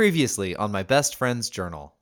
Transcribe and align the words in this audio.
Previously 0.00 0.56
on 0.56 0.72
my 0.72 0.82
best 0.82 1.16
friend's 1.16 1.50
journal. 1.50 1.92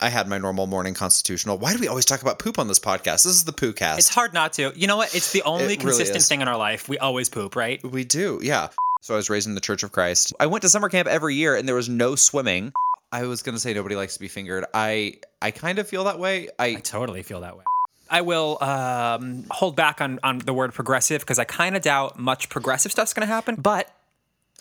I 0.00 0.08
had 0.08 0.26
my 0.26 0.38
normal 0.38 0.66
morning 0.66 0.94
constitutional. 0.94 1.58
Why 1.58 1.74
do 1.74 1.80
we 1.80 1.86
always 1.86 2.06
talk 2.06 2.22
about 2.22 2.38
poop 2.38 2.58
on 2.58 2.66
this 2.66 2.78
podcast? 2.78 3.24
This 3.24 3.26
is 3.26 3.44
the 3.44 3.52
poo 3.52 3.74
cast. 3.74 3.98
It's 3.98 4.08
hard 4.08 4.32
not 4.32 4.54
to. 4.54 4.72
You 4.74 4.86
know 4.86 4.96
what? 4.96 5.14
It's 5.14 5.32
the 5.32 5.42
only 5.42 5.64
really 5.64 5.76
consistent 5.76 6.16
is. 6.16 6.28
thing 6.28 6.40
in 6.40 6.48
our 6.48 6.56
life. 6.56 6.88
We 6.88 6.96
always 6.96 7.28
poop, 7.28 7.54
right? 7.54 7.84
We 7.84 8.04
do, 8.04 8.40
yeah. 8.42 8.68
So 9.02 9.12
I 9.12 9.18
was 9.18 9.28
raised 9.28 9.48
in 9.48 9.54
the 9.54 9.60
Church 9.60 9.82
of 9.82 9.92
Christ. 9.92 10.32
I 10.40 10.46
went 10.46 10.62
to 10.62 10.70
summer 10.70 10.88
camp 10.88 11.06
every 11.08 11.34
year 11.34 11.54
and 11.54 11.68
there 11.68 11.74
was 11.74 11.90
no 11.90 12.14
swimming. 12.14 12.72
I 13.12 13.26
was 13.26 13.42
gonna 13.42 13.58
say 13.58 13.74
nobody 13.74 13.96
likes 13.96 14.14
to 14.14 14.20
be 14.20 14.28
fingered. 14.28 14.64
I 14.72 15.18
I 15.42 15.50
kind 15.50 15.78
of 15.78 15.86
feel 15.86 16.04
that 16.04 16.18
way. 16.18 16.48
I 16.58 16.68
I 16.68 16.74
totally 16.76 17.22
feel 17.22 17.42
that 17.42 17.58
way. 17.58 17.64
I 18.08 18.22
will 18.22 18.64
um, 18.64 19.44
hold 19.50 19.76
back 19.76 20.00
on, 20.00 20.20
on 20.22 20.38
the 20.38 20.54
word 20.54 20.72
progressive 20.72 21.20
because 21.20 21.38
I 21.38 21.44
kind 21.44 21.76
of 21.76 21.82
doubt 21.82 22.18
much 22.18 22.48
progressive 22.48 22.92
stuff's 22.92 23.12
going 23.12 23.28
to 23.28 23.34
happen, 23.34 23.56
but 23.56 23.90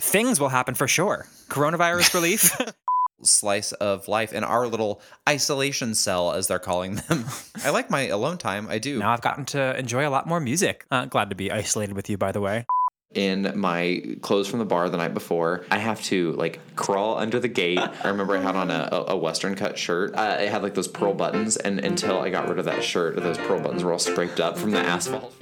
things 0.02 0.40
will 0.42 0.50
happen 0.50 0.76
for 0.76 0.88
sure. 0.90 1.28
Coronavirus 1.48 2.14
relief. 2.14 2.58
slice 3.24 3.72
of 3.74 4.08
life 4.08 4.34
in 4.34 4.44
our 4.44 4.68
little 4.68 5.02
isolation 5.28 5.94
cell, 5.96 6.32
as 6.34 6.48
they're 6.48 6.60
calling 6.60 6.96
them. 6.96 7.26
I 7.64 7.70
like 7.70 7.90
my 7.90 8.08
alone 8.08 8.38
time. 8.38 8.68
I 8.70 8.80
do. 8.80 9.00
now 9.00 9.12
I've 9.12 9.22
gotten 9.22 9.46
to 9.46 9.78
enjoy 9.78 10.08
a 10.08 10.10
lot 10.10 10.28
more 10.28 10.40
music. 10.40 10.86
Uh, 10.92 11.06
glad 11.06 11.30
to 11.30 11.36
be 11.36 11.52
isolated 11.52 11.96
with 11.96 12.10
you, 12.10 12.18
by 12.18 12.32
the 12.32 12.42
way. 12.42 12.66
in 13.14 13.52
my 13.60 14.02
clothes 14.22 14.48
from 14.48 14.60
the 14.60 14.66
bar 14.66 14.90
the 14.90 14.96
night 14.98 15.14
before. 15.14 15.66
I 15.70 15.78
have 15.80 16.02
to 16.04 16.32
like 16.34 16.60
crawl 16.78 17.18
under 17.18 17.40
the 17.40 17.50
gate. 17.50 17.78
I 17.80 18.08
remember 18.08 18.38
I 18.38 18.42
had 18.42 18.56
on 18.56 18.72
a, 18.72 18.88
a, 18.92 19.04
a 19.14 19.18
Western 19.18 19.56
cut 19.56 19.78
shirt. 19.78 20.16
Uh, 20.16 20.38
it 20.40 20.50
had 20.50 20.64
like 20.64 20.76
those 20.76 20.88
pearl 20.88 21.14
buttons, 21.14 21.58
and 21.58 21.80
until 21.80 22.22
I 22.22 22.30
got 22.30 22.48
rid 22.48 22.58
of 22.58 22.66
that 22.66 22.84
shirt, 22.84 23.18
those 23.18 23.38
pearl 23.38 23.60
buttons 23.60 23.84
were 23.84 23.92
all 23.92 24.00
scraped 24.00 24.40
up 24.40 24.58
from 24.58 24.72
the 24.72 24.80
asphalt. 24.80 25.34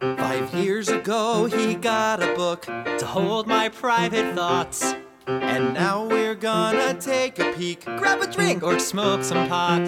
Five 0.00 0.52
years 0.54 0.88
ago, 0.88 1.44
he 1.44 1.74
got 1.76 2.20
a 2.20 2.34
book 2.34 2.62
to 2.62 3.06
hold 3.06 3.46
my 3.46 3.68
private 3.68 4.34
thoughts. 4.34 4.94
And 5.26 5.74
now 5.74 6.04
we're 6.04 6.34
gonna 6.34 6.94
take 6.94 7.38
a 7.38 7.52
peek, 7.52 7.84
grab 7.84 8.20
a 8.22 8.26
drink, 8.26 8.62
or 8.62 8.78
smoke 8.78 9.22
some 9.22 9.48
pot. 9.48 9.80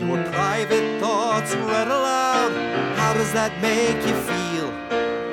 Your 0.00 0.22
private 0.32 1.00
thoughts 1.00 1.54
read 1.54 1.88
aloud. 1.88 2.52
How 2.96 3.12
does 3.12 3.32
that 3.32 3.60
make 3.60 3.96
you 4.06 4.14
feel? 4.14 4.72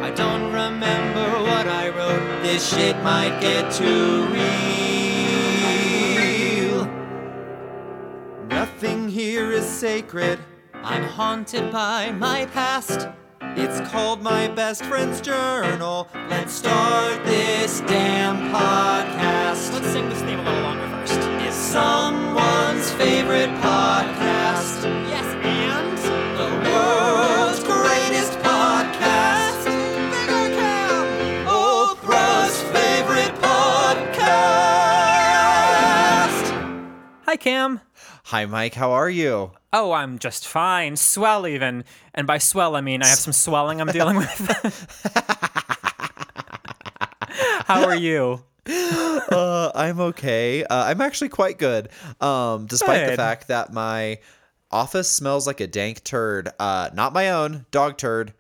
I 0.04 0.12
don't 0.12 0.52
remember 0.52 1.42
what 1.44 1.68
I 1.68 1.90
wrote. 1.90 2.44
This 2.44 2.74
shit 2.74 2.98
might 3.04 3.40
get 3.40 3.72
too 3.72 4.26
real. 4.28 4.44
Nothing 8.48 9.08
here 9.08 9.52
is 9.52 9.66
sacred. 9.66 10.40
I'm 10.74 11.04
haunted 11.04 11.72
by 11.72 12.12
my 12.12 12.46
past. 12.48 13.08
It's 13.56 13.80
called 13.92 14.22
My 14.22 14.48
Best 14.48 14.84
Friend's 14.86 15.22
Journal. 15.22 16.08
Let's 16.30 16.54
start 16.54 17.24
this 17.26 17.82
damn 17.82 18.52
podcast. 18.54 19.74
Let's 19.74 19.88
sing 19.92 20.10
this 20.10 20.22
theme 20.22 20.40
a 20.40 20.44
little 20.44 20.62
longer 20.62 20.88
first. 20.90 21.20
It's 21.46 21.56
someone's 21.56 22.92
favorite 22.94 23.50
podcast. 23.62 24.84
Yes, 25.08 25.26
and 25.46 25.98
The 26.38 26.50
world's 26.72 27.64
greatest 27.64 28.34
podcast. 28.40 29.66
Bigger 29.66 30.56
Cam, 30.56 31.48
Oprah's 31.48 32.62
favorite 32.74 33.34
podcast. 33.42 33.54
hi, 37.26 37.36
Cam. 37.38 37.80
Hi, 38.26 38.46
Mike. 38.46 38.74
How 38.74 38.92
are 38.92 39.10
you? 39.10 39.52
Oh, 39.74 39.92
I'm 39.92 40.20
just 40.20 40.48
fine. 40.48 40.96
Swell, 40.96 41.48
even. 41.48 41.84
And 42.14 42.28
by 42.28 42.38
swell, 42.38 42.76
I 42.76 42.82
mean 42.82 43.02
I 43.02 43.08
have 43.08 43.18
some 43.18 43.34
swelling 43.34 43.82
I'm 43.82 43.88
dealing 43.88 44.18
with. 44.18 44.30
How 47.66 47.84
are 47.86 47.96
you? 47.96 48.44
Uh, 48.68 49.72
I'm 49.74 50.00
okay. 50.00 50.64
Uh, 50.64 50.86
I'm 50.86 51.02
actually 51.02 51.30
quite 51.30 51.58
good. 51.58 51.90
Um, 52.22 52.68
despite 52.68 53.10
the 53.10 53.16
fact 53.18 53.48
that 53.48 53.74
my 53.74 54.20
office 54.70 55.10
smells 55.10 55.48
like 55.48 55.60
a 55.60 55.68
dank 55.68 56.04
turd. 56.04 56.50
Uh, 56.60 56.90
not 56.94 57.14
my 57.14 57.32
own 57.32 57.66
dog 57.72 57.98
turd. 57.98 58.34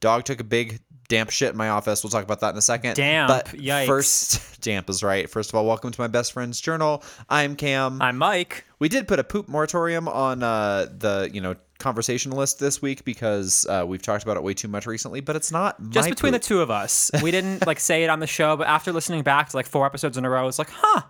Dog 0.00 0.24
took 0.24 0.40
a 0.40 0.44
big 0.44 0.80
damp 1.10 1.28
shit 1.28 1.50
in 1.50 1.56
my 1.58 1.68
office. 1.68 2.02
We'll 2.02 2.10
talk 2.10 2.24
about 2.24 2.40
that 2.40 2.52
in 2.52 2.56
a 2.56 2.62
second. 2.62 2.94
Damp. 2.94 3.28
But 3.28 3.48
Yikes. 3.48 3.86
first, 3.86 4.60
damp 4.62 4.88
is 4.88 5.02
right. 5.02 5.28
First 5.28 5.50
of 5.50 5.56
all, 5.56 5.66
welcome 5.66 5.90
to 5.90 6.00
my 6.00 6.06
best 6.06 6.32
friend's 6.32 6.58
journal. 6.58 7.02
I'm 7.28 7.56
Cam. 7.56 8.00
I'm 8.00 8.16
Mike. 8.16 8.64
We 8.78 8.88
did 8.88 9.06
put 9.06 9.18
a 9.18 9.24
poop 9.24 9.48
moratorium 9.48 10.08
on 10.08 10.42
uh, 10.42 10.86
the 10.96 11.28
you 11.30 11.42
know 11.42 11.56
conversation 11.78 12.30
list 12.32 12.60
this 12.60 12.80
week 12.80 13.04
because 13.04 13.66
uh, 13.68 13.84
we've 13.86 14.00
talked 14.00 14.22
about 14.22 14.36
it 14.36 14.42
way 14.42 14.54
too 14.54 14.68
much 14.68 14.86
recently. 14.86 15.20
But 15.20 15.36
it's 15.36 15.52
not 15.52 15.76
Just 15.90 16.08
between 16.08 16.32
poop. 16.32 16.40
the 16.40 16.46
two 16.46 16.62
of 16.62 16.70
us. 16.70 17.10
We 17.22 17.30
didn't 17.30 17.66
like 17.66 17.80
say 17.80 18.04
it 18.04 18.08
on 18.08 18.20
the 18.20 18.26
show, 18.26 18.56
but 18.56 18.68
after 18.68 18.92
listening 18.92 19.22
back 19.22 19.50
to 19.50 19.56
like 19.56 19.66
four 19.66 19.84
episodes 19.84 20.16
in 20.16 20.24
a 20.24 20.30
row, 20.30 20.46
it's 20.46 20.58
like, 20.58 20.70
huh, 20.70 21.02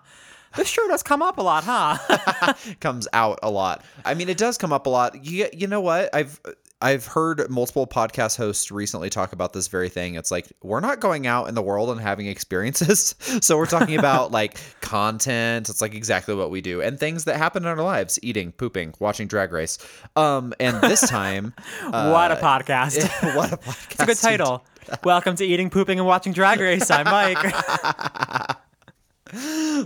this 0.56 0.66
sure 0.66 0.88
does 0.88 1.02
come 1.02 1.22
up 1.22 1.36
a 1.38 1.42
lot, 1.42 1.64
huh? 1.64 2.54
comes 2.80 3.06
out 3.12 3.38
a 3.42 3.50
lot. 3.50 3.84
I 4.04 4.14
mean, 4.14 4.28
it 4.28 4.38
does 4.38 4.56
come 4.58 4.72
up 4.72 4.86
a 4.86 4.90
lot. 4.90 5.24
You, 5.24 5.48
you 5.52 5.66
know 5.66 5.80
what? 5.82 6.14
I've 6.14 6.40
I've 6.82 7.04
heard 7.04 7.50
multiple 7.50 7.86
podcast 7.86 8.38
hosts 8.38 8.70
recently 8.70 9.10
talk 9.10 9.34
about 9.34 9.52
this 9.52 9.68
very 9.68 9.90
thing. 9.90 10.14
It's 10.14 10.30
like 10.30 10.50
we're 10.62 10.80
not 10.80 10.98
going 10.98 11.26
out 11.26 11.48
in 11.48 11.54
the 11.54 11.60
world 11.60 11.90
and 11.90 12.00
having 12.00 12.26
experiences. 12.26 13.14
so 13.42 13.58
we're 13.58 13.66
talking 13.66 13.98
about 13.98 14.32
like 14.32 14.58
content. 14.80 15.68
It's 15.68 15.82
like 15.82 15.94
exactly 15.94 16.34
what 16.34 16.50
we 16.50 16.62
do 16.62 16.80
and 16.80 16.98
things 16.98 17.24
that 17.24 17.36
happen 17.36 17.64
in 17.64 17.68
our 17.68 17.76
lives: 17.76 18.18
eating, 18.22 18.52
pooping, 18.52 18.94
watching 18.98 19.28
Drag 19.28 19.52
Race. 19.52 19.78
Um, 20.16 20.54
and 20.58 20.80
this 20.80 21.06
time, 21.06 21.52
what 21.90 22.32
a 22.32 22.36
podcast. 22.36 23.36
what 23.36 23.52
a 23.52 23.58
podcast! 23.58 23.90
It's 23.90 24.02
a 24.02 24.06
good 24.06 24.18
title. 24.18 24.64
Welcome 25.04 25.36
to 25.36 25.44
Eating, 25.44 25.68
Pooping, 25.68 25.98
and 25.98 26.06
Watching 26.06 26.32
Drag 26.32 26.58
Race. 26.60 26.90
I'm 26.90 27.04
Mike. 27.04 27.36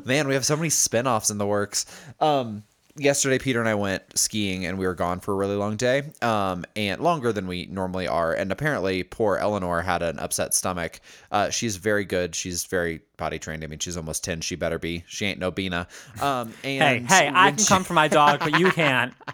Man, 0.06 0.28
we 0.28 0.34
have 0.34 0.47
so 0.47 0.56
many 0.56 0.71
spin-offs 0.71 1.31
in 1.31 1.38
the 1.38 1.47
works. 1.47 1.87
Um 2.21 2.62
yesterday 2.97 3.38
Peter 3.38 3.60
and 3.60 3.69
I 3.69 3.75
went 3.75 4.03
skiing 4.16 4.66
and 4.66 4.78
we 4.78 4.87
were 4.87 4.94
gone 4.94 5.21
for 5.21 5.32
a 5.32 5.37
really 5.37 5.56
long 5.56 5.77
day. 5.77 6.03
Um 6.22 6.65
and 6.77 7.00
longer 7.00 7.32
than 7.32 7.47
we 7.47 7.66
normally 7.66 8.06
are. 8.06 8.32
And 8.32 8.53
apparently 8.53 9.03
poor 9.03 9.37
Eleanor 9.37 9.82
had 9.82 10.03
an 10.03 10.19
upset 10.19 10.55
stomach. 10.55 11.00
Uh 11.31 11.50
she's 11.50 11.77
very 11.77 12.05
good. 12.05 12.34
She's 12.34 12.65
very 12.65 13.00
potty 13.16 13.38
trained. 13.38 13.65
I 13.65 13.66
mean, 13.66 13.78
she's 13.78 13.97
almost 13.97 14.25
10. 14.25 14.41
She 14.43 14.56
better 14.56 14.78
be. 14.78 15.05
She 15.06 15.27
ain't 15.27 15.38
no 15.38 15.50
Bina. 15.50 15.88
Um 16.21 16.53
hey, 16.62 16.78
and 16.78 17.09
hey, 17.09 17.31
I 17.32 17.50
can 17.50 17.59
she- 17.59 17.66
come 17.66 17.84
for 17.84 17.94
my 17.94 18.09
dog, 18.09 18.41
but 18.41 18.59
you 18.59 18.71
can't. 18.71 19.12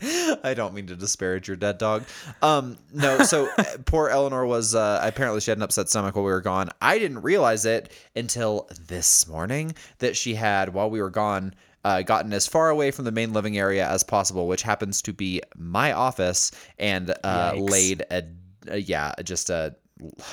I 0.44 0.54
don't 0.54 0.74
mean 0.74 0.86
to 0.86 0.96
disparage 0.96 1.48
your 1.48 1.56
dead 1.56 1.78
dog. 1.78 2.04
Um, 2.42 2.78
no, 2.92 3.18
so 3.22 3.48
uh, 3.58 3.64
poor 3.84 4.08
Eleanor 4.08 4.46
was 4.46 4.74
uh, 4.74 5.00
apparently 5.02 5.40
she 5.40 5.50
had 5.50 5.58
an 5.58 5.62
upset 5.62 5.88
stomach 5.88 6.14
while 6.14 6.24
we 6.24 6.32
were 6.32 6.40
gone. 6.40 6.70
I 6.80 6.98
didn't 6.98 7.22
realize 7.22 7.66
it 7.66 7.92
until 8.16 8.68
this 8.86 9.26
morning 9.26 9.74
that 9.98 10.16
she 10.16 10.34
had 10.34 10.72
while 10.72 10.90
we 10.90 11.00
were 11.00 11.10
gone. 11.10 11.54
Uh, 11.82 12.02
gotten 12.02 12.34
as 12.34 12.46
far 12.46 12.68
away 12.68 12.90
from 12.90 13.06
the 13.06 13.10
main 13.10 13.32
living 13.32 13.56
area 13.56 13.88
as 13.88 14.04
possible, 14.04 14.46
which 14.46 14.60
happens 14.60 15.00
to 15.00 15.14
be 15.14 15.40
my 15.56 15.92
office, 15.92 16.50
and 16.78 17.14
uh, 17.24 17.54
laid 17.56 18.02
a, 18.10 18.22
a 18.68 18.76
yeah, 18.76 19.14
just 19.24 19.48
a. 19.48 19.74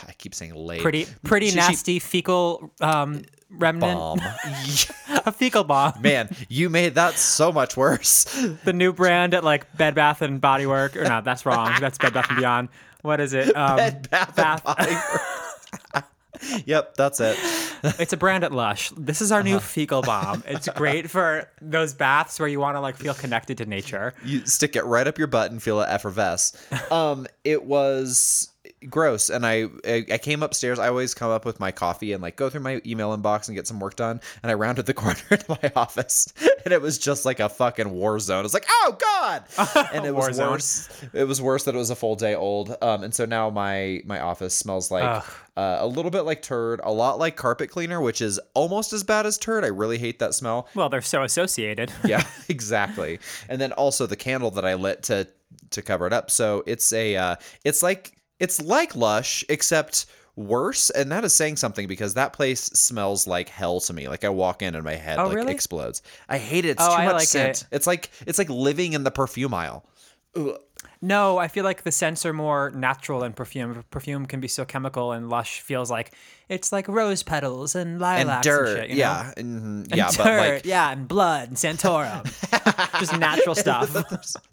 I 0.08 0.14
keep 0.14 0.34
saying 0.36 0.54
laid. 0.56 0.82
Pretty, 0.82 1.06
pretty 1.24 1.48
She- 1.48 1.52
she- 1.52 1.58
nasty 1.58 2.00
fecal 2.00 2.72
um, 2.82 3.24
remnant. 3.50 3.98
bomb. 3.98 4.20
A 5.26 5.32
fecal 5.32 5.64
bomb. 5.64 6.02
Man, 6.02 6.30
you 6.50 6.70
made 6.70 6.96
that 6.96 7.16
so 7.16 7.52
much 7.52 7.76
worse. 7.78 8.24
The 8.64 8.74
new 8.74 8.94
brand 8.94 9.34
at 9.34 9.44
like 9.44 9.76
Bed 9.78 9.96
Bath 9.96 10.22
and 10.22 10.40
Body 10.40 10.66
Work. 10.66 10.96
Or 10.96 11.04
no, 11.04 11.22
that's 11.22 11.46
wrong. 11.46 11.74
That's 11.80 11.98
Bed 11.98 12.14
Bath 12.14 12.28
and 12.30 12.38
Beyond. 12.40 12.70
What 13.02 13.20
is 13.20 13.34
it? 13.34 13.56
Um, 13.56 13.78
Bed 13.78 14.10
Bath, 14.10 14.38
and 14.38 14.64
Body 14.64 14.94
Works. 14.94 16.08
yep, 16.66 16.96
that's 16.96 17.20
it. 17.20 17.38
It's 18.00 18.14
a 18.14 18.18
brand 18.18 18.44
at 18.44 18.52
Lush. 18.52 18.92
This 18.98 19.22
is 19.22 19.32
our 19.32 19.40
Uh-huh. 19.40 19.50
new 19.50 19.60
fecal 19.60 20.02
bomb. 20.02 20.44
It's 20.48 20.68
great 20.70 21.10
for 21.10 21.50
those 21.62 21.94
baths 21.94 22.40
where 22.40 22.48
you 22.50 22.60
want 22.60 22.76
to 22.76 22.80
like 22.82 22.96
feel 22.96 23.14
connected 23.14 23.58
to 23.60 23.66
nature. 23.66 24.14
you 24.24 24.46
stick 24.46 24.76
it 24.76 24.84
right 24.86 25.08
up 25.08 25.18
your 25.18 25.28
butt 25.28 25.52
and 25.52 25.62
feel 25.62 25.82
it 25.82 25.88
effervesce. 25.90 26.54
Um, 26.92 27.28
it 27.44 27.64
was 27.64 28.50
gross, 28.90 29.30
and 29.30 29.46
I 29.46 29.66
I 29.86 30.06
I 30.12 30.18
came 30.18 30.44
upstairs. 30.44 30.80
I 30.80 30.88
always 30.88 31.14
come 31.14 31.32
up 31.32 31.46
with 31.46 31.60
my 31.60 31.72
coffee 31.72 32.14
and 32.14 32.22
like 32.22 32.36
go 32.36 32.50
through 32.50 32.62
my 32.62 32.82
email 32.86 33.16
inbox 33.16 33.48
and 33.48 33.56
get 33.56 33.68
some 33.68 33.80
work 33.80 33.96
done. 33.96 34.22
And 34.44 34.52
I 34.52 34.56
rounded 34.56 34.86
the 34.86 34.94
corner 34.96 35.20
into 35.30 35.58
my 35.62 35.72
office, 35.76 36.28
and 36.64 36.74
it 36.74 36.82
was 36.82 36.98
just 36.98 37.26
like 37.26 37.40
a 37.40 37.50
fucking 37.50 37.90
war 37.90 38.20
zone. 38.20 38.46
It's 38.46 38.54
like, 38.54 38.68
oh 38.70 38.98
god, 39.00 39.44
and 39.94 40.06
it 40.06 40.16
was 40.16 40.36
zone. 40.36 40.52
worse. 40.52 40.90
It 41.14 41.24
was 41.26 41.42
worse 41.42 41.64
that 41.66 41.76
it 41.76 41.78
was 41.78 41.90
a 41.90 41.96
full 41.96 42.16
day 42.16 42.36
old. 42.36 42.76
Um, 42.82 43.04
and 43.04 43.14
so 43.14 43.26
now 43.26 43.50
my 43.50 44.02
my 44.06 44.20
office 44.20 44.54
smells 44.56 44.92
like. 44.92 45.04
Ugh. 45.04 45.24
Uh, 45.58 45.78
a 45.80 45.88
little 45.88 46.12
bit 46.12 46.22
like 46.22 46.44
turd, 46.44 46.80
a 46.84 46.92
lot 46.92 47.18
like 47.18 47.36
carpet 47.36 47.72
cleaner, 47.72 48.00
which 48.00 48.22
is 48.22 48.40
almost 48.54 48.94
as 48.94 49.04
bad 49.04 49.26
as 49.26 49.40
turd. 49.40 49.64
I 49.64 49.70
really 49.70 49.98
hate 49.98 50.20
that 50.20 50.36
smell. 50.36 50.68
Well, 50.76 50.88
they're 50.88 51.02
so 51.02 51.24
associated. 51.24 51.92
Yeah, 52.06 52.24
exactly. 52.48 53.18
And 53.50 53.60
then 53.60 53.72
also 53.72 54.06
the 54.06 54.16
candle 54.16 54.52
that 54.52 54.66
I 54.66 54.76
lit 54.76 55.02
to 55.06 55.28
to 55.72 55.82
cover 55.82 56.06
it 56.06 56.14
up. 56.14 56.30
So 56.30 56.64
it's 56.68 56.94
a 56.94 57.16
uh, 57.16 57.36
it's 57.64 57.82
like 57.82 58.17
it's 58.40 58.62
like 58.62 58.96
Lush 58.96 59.44
except 59.50 60.06
worse, 60.36 60.90
and 60.92 61.12
that 61.12 61.24
is 61.26 61.34
saying 61.34 61.56
something 61.56 61.88
because 61.88 62.14
that 62.14 62.32
place 62.34 62.62
smells 62.62 63.26
like 63.28 63.50
hell 63.50 63.80
to 63.82 63.94
me. 63.94 64.08
Like 64.08 64.24
I 64.24 64.30
walk 64.30 64.62
in 64.62 64.76
and 64.76 64.84
my 64.84 64.94
head 64.96 65.18
Oh, 65.20 65.28
like 65.28 65.36
really? 65.36 65.54
explodes. 65.54 66.02
I 66.30 66.38
hate 66.38 66.66
it. 66.66 66.70
It's 66.70 66.84
Oh, 66.84 66.88
too 66.96 67.02
I 67.02 67.06
much 67.06 67.14
like 67.16 67.28
scent. 67.28 67.62
it. 67.64 67.68
It's 67.72 67.88
like 67.88 68.12
it's 68.28 68.38
like 68.38 68.50
living 68.50 68.94
in 68.94 69.04
the 69.04 69.12
perfume 69.12 69.54
aisle. 69.54 69.86
No, 71.00 71.38
I 71.38 71.48
feel 71.48 71.64
like 71.64 71.84
the 71.84 71.92
scents 71.92 72.26
are 72.26 72.34
more 72.34 72.72
natural 72.72 73.20
than 73.20 73.34
perfume. 73.34 73.84
Perfume 73.92 74.26
can 74.26 74.40
be 74.40 74.48
so 74.48 74.66
chemical, 74.66 75.12
and 75.12 75.30
Lush 75.30 75.62
feels 75.62 75.92
like 75.92 76.12
it's 76.50 76.72
like 76.72 76.88
rose 76.88 77.22
petals 77.22 77.76
and 77.76 78.02
and 78.02 78.42
dirt. 78.42 78.68
and 78.70 78.78
shit. 78.78 78.90
You 78.90 78.96
know? 78.96 79.00
yeah, 79.00 79.34
mhm, 79.38 79.38
And 79.38 79.96
yeah, 79.96 80.10
dirt, 80.10 80.18
but 80.18 80.54
like 80.54 80.66
yeah, 80.66 80.92
and 80.92 81.08
blood 81.08 81.50
and 81.50 81.58
Santorum, 81.58 82.24
just 83.00 83.16
natural 83.18 83.54
stuff. 83.54 83.96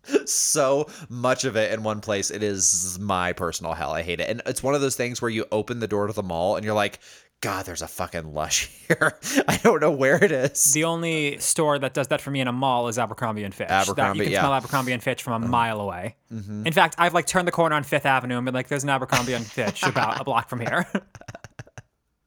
so 0.28 0.86
much 1.08 1.44
of 1.44 1.56
it 1.56 1.72
in 1.72 1.82
one 1.82 2.00
place. 2.00 2.30
It 2.30 2.42
is 2.42 2.98
my 3.00 3.32
personal 3.32 3.72
hell. 3.72 3.92
I 3.92 4.02
hate 4.02 4.20
it. 4.20 4.28
And 4.28 4.42
it's 4.44 4.62
one 4.62 4.74
of 4.74 4.82
those 4.82 4.96
things 4.96 5.22
where 5.22 5.30
you 5.30 5.46
open 5.50 5.78
the 5.80 5.88
door 5.88 6.08
to 6.08 6.12
the 6.12 6.22
mall 6.22 6.56
and 6.56 6.64
you're 6.64 6.74
like, 6.74 6.98
God, 7.44 7.66
there's 7.66 7.82
a 7.82 7.86
fucking 7.86 8.32
lush 8.32 8.70
here. 8.88 9.18
I 9.46 9.58
don't 9.58 9.82
know 9.82 9.90
where 9.90 10.16
it 10.24 10.32
is. 10.32 10.72
The 10.72 10.84
only 10.84 11.36
store 11.40 11.78
that 11.78 11.92
does 11.92 12.08
that 12.08 12.22
for 12.22 12.30
me 12.30 12.40
in 12.40 12.48
a 12.48 12.52
mall 12.52 12.88
is 12.88 12.98
Abercrombie 12.98 13.44
and 13.44 13.54
Fitch. 13.54 13.68
that 13.68 13.82
Abercrombie, 13.86 14.18
you 14.20 14.24
can 14.24 14.32
yeah. 14.32 14.40
smell 14.40 14.54
Abercrombie 14.54 14.92
and 14.92 15.02
Fitch 15.02 15.22
from 15.22 15.44
a 15.44 15.46
mile 15.46 15.78
away. 15.78 16.16
In 16.30 16.72
fact, 16.72 16.94
I've 16.96 17.12
like 17.12 17.26
turned 17.26 17.46
the 17.46 17.52
corner 17.52 17.76
on 17.76 17.84
Fifth 17.84 18.06
Avenue 18.06 18.38
and 18.38 18.46
been 18.46 18.54
like, 18.54 18.68
"There's 18.68 18.82
an 18.82 18.88
Abercrombie 18.88 19.34
and 19.34 19.44
Fitch 19.46 19.82
about 19.82 20.18
a 20.18 20.24
block 20.24 20.48
from 20.48 20.60
here." 20.60 20.86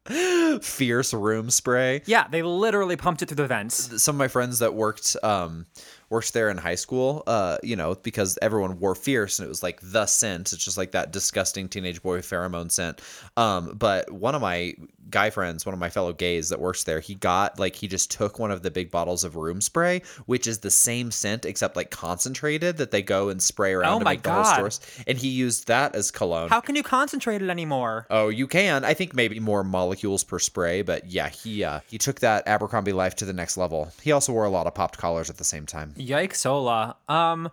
Fierce 0.61 1.13
room 1.15 1.49
spray. 1.49 2.03
yeah, 2.05 2.27
they 2.27 2.43
literally 2.43 2.95
pumped 2.95 3.23
it 3.23 3.25
through 3.25 3.37
the 3.37 3.47
vents. 3.47 4.01
Some 4.03 4.15
of 4.15 4.19
my 4.19 4.27
friends 4.27 4.59
that 4.59 4.75
worked 4.75 5.17
um 5.23 5.65
worked 6.09 6.33
there 6.33 6.49
in 6.49 6.57
high 6.57 6.75
school, 6.75 7.23
uh, 7.27 7.57
you 7.63 7.75
know, 7.75 7.95
because 7.95 8.37
everyone 8.41 8.79
wore 8.79 8.95
fierce 8.95 9.39
and 9.39 9.45
it 9.45 9.49
was 9.49 9.61
like 9.63 9.79
the 9.81 10.05
scent. 10.05 10.53
It's 10.53 10.63
just 10.63 10.77
like 10.77 10.91
that 10.91 11.11
disgusting 11.11 11.67
teenage 11.67 12.01
boy 12.01 12.19
pheromone 12.21 12.71
scent. 12.71 13.01
Um, 13.35 13.75
but 13.77 14.09
one 14.11 14.33
of 14.35 14.41
my 14.41 14.73
guy 15.09 15.29
friends, 15.29 15.65
one 15.65 15.73
of 15.73 15.79
my 15.79 15.89
fellow 15.89 16.13
gays 16.13 16.49
that 16.49 16.59
works 16.59 16.83
there, 16.83 16.99
he 16.99 17.15
got 17.15 17.59
like 17.59 17.75
he 17.75 17.87
just 17.87 18.11
took 18.11 18.39
one 18.39 18.51
of 18.51 18.61
the 18.61 18.71
big 18.71 18.91
bottles 18.91 19.23
of 19.23 19.35
room 19.35 19.61
spray, 19.61 20.01
which 20.25 20.47
is 20.47 20.59
the 20.59 20.71
same 20.71 21.11
scent 21.11 21.45
except 21.45 21.75
like 21.75 21.91
concentrated 21.91 22.77
that 22.77 22.91
they 22.91 23.01
go 23.01 23.29
and 23.29 23.41
spray 23.41 23.73
around 23.73 23.95
Oh 23.95 23.99
to 23.99 24.05
my 24.05 24.13
make 24.13 24.23
the 24.23 24.31
whole 24.31 24.43
God. 24.43 24.53
stores. 24.53 24.79
And 25.07 25.17
he 25.17 25.27
used 25.29 25.67
that 25.67 25.95
as 25.95 26.11
cologne. 26.11 26.49
How 26.49 26.61
can 26.61 26.75
you 26.75 26.83
concentrate 26.83 27.41
it 27.41 27.49
anymore? 27.49 28.05
Oh, 28.09 28.29
you 28.29 28.47
can. 28.47 28.83
I 28.85 28.93
think 28.93 29.13
maybe 29.13 29.39
more 29.39 29.63
molecules 29.63 30.23
per 30.23 30.39
spray, 30.39 30.81
but 30.81 31.05
yeah, 31.05 31.29
he 31.29 31.63
uh, 31.63 31.81
he 31.87 31.97
took 31.97 32.19
that 32.21 32.47
Abercrombie 32.47 32.93
life 32.93 33.15
to 33.17 33.25
the 33.25 33.33
next 33.33 33.57
level. 33.57 33.91
He 34.01 34.11
also 34.11 34.33
wore 34.33 34.45
a 34.45 34.49
lot 34.49 34.67
of 34.67 34.73
popped 34.75 34.97
collars 34.97 35.29
at 35.29 35.37
the 35.37 35.43
same 35.43 35.65
time. 35.65 35.93
Yikes, 35.97 36.45
Ola. 36.45 36.95
Um, 37.09 37.49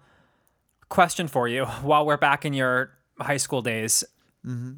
question 0.88 1.28
for 1.28 1.48
you. 1.48 1.64
While 1.82 2.06
we're 2.06 2.16
back 2.16 2.44
in 2.44 2.52
your 2.52 2.90
high 3.18 3.38
school 3.38 3.62
days, 3.62 4.04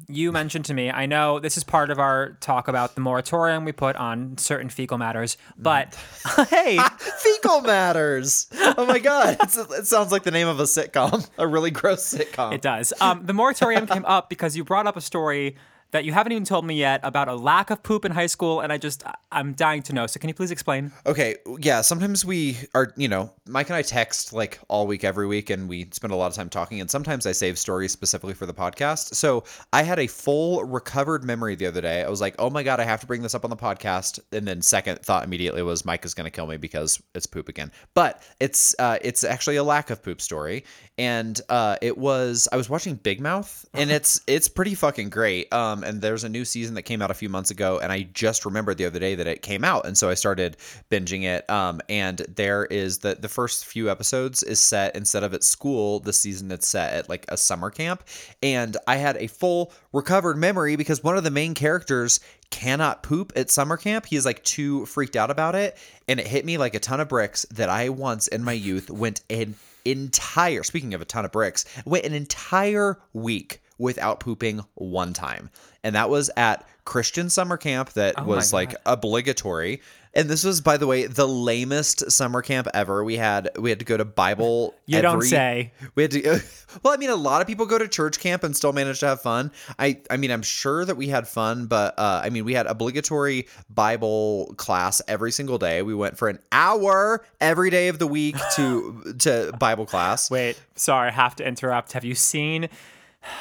you 0.07 0.31
mentioned 0.31 0.63
to 0.65 0.73
me. 0.73 0.89
I 0.89 1.07
know 1.07 1.39
this 1.39 1.57
is 1.57 1.65
part 1.65 1.89
of 1.89 1.99
our 1.99 2.37
talk 2.39 2.69
about 2.69 2.95
the 2.95 3.01
moratorium 3.01 3.65
we 3.65 3.73
put 3.73 3.97
on 3.97 4.37
certain 4.37 4.69
fecal 4.69 4.97
matters, 4.97 5.35
but 5.57 5.93
hey, 6.49 6.79
Fecal 6.97 7.61
matters. 7.61 8.47
Oh 8.77 8.85
my 8.85 8.99
god, 8.99 9.35
it's, 9.41 9.57
it 9.57 9.85
sounds 9.85 10.13
like 10.13 10.23
the 10.23 10.31
name 10.31 10.47
of 10.47 10.61
a 10.61 10.63
sitcom, 10.63 11.29
a 11.37 11.45
really 11.45 11.71
gross 11.71 12.13
sitcom. 12.13 12.53
it 12.53 12.61
does. 12.61 12.93
Um, 13.01 13.25
the 13.25 13.33
moratorium 13.33 13.87
came 13.87 14.05
up 14.05 14.29
because 14.29 14.55
you 14.55 14.63
brought 14.63 14.87
up 14.87 14.95
a 14.95 15.01
story 15.01 15.57
that 15.91 16.05
you 16.05 16.11
haven't 16.11 16.31
even 16.31 16.45
told 16.45 16.65
me 16.65 16.75
yet 16.75 16.99
about 17.03 17.27
a 17.27 17.35
lack 17.35 17.69
of 17.69 17.83
poop 17.83 18.05
in 18.05 18.11
high 18.11 18.27
school, 18.27 18.61
and 18.61 18.71
I 18.71 18.77
just 18.77 19.03
I'm 19.31 19.53
dying 19.53 19.81
to 19.83 19.93
know. 19.93 20.07
So 20.07 20.19
can 20.19 20.29
you 20.29 20.33
please 20.33 20.51
explain? 20.51 20.91
Okay, 21.05 21.35
yeah, 21.59 21.81
sometimes 21.81 22.25
we 22.25 22.57
are, 22.73 22.93
you 22.97 23.07
know, 23.07 23.31
Mike 23.47 23.69
and 23.69 23.75
I 23.75 23.81
text 23.81 24.33
like 24.33 24.59
all 24.67 24.87
week, 24.87 25.03
every 25.03 25.27
week, 25.27 25.49
and 25.49 25.67
we 25.67 25.87
spend 25.91 26.13
a 26.13 26.15
lot 26.15 26.27
of 26.27 26.33
time 26.33 26.49
talking. 26.49 26.81
And 26.81 26.89
sometimes 26.89 27.25
I 27.25 27.31
save 27.31 27.57
stories 27.57 27.91
specifically 27.91 28.33
for 28.33 28.45
the 28.45 28.53
podcast. 28.53 29.15
So 29.15 29.43
I 29.73 29.83
had 29.83 29.99
a 29.99 30.07
full 30.07 30.63
recovered 30.63 31.23
memory 31.23 31.55
the 31.55 31.67
other 31.67 31.81
day. 31.81 32.03
I 32.03 32.09
was 32.09 32.21
like, 32.21 32.35
oh 32.39 32.49
my 32.49 32.63
God, 32.63 32.79
I 32.79 32.83
have 32.83 33.01
to 33.01 33.07
bring 33.07 33.21
this 33.21 33.35
up 33.35 33.43
on 33.43 33.49
the 33.49 33.57
podcast. 33.57 34.19
And 34.31 34.47
then 34.47 34.61
second 34.61 34.99
thought 35.01 35.23
immediately 35.23 35.61
was 35.61 35.85
Mike 35.85 36.05
is 36.05 36.13
going 36.13 36.25
to 36.25 36.31
kill 36.31 36.47
me 36.47 36.57
because 36.57 37.01
it's 37.15 37.25
poop 37.25 37.49
again. 37.49 37.71
But 37.93 38.23
it's, 38.39 38.75
uh, 38.79 38.97
it's 39.01 39.23
actually 39.23 39.57
a 39.57 39.63
lack 39.63 39.89
of 39.89 40.01
poop 40.01 40.21
story. 40.21 40.65
And 40.97 41.39
uh, 41.49 41.77
it 41.81 41.97
was, 41.97 42.47
I 42.51 42.57
was 42.57 42.69
watching 42.69 42.95
Big 42.95 43.19
Mouth 43.19 43.65
and 43.73 43.91
it's, 43.97 44.21
it's 44.27 44.47
pretty 44.47 44.75
fucking 44.75 45.09
great. 45.09 45.51
Um, 45.53 45.76
and 45.83 46.01
there's 46.01 46.23
a 46.23 46.29
new 46.29 46.45
season 46.45 46.75
that 46.75 46.83
came 46.83 47.01
out 47.01 47.11
a 47.11 47.15
few 47.15 47.29
months 47.29 47.51
ago. 47.51 47.79
And 47.79 47.91
I 47.91 48.03
just 48.13 48.45
remembered 48.45 48.77
the 48.77 48.85
other 48.85 48.99
day 48.99 49.15
that 49.15 49.27
it 49.27 49.41
came 49.41 49.63
out. 49.63 49.85
And 49.85 49.97
so 49.97 50.09
I 50.09 50.13
started 50.13 50.57
binging 50.89 51.23
it. 51.23 51.49
Um, 51.49 51.81
and 51.89 52.19
there 52.35 52.65
is 52.65 52.99
the 52.99 53.15
the 53.19 53.29
first 53.29 53.65
few 53.65 53.89
episodes 53.89 54.43
is 54.43 54.59
set 54.59 54.95
instead 54.95 55.23
of 55.23 55.33
at 55.33 55.43
school 55.43 55.99
this 55.99 56.19
season 56.19 56.51
it's 56.51 56.67
set 56.67 56.93
at 56.93 57.09
like 57.09 57.25
a 57.29 57.37
summer 57.37 57.69
camp. 57.69 58.03
And 58.41 58.77
I 58.87 58.97
had 58.97 59.17
a 59.17 59.27
full 59.27 59.71
recovered 59.93 60.37
memory 60.37 60.75
because 60.75 61.03
one 61.03 61.17
of 61.17 61.23
the 61.23 61.31
main 61.31 61.53
characters 61.53 62.19
cannot 62.49 63.03
poop 63.03 63.33
at 63.35 63.49
summer 63.49 63.77
camp. 63.77 64.05
He 64.05 64.15
is 64.15 64.25
like 64.25 64.43
too 64.43 64.85
freaked 64.85 65.15
out 65.15 65.31
about 65.31 65.55
it. 65.55 65.77
And 66.07 66.19
it 66.19 66.27
hit 66.27 66.45
me 66.45 66.57
like 66.57 66.75
a 66.75 66.79
ton 66.79 66.99
of 66.99 67.09
bricks 67.09 67.45
that 67.51 67.69
I 67.69 67.89
once 67.89 68.27
in 68.27 68.43
my 68.43 68.53
youth 68.53 68.89
went 68.89 69.21
an 69.29 69.55
entire 69.85 70.63
speaking 70.63 70.93
of 70.93 71.01
a 71.01 71.05
ton 71.05 71.25
of 71.25 71.31
bricks, 71.31 71.65
went 71.85 72.05
an 72.05 72.13
entire 72.13 72.99
week 73.13 73.61
without 73.77 74.19
pooping 74.19 74.61
one 74.75 75.13
time. 75.13 75.49
And 75.83 75.95
that 75.95 76.09
was 76.09 76.29
at 76.35 76.67
Christian 76.85 77.29
summer 77.29 77.57
camp 77.57 77.91
that 77.93 78.15
Oh 78.17 78.23
was 78.23 78.53
like 78.53 78.75
obligatory. 78.85 79.81
And 80.13 80.27
this 80.27 80.43
was, 80.43 80.61
by 80.61 80.77
the 80.77 80.87
way, 80.87 81.05
the 81.05 81.27
lamest 81.27 82.09
summer 82.11 82.41
camp 82.41 82.67
ever. 82.73 83.03
We 83.03 83.17
had 83.17 83.49
we 83.59 83.69
had 83.69 83.79
to 83.79 83.85
go 83.85 83.97
to 83.97 84.05
Bible. 84.05 84.73
You 84.87 85.01
don't 85.01 85.21
say. 85.21 85.73
We 85.95 86.03
had 86.03 86.11
to. 86.11 86.41
Well, 86.83 86.93
I 86.93 86.97
mean, 86.97 87.09
a 87.09 87.15
lot 87.15 87.41
of 87.41 87.47
people 87.47 87.65
go 87.65 87.77
to 87.77 87.87
church 87.87 88.19
camp 88.19 88.43
and 88.43 88.55
still 88.55 88.73
manage 88.73 88.99
to 88.99 89.07
have 89.07 89.21
fun. 89.21 89.51
I, 89.79 90.01
I 90.09 90.17
mean, 90.17 90.31
I'm 90.31 90.41
sure 90.41 90.83
that 90.85 90.95
we 90.95 91.07
had 91.07 91.27
fun, 91.27 91.67
but 91.67 91.97
uh, 91.97 92.21
I 92.23 92.29
mean, 92.29 92.45
we 92.45 92.53
had 92.53 92.67
obligatory 92.67 93.47
Bible 93.69 94.53
class 94.57 95.01
every 95.07 95.31
single 95.31 95.57
day. 95.57 95.81
We 95.81 95.95
went 95.95 96.17
for 96.17 96.27
an 96.27 96.39
hour 96.51 97.25
every 97.39 97.69
day 97.69 97.87
of 97.87 97.99
the 97.99 98.07
week 98.07 98.35
to 98.55 99.15
to 99.19 99.53
Bible 99.59 99.85
class. 99.85 100.29
Wait, 100.29 100.59
sorry, 100.75 101.07
I 101.07 101.11
have 101.11 101.35
to 101.37 101.47
interrupt. 101.47 101.93
Have 101.93 102.03
you 102.03 102.15
seen 102.15 102.69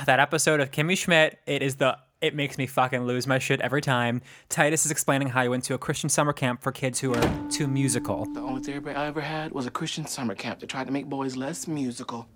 that 0.06 0.20
episode 0.20 0.60
of 0.60 0.70
Kimmy 0.70 0.96
Schmidt? 0.96 1.38
It 1.46 1.62
is 1.62 1.76
the 1.76 1.98
it 2.20 2.34
makes 2.34 2.56
me 2.56 2.66
fucking 2.66 3.04
lose 3.04 3.26
my 3.26 3.38
shit 3.38 3.60
every 3.60 3.82
time. 3.82 4.22
Titus 4.48 4.86
is 4.86 4.90
explaining 4.90 5.28
how 5.28 5.42
he 5.42 5.48
went 5.48 5.64
to 5.64 5.74
a 5.74 5.78
Christian 5.78 6.08
summer 6.08 6.32
camp 6.32 6.62
for 6.62 6.72
kids 6.72 6.98
who 7.00 7.14
are 7.14 7.48
too 7.50 7.68
musical. 7.68 8.24
The 8.32 8.40
only 8.40 8.62
therapy 8.62 8.90
I 8.90 9.06
ever 9.06 9.20
had 9.20 9.52
was 9.52 9.66
a 9.66 9.70
Christian 9.70 10.06
summer 10.06 10.34
camp 10.34 10.60
that 10.60 10.68
tried 10.68 10.86
to 10.86 10.92
make 10.92 11.06
boys 11.06 11.36
less 11.36 11.68
musical. 11.68 12.26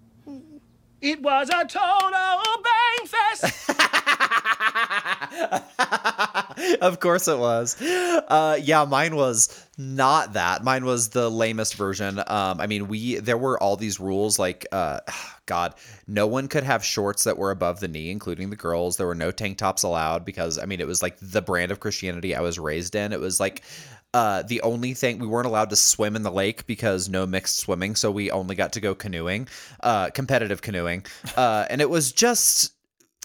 It 1.00 1.22
was 1.22 1.48
a 1.48 1.64
total 1.64 2.49
of 6.80 7.00
course 7.00 7.28
it 7.28 7.38
was. 7.38 7.80
Uh, 7.80 8.58
yeah, 8.62 8.84
mine 8.84 9.16
was 9.16 9.66
not 9.78 10.34
that. 10.34 10.62
Mine 10.62 10.84
was 10.84 11.10
the 11.10 11.30
lamest 11.30 11.74
version. 11.74 12.18
Um, 12.18 12.60
I 12.60 12.66
mean, 12.66 12.88
we 12.88 13.16
there 13.16 13.38
were 13.38 13.60
all 13.62 13.76
these 13.76 14.00
rules 14.00 14.38
like, 14.38 14.66
uh, 14.72 15.00
God, 15.46 15.74
no 16.06 16.26
one 16.26 16.46
could 16.46 16.62
have 16.62 16.84
shorts 16.84 17.24
that 17.24 17.36
were 17.36 17.50
above 17.50 17.80
the 17.80 17.88
knee, 17.88 18.10
including 18.10 18.50
the 18.50 18.56
girls. 18.56 18.96
There 18.96 19.06
were 19.06 19.14
no 19.14 19.30
tank 19.32 19.58
tops 19.58 19.82
allowed 19.82 20.24
because 20.24 20.58
I 20.58 20.66
mean, 20.66 20.80
it 20.80 20.86
was 20.86 21.02
like 21.02 21.16
the 21.20 21.42
brand 21.42 21.72
of 21.72 21.80
Christianity 21.80 22.34
I 22.34 22.40
was 22.40 22.58
raised 22.58 22.94
in. 22.94 23.12
It 23.12 23.20
was 23.20 23.40
like. 23.40 23.62
Uh, 24.12 24.42
the 24.42 24.60
only 24.62 24.92
thing 24.92 25.20
we 25.20 25.26
weren't 25.28 25.46
allowed 25.46 25.70
to 25.70 25.76
swim 25.76 26.16
in 26.16 26.24
the 26.24 26.32
lake 26.32 26.66
because 26.66 27.08
no 27.08 27.24
mixed 27.24 27.58
swimming, 27.58 27.94
so 27.94 28.10
we 28.10 28.28
only 28.32 28.56
got 28.56 28.72
to 28.72 28.80
go 28.80 28.92
canoeing, 28.92 29.46
uh, 29.84 30.10
competitive 30.10 30.60
canoeing, 30.60 31.06
uh, 31.36 31.64
and 31.70 31.80
it 31.80 31.88
was 31.88 32.10
just 32.10 32.72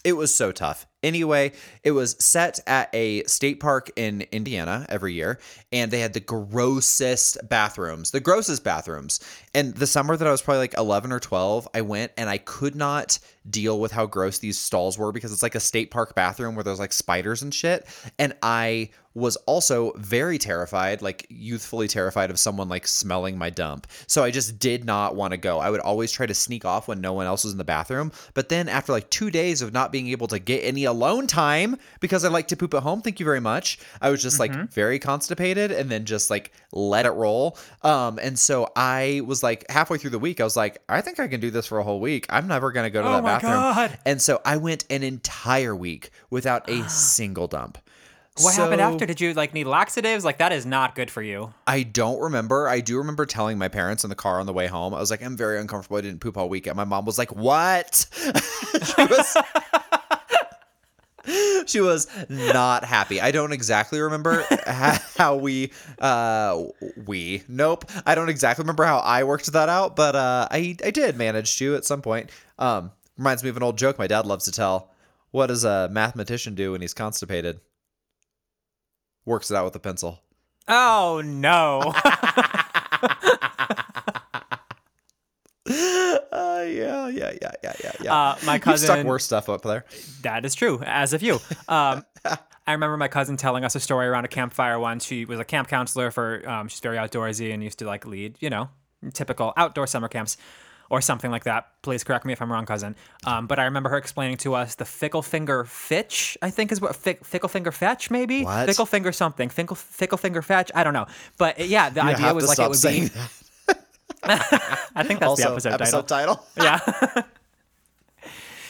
it 0.06 0.14
was 0.14 0.32
so 0.32 0.52
tough. 0.52 0.86
Anyway, 1.06 1.52
it 1.84 1.92
was 1.92 2.16
set 2.18 2.60
at 2.66 2.90
a 2.92 3.24
state 3.26 3.60
park 3.60 3.92
in 3.96 4.26
Indiana 4.32 4.88
every 4.90 5.14
year, 5.14 5.38
and 5.72 5.92
they 5.92 6.00
had 6.00 6.14
the 6.14 6.20
grossest 6.20 7.38
bathrooms, 7.48 8.10
the 8.10 8.20
grossest 8.20 8.64
bathrooms. 8.64 9.20
And 9.56 9.74
the 9.74 9.88
summer 9.88 10.18
that 10.18 10.28
I 10.28 10.32
was 10.32 10.42
probably 10.42 10.60
like 10.60 10.78
11 10.78 11.14
or 11.14 11.20
12, 11.22 11.70
I 11.74 11.80
went 11.80 12.12
and 12.18 12.30
I 12.30 12.38
could 12.38 12.76
not 12.76 13.18
deal 13.50 13.80
with 13.80 13.92
how 13.92 14.06
gross 14.06 14.40
these 14.40 14.58
stalls 14.58 14.98
were 14.98 15.14
because 15.14 15.32
it's 15.32 15.44
like 15.44 15.56
a 15.56 15.60
state 15.62 15.92
park 15.92 16.14
bathroom 16.14 16.56
where 16.56 16.64
there's 16.64 16.80
like 16.80 16.92
spiders 16.92 17.42
and 17.42 17.54
shit. 17.54 17.88
And 18.20 18.36
I 18.44 18.90
was 19.16 19.38
also 19.48 19.94
very 19.96 20.38
terrified, 20.38 21.02
like 21.02 21.26
youthfully 21.30 21.88
terrified 21.88 22.30
of 22.30 22.38
someone 22.38 22.68
like 22.68 22.86
smelling 22.86 23.38
my 23.38 23.50
dump. 23.50 23.88
So 24.08 24.26
I 24.26 24.30
just 24.30 24.60
did 24.60 24.84
not 24.84 25.16
want 25.16 25.32
to 25.32 25.38
go. 25.38 25.60
I 25.60 25.70
would 25.70 25.80
always 25.80 26.12
try 26.12 26.26
to 26.26 26.34
sneak 26.34 26.66
off 26.66 26.90
when 26.90 27.00
no 27.00 27.14
one 27.14 27.26
else 27.26 27.46
was 27.46 27.54
in 27.54 27.58
the 27.58 27.64
bathroom. 27.64 28.12
But 28.34 28.50
then 28.50 28.68
after 28.68 28.92
like 28.92 29.10
two 29.10 29.32
days 29.32 29.62
of 29.62 29.72
not 29.72 29.94
being 29.94 30.10
able 30.10 30.28
to 30.28 30.38
get 30.40 30.66
any 30.66 30.84
alone 30.84 31.28
time 31.28 31.78
because 32.02 32.26
I 32.26 32.28
like 32.28 32.50
to 32.50 32.58
poop 32.58 32.74
at 32.74 32.84
home, 32.84 33.02
thank 33.02 33.22
you 33.22 33.26
very 33.26 33.40
much. 33.40 33.80
I 34.02 34.10
was 34.10 34.22
just 34.22 34.38
like 34.38 34.52
very 34.72 35.00
constipated 35.00 35.72
and 35.72 35.90
then 35.90 36.04
just 36.04 36.30
like 36.30 36.52
let 36.74 37.06
it 37.06 37.12
roll. 37.12 37.58
Um, 37.84 38.20
and 38.22 38.38
so 38.38 38.70
I 38.76 39.22
was 39.26 39.42
like 39.46 39.64
halfway 39.70 39.98
through 39.98 40.10
the 40.10 40.20
week, 40.20 40.42
I 40.42 40.44
was 40.44 40.58
like, 40.58 40.80
I 40.90 41.00
think 41.02 41.20
I 41.20 41.28
can 41.30 41.40
do 41.40 41.52
this 41.52 41.68
for 41.68 41.78
a 41.78 41.84
whole 41.84 42.00
week. 42.02 42.26
I'm 42.30 42.48
never 42.48 42.72
gonna 42.74 42.90
go 42.90 43.02
to 43.02 43.08
Oh 43.08 43.12
that 43.14 43.24
bathroom. 43.24 43.54
God. 43.54 44.00
And 44.06 44.22
so 44.22 44.42
I 44.44 44.58
went 44.58 44.84
an 44.90 45.04
entire 45.04 45.76
week 45.76 46.10
without 46.30 46.70
a 46.70 46.88
single 46.90 47.48
dump. 47.48 47.78
What 48.42 48.54
happened 48.56 48.82
after? 48.82 49.06
Did 49.06 49.22
you 49.22 49.34
like 49.34 49.54
need 49.54 49.66
laxatives? 49.66 50.26
Like 50.26 50.40
that 50.40 50.52
is 50.52 50.66
not 50.66 50.94
good 50.94 51.10
for 51.10 51.22
you. 51.22 51.54
I 51.68 51.84
don't 51.84 52.20
remember. 52.20 52.68
I 52.68 52.82
do 52.82 52.98
remember 52.98 53.26
telling 53.26 53.58
my 53.58 53.70
parents 53.70 54.04
in 54.04 54.10
the 54.10 54.16
car 54.16 54.42
on 54.42 54.46
the 54.46 54.52
way 54.52 54.68
home. 54.68 54.94
I 54.94 55.00
was 55.00 55.10
like, 55.10 55.24
I'm 55.24 55.38
very 55.38 55.58
uncomfortable. 55.58 55.96
I 55.98 56.02
didn't 56.02 56.20
poop 56.20 56.38
all 56.38 56.50
week. 56.50 56.68
And 56.68 56.76
my 56.76 56.84
mom 56.84 57.06
was 57.06 57.18
like, 57.18 57.34
What? 57.34 58.08
she 58.14 59.06
was 59.06 59.38
she 61.66 61.82
was 61.82 62.08
not 62.30 62.84
happy. 62.84 63.22
I 63.22 63.32
don't 63.32 63.52
exactly 63.52 64.00
remember 64.00 64.46
how 65.18 65.36
we 65.36 65.72
uh 66.00 66.64
we 67.06 67.44
nope. 67.48 67.86
I 68.06 68.16
don't 68.16 68.30
exactly 68.30 68.64
remember 68.64 68.84
how 68.84 69.00
I 69.00 69.24
worked 69.24 69.52
that 69.52 69.70
out, 69.70 69.96
but 69.96 70.16
uh 70.16 70.48
I 70.52 70.76
I 70.84 70.92
did 70.92 71.18
manage 71.18 71.58
to 71.60 71.76
at 71.76 71.86
some 71.86 72.02
point. 72.02 72.30
Um 72.60 72.92
reminds 73.18 73.44
me 73.44 73.50
of 73.50 73.58
an 73.58 73.64
old 73.64 73.78
joke 73.78 73.98
my 73.98 74.08
dad 74.08 74.26
loves 74.26 74.46
to 74.46 74.52
tell. 74.52 74.92
What 75.32 75.48
does 75.48 75.66
a 75.66 75.90
mathematician 75.92 76.56
do 76.56 76.72
when 76.72 76.82
he's 76.82 76.94
constipated? 76.94 77.60
Works 79.26 79.52
it 79.52 79.58
out 79.58 79.66
with 79.66 79.76
a 79.76 79.80
pencil. 79.80 80.22
Oh 80.68 81.22
no. 81.26 81.94
Uh, 86.32 86.66
yeah, 86.68 87.08
yeah, 87.08 87.32
yeah, 87.42 87.52
yeah, 87.64 87.74
yeah, 87.84 87.92
yeah. 88.02 88.14
Uh, 88.14 88.36
my 88.46 88.56
You've 88.56 88.64
stuck 88.64 88.72
cousin. 88.98 89.08
worse 89.08 89.24
stuff 89.24 89.48
up 89.48 89.62
there. 89.62 89.86
That 90.24 90.46
is 90.46 90.54
true, 90.54 90.82
as 90.86 91.14
of 91.14 91.22
you. 91.22 91.36
Um, 91.70 92.04
I 92.26 92.72
remember 92.74 92.98
my 92.98 93.08
cousin 93.08 93.38
telling 93.38 93.64
us 93.64 93.76
a 93.76 93.80
story 93.80 94.08
around 94.08 94.26
a 94.26 94.28
campfire 94.28 94.80
once. 94.80 95.06
She 95.06 95.24
was 95.26 95.40
a 95.40 95.46
camp 95.46 95.68
counselor 95.70 96.12
for, 96.12 96.48
um, 96.50 96.68
she's 96.68 96.80
very 96.82 96.98
outdoorsy 96.98 97.54
and 97.54 97.64
used 97.64 97.80
to 97.80 97.86
like 97.86 98.06
lead, 98.06 98.36
you 98.42 98.50
know, 98.50 98.70
typical 99.14 99.54
outdoor 99.56 99.88
summer 99.88 100.08
camps 100.08 100.36
or 100.90 101.00
something 101.02 101.32
like 101.32 101.46
that. 101.46 101.68
Please 101.84 102.04
correct 102.04 102.26
me 102.26 102.34
if 102.34 102.42
I'm 102.42 102.52
wrong, 102.52 102.66
cousin. 102.66 102.96
Um, 103.26 103.48
but 103.48 103.58
I 103.60 103.66
remember 103.66 103.90
her 103.90 103.98
explaining 103.98 104.38
to 104.38 104.56
us 104.56 104.76
the 104.76 104.86
fickle 104.86 105.22
finger 105.22 105.64
fitch, 105.64 106.38
I 106.42 106.50
think 106.50 106.72
is 106.72 106.82
what, 106.82 106.96
fick, 106.96 107.24
fickle 107.24 107.50
finger 107.50 107.72
fetch, 107.72 108.12
maybe? 108.12 108.44
What? 108.44 108.68
Fickle 108.68 108.86
finger 108.86 109.12
something. 109.12 109.50
Fickle, 109.50 109.76
fickle 109.76 110.18
finger 110.18 110.42
fetch. 110.42 110.72
I 110.76 110.84
don't 110.84 110.94
know. 110.94 111.06
But 111.38 111.60
uh, 111.60 111.64
yeah, 111.64 111.90
the 111.90 112.02
You 112.02 112.08
idea 112.10 112.34
was 112.34 112.48
like 112.48 112.60
it 112.60 112.70
would 112.70 112.82
be. 112.82 113.08
that. 113.08 113.30
I 114.24 115.04
think 115.04 115.20
that's 115.20 115.38
the 115.42 115.50
Also, 115.50 115.70
episode, 115.72 116.08
title. 116.08 116.36
title. 116.36 116.46
Yeah. 116.58 117.24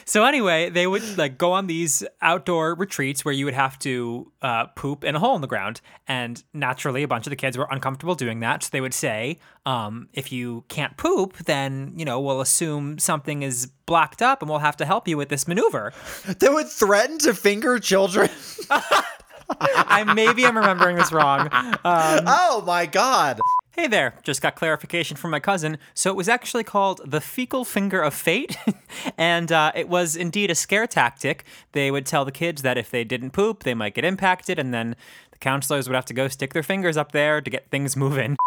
so 0.08 0.24
anyway, 0.24 0.70
they 0.70 0.86
would 0.86 1.18
like 1.18 1.38
go 1.38 1.52
on 1.54 1.68
these 1.68 2.04
outdoor 2.22 2.76
retreats 2.76 3.26
where 3.26 3.34
you 3.34 3.46
would 3.46 3.54
have 3.56 3.80
to 3.80 4.32
uh, 4.42 4.66
poop 4.76 5.04
in 5.04 5.16
a 5.16 5.20
hole 5.20 5.36
in 5.36 5.42
the 5.42 5.48
ground, 5.48 5.82
and 6.08 6.44
naturally, 6.54 7.02
a 7.04 7.08
bunch 7.08 7.26
of 7.26 7.32
the 7.32 7.36
kids 7.36 7.58
were 7.58 7.68
uncomfortable 7.72 8.14
doing 8.16 8.40
that. 8.42 8.64
So 8.64 8.70
they 8.72 8.82
would 8.82 8.94
say, 8.94 9.40
um, 9.66 10.10
"If 10.14 10.32
you 10.32 10.64
can't 10.68 10.96
poop, 10.98 11.38
then 11.46 11.94
you 11.96 12.06
know 12.06 12.20
we'll 12.20 12.42
assume 12.42 13.00
something 13.00 13.42
is 13.44 13.68
blocked 13.88 14.22
up, 14.22 14.42
and 14.42 14.50
we'll 14.50 14.60
have 14.60 14.78
to 14.78 14.86
help 14.86 15.08
you 15.08 15.18
with 15.18 15.30
this 15.30 15.48
maneuver." 15.48 15.92
they 16.40 16.50
would 16.50 16.68
threaten 16.70 17.18
to 17.20 17.34
finger 17.34 17.80
children. 17.80 18.30
I 19.60 20.04
maybe 20.16 20.44
I'm 20.46 20.58
remembering 20.58 20.96
this 20.98 21.12
wrong. 21.12 21.50
oh 21.84 22.64
my 22.66 22.86
god. 22.88 23.40
Hey 23.76 23.88
there, 23.88 24.14
just 24.24 24.42
got 24.42 24.56
clarification 24.56 25.18
from 25.18 25.32
my 25.32 25.42
cousin. 25.42 25.78
So 25.94 26.10
it 26.10 26.16
was 26.16 26.30
actually 26.30 26.64
called 26.64 27.02
the 27.04 27.20
fecal 27.20 27.66
finger 27.66 28.02
of 28.02 28.14
fate, 28.14 28.56
and 29.18 29.52
uh, 29.52 29.74
it 29.76 29.90
was 29.90 30.16
indeed 30.16 30.50
a 30.50 30.56
scare 30.56 30.88
tactic. 30.88 31.44
They 31.74 31.92
would 31.92 32.06
tell 32.06 32.24
the 32.24 32.32
kids 32.32 32.62
that 32.62 32.78
if 32.78 32.90
they 32.90 33.04
didn't 33.04 33.32
poop, 33.32 33.64
they 33.64 33.74
might 33.74 33.94
get 33.94 34.06
impacted, 34.06 34.58
and 34.60 34.74
then 34.74 34.96
the 35.32 35.38
counselors 35.40 35.90
would 35.90 35.96
have 35.96 36.06
to 36.06 36.14
go 36.14 36.30
stick 36.30 36.54
their 36.54 36.64
fingers 36.64 36.96
up 36.96 37.12
there 37.12 37.42
to 37.42 37.50
get 37.50 37.70
things 37.70 37.98
moving. 37.98 38.38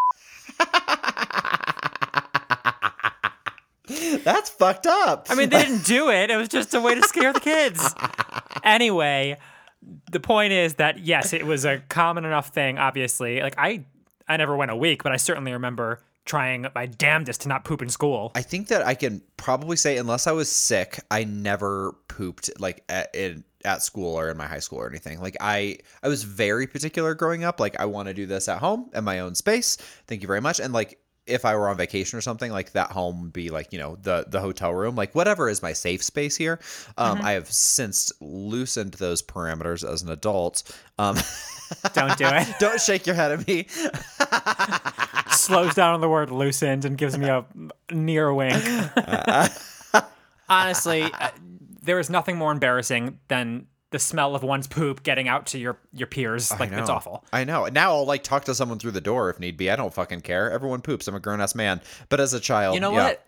That's 4.24 4.48
fucked 4.48 4.86
up. 4.86 5.26
I 5.28 5.34
mean, 5.34 5.50
they 5.50 5.62
didn't 5.62 5.84
do 5.84 6.08
it, 6.08 6.30
it 6.30 6.36
was 6.38 6.48
just 6.48 6.72
a 6.72 6.80
way 6.80 6.94
to 6.94 7.02
scare 7.02 7.34
the 7.34 7.40
kids. 7.40 7.94
Anyway, 8.64 9.36
the 10.10 10.18
point 10.18 10.52
is 10.52 10.74
that 10.74 10.98
yes, 10.98 11.32
it 11.32 11.46
was 11.46 11.64
a 11.64 11.78
common 11.88 12.24
enough 12.24 12.48
thing, 12.48 12.76
obviously. 12.76 13.40
Like, 13.40 13.54
I, 13.56 13.84
I 14.28 14.36
never 14.36 14.56
went 14.56 14.70
a 14.70 14.76
week, 14.76 15.02
but 15.02 15.12
I 15.12 15.16
certainly 15.16 15.52
remember 15.52 16.02
trying 16.24 16.66
my 16.74 16.86
damnedest 16.86 17.40
to 17.42 17.48
not 17.48 17.64
poop 17.64 17.80
in 17.80 17.88
school. 17.88 18.30
I 18.34 18.42
think 18.42 18.68
that 18.68 18.86
I 18.86 18.94
can 18.94 19.22
probably 19.36 19.76
say, 19.76 19.96
unless 19.96 20.26
I 20.26 20.32
was 20.32 20.50
sick, 20.50 21.00
I 21.10 21.24
never 21.24 21.94
pooped 22.08 22.50
like 22.60 22.84
at, 22.88 23.14
in, 23.14 23.44
at 23.64 23.82
school 23.82 24.14
or 24.14 24.28
in 24.28 24.36
my 24.36 24.46
high 24.46 24.58
school 24.58 24.78
or 24.78 24.88
anything. 24.88 25.20
Like 25.20 25.36
I, 25.40 25.78
I 26.02 26.08
was 26.08 26.22
very 26.24 26.66
particular 26.66 27.14
growing 27.14 27.44
up. 27.44 27.58
Like 27.58 27.80
I 27.80 27.86
want 27.86 28.08
to 28.08 28.14
do 28.14 28.26
this 28.26 28.46
at 28.48 28.58
home 28.58 28.90
in 28.94 29.04
my 29.04 29.20
own 29.20 29.34
space. 29.34 29.76
Thank 30.06 30.20
you 30.20 30.28
very 30.28 30.42
much. 30.42 30.60
And 30.60 30.72
like 30.74 30.98
if 31.28 31.44
I 31.44 31.54
were 31.56 31.68
on 31.68 31.76
vacation 31.76 32.18
or 32.18 32.22
something, 32.22 32.50
like 32.50 32.72
that 32.72 32.90
home 32.90 33.22
would 33.22 33.32
be 33.32 33.50
like 33.50 33.72
you 33.72 33.78
know 33.78 33.96
the 34.02 34.24
the 34.28 34.40
hotel 34.40 34.74
room, 34.74 34.96
like 34.96 35.14
whatever 35.14 35.48
is 35.48 35.62
my 35.62 35.72
safe 35.72 36.02
space 36.02 36.36
here. 36.36 36.58
Um, 36.96 37.20
I 37.22 37.32
have 37.32 37.50
since 37.50 38.12
loosened 38.20 38.94
those 38.94 39.22
parameters 39.22 39.88
as 39.88 40.02
an 40.02 40.10
adult. 40.10 40.62
Um, 40.98 41.16
Don't 41.92 42.16
do 42.16 42.26
it. 42.26 42.48
don't 42.58 42.80
shake 42.80 43.06
your 43.06 43.14
head 43.14 43.32
at 43.32 43.46
me. 43.46 43.66
slows 45.30 45.74
down 45.74 45.94
on 45.94 46.00
the 46.00 46.08
word 46.08 46.30
loosened 46.30 46.84
and 46.84 46.96
gives 46.96 47.16
me 47.18 47.28
a 47.28 47.44
near 47.92 48.32
wink. 48.32 48.62
Honestly, 50.48 51.02
uh, 51.02 51.30
there 51.82 51.98
is 51.98 52.08
nothing 52.08 52.36
more 52.36 52.52
embarrassing 52.52 53.18
than 53.28 53.66
the 53.90 53.98
smell 53.98 54.34
of 54.34 54.42
one's 54.42 54.66
poop 54.66 55.02
getting 55.02 55.28
out 55.28 55.46
to 55.46 55.58
your 55.58 55.78
your 55.92 56.06
peers. 56.06 56.50
Like 56.58 56.72
it's 56.72 56.90
awful. 56.90 57.24
I 57.32 57.44
know. 57.44 57.66
Now 57.66 57.92
I'll 57.94 58.04
like 58.06 58.22
talk 58.22 58.44
to 58.44 58.54
someone 58.54 58.78
through 58.78 58.90
the 58.92 59.00
door 59.00 59.30
if 59.30 59.40
need 59.40 59.56
be. 59.56 59.70
I 59.70 59.76
don't 59.76 59.92
fucking 59.94 60.20
care. 60.22 60.50
Everyone 60.50 60.80
poops. 60.82 61.08
I'm 61.08 61.14
a 61.14 61.20
grown 61.20 61.40
ass 61.40 61.54
man. 61.54 61.80
But 62.08 62.20
as 62.20 62.34
a 62.34 62.40
child, 62.40 62.74
You 62.74 62.80
know 62.80 62.92
yeah. 62.92 63.04
what? 63.04 63.24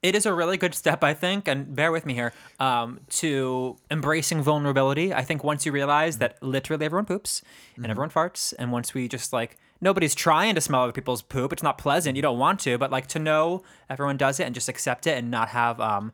It 0.00 0.14
is 0.14 0.26
a 0.26 0.32
really 0.32 0.56
good 0.56 0.76
step, 0.76 1.02
I 1.02 1.12
think, 1.12 1.48
and 1.48 1.74
bear 1.74 1.90
with 1.90 2.06
me 2.06 2.14
here, 2.14 2.32
um, 2.60 3.00
to 3.10 3.76
embracing 3.90 4.42
vulnerability. 4.42 5.12
I 5.12 5.22
think 5.22 5.42
once 5.42 5.66
you 5.66 5.72
realize 5.72 6.18
that 6.18 6.40
literally 6.40 6.86
everyone 6.86 7.04
poops 7.04 7.42
and 7.74 7.84
everyone 7.86 8.10
farts, 8.10 8.54
and 8.60 8.70
once 8.70 8.94
we 8.94 9.08
just 9.08 9.32
like 9.32 9.58
nobody's 9.80 10.14
trying 10.14 10.54
to 10.54 10.60
smell 10.60 10.82
other 10.82 10.92
people's 10.92 11.22
poop, 11.22 11.52
it's 11.52 11.64
not 11.64 11.78
pleasant. 11.78 12.14
You 12.14 12.22
don't 12.22 12.38
want 12.38 12.60
to, 12.60 12.78
but 12.78 12.92
like 12.92 13.08
to 13.08 13.18
know 13.18 13.64
everyone 13.90 14.16
does 14.16 14.38
it 14.38 14.44
and 14.44 14.54
just 14.54 14.68
accept 14.68 15.06
it 15.08 15.18
and 15.18 15.32
not 15.32 15.48
have 15.48 15.80
um, 15.80 16.12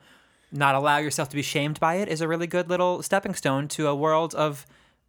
not 0.54 0.74
allow 0.74 0.98
yourself 0.98 1.28
to 1.30 1.36
be 1.36 1.42
shamed 1.42 1.80
by 1.80 1.96
it 1.96 2.08
is 2.08 2.20
a 2.20 2.28
really 2.28 2.46
good 2.46 2.68
little 2.68 3.02
stepping 3.02 3.34
stone 3.34 3.68
to 3.68 3.88
a 3.88 3.94
world 3.94 4.34
of 4.34 4.66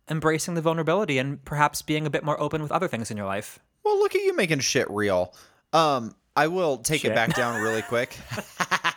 embracing 0.09 0.53
the 0.55 0.61
vulnerability 0.61 1.17
and 1.17 1.43
perhaps 1.45 1.81
being 1.81 2.05
a 2.05 2.09
bit 2.09 2.23
more 2.23 2.39
open 2.39 2.61
with 2.61 2.71
other 2.71 2.87
things 2.87 3.11
in 3.11 3.17
your 3.17 3.25
life. 3.25 3.59
Well, 3.83 3.97
look 3.99 4.15
at 4.15 4.21
you 4.21 4.35
making 4.35 4.59
shit 4.59 4.89
real. 4.89 5.33
Um, 5.73 6.15
I 6.35 6.47
will 6.47 6.77
take 6.77 7.01
Shit. 7.01 7.11
it 7.11 7.15
back 7.15 7.35
down 7.35 7.61
really 7.61 7.81
quick. 7.87 8.17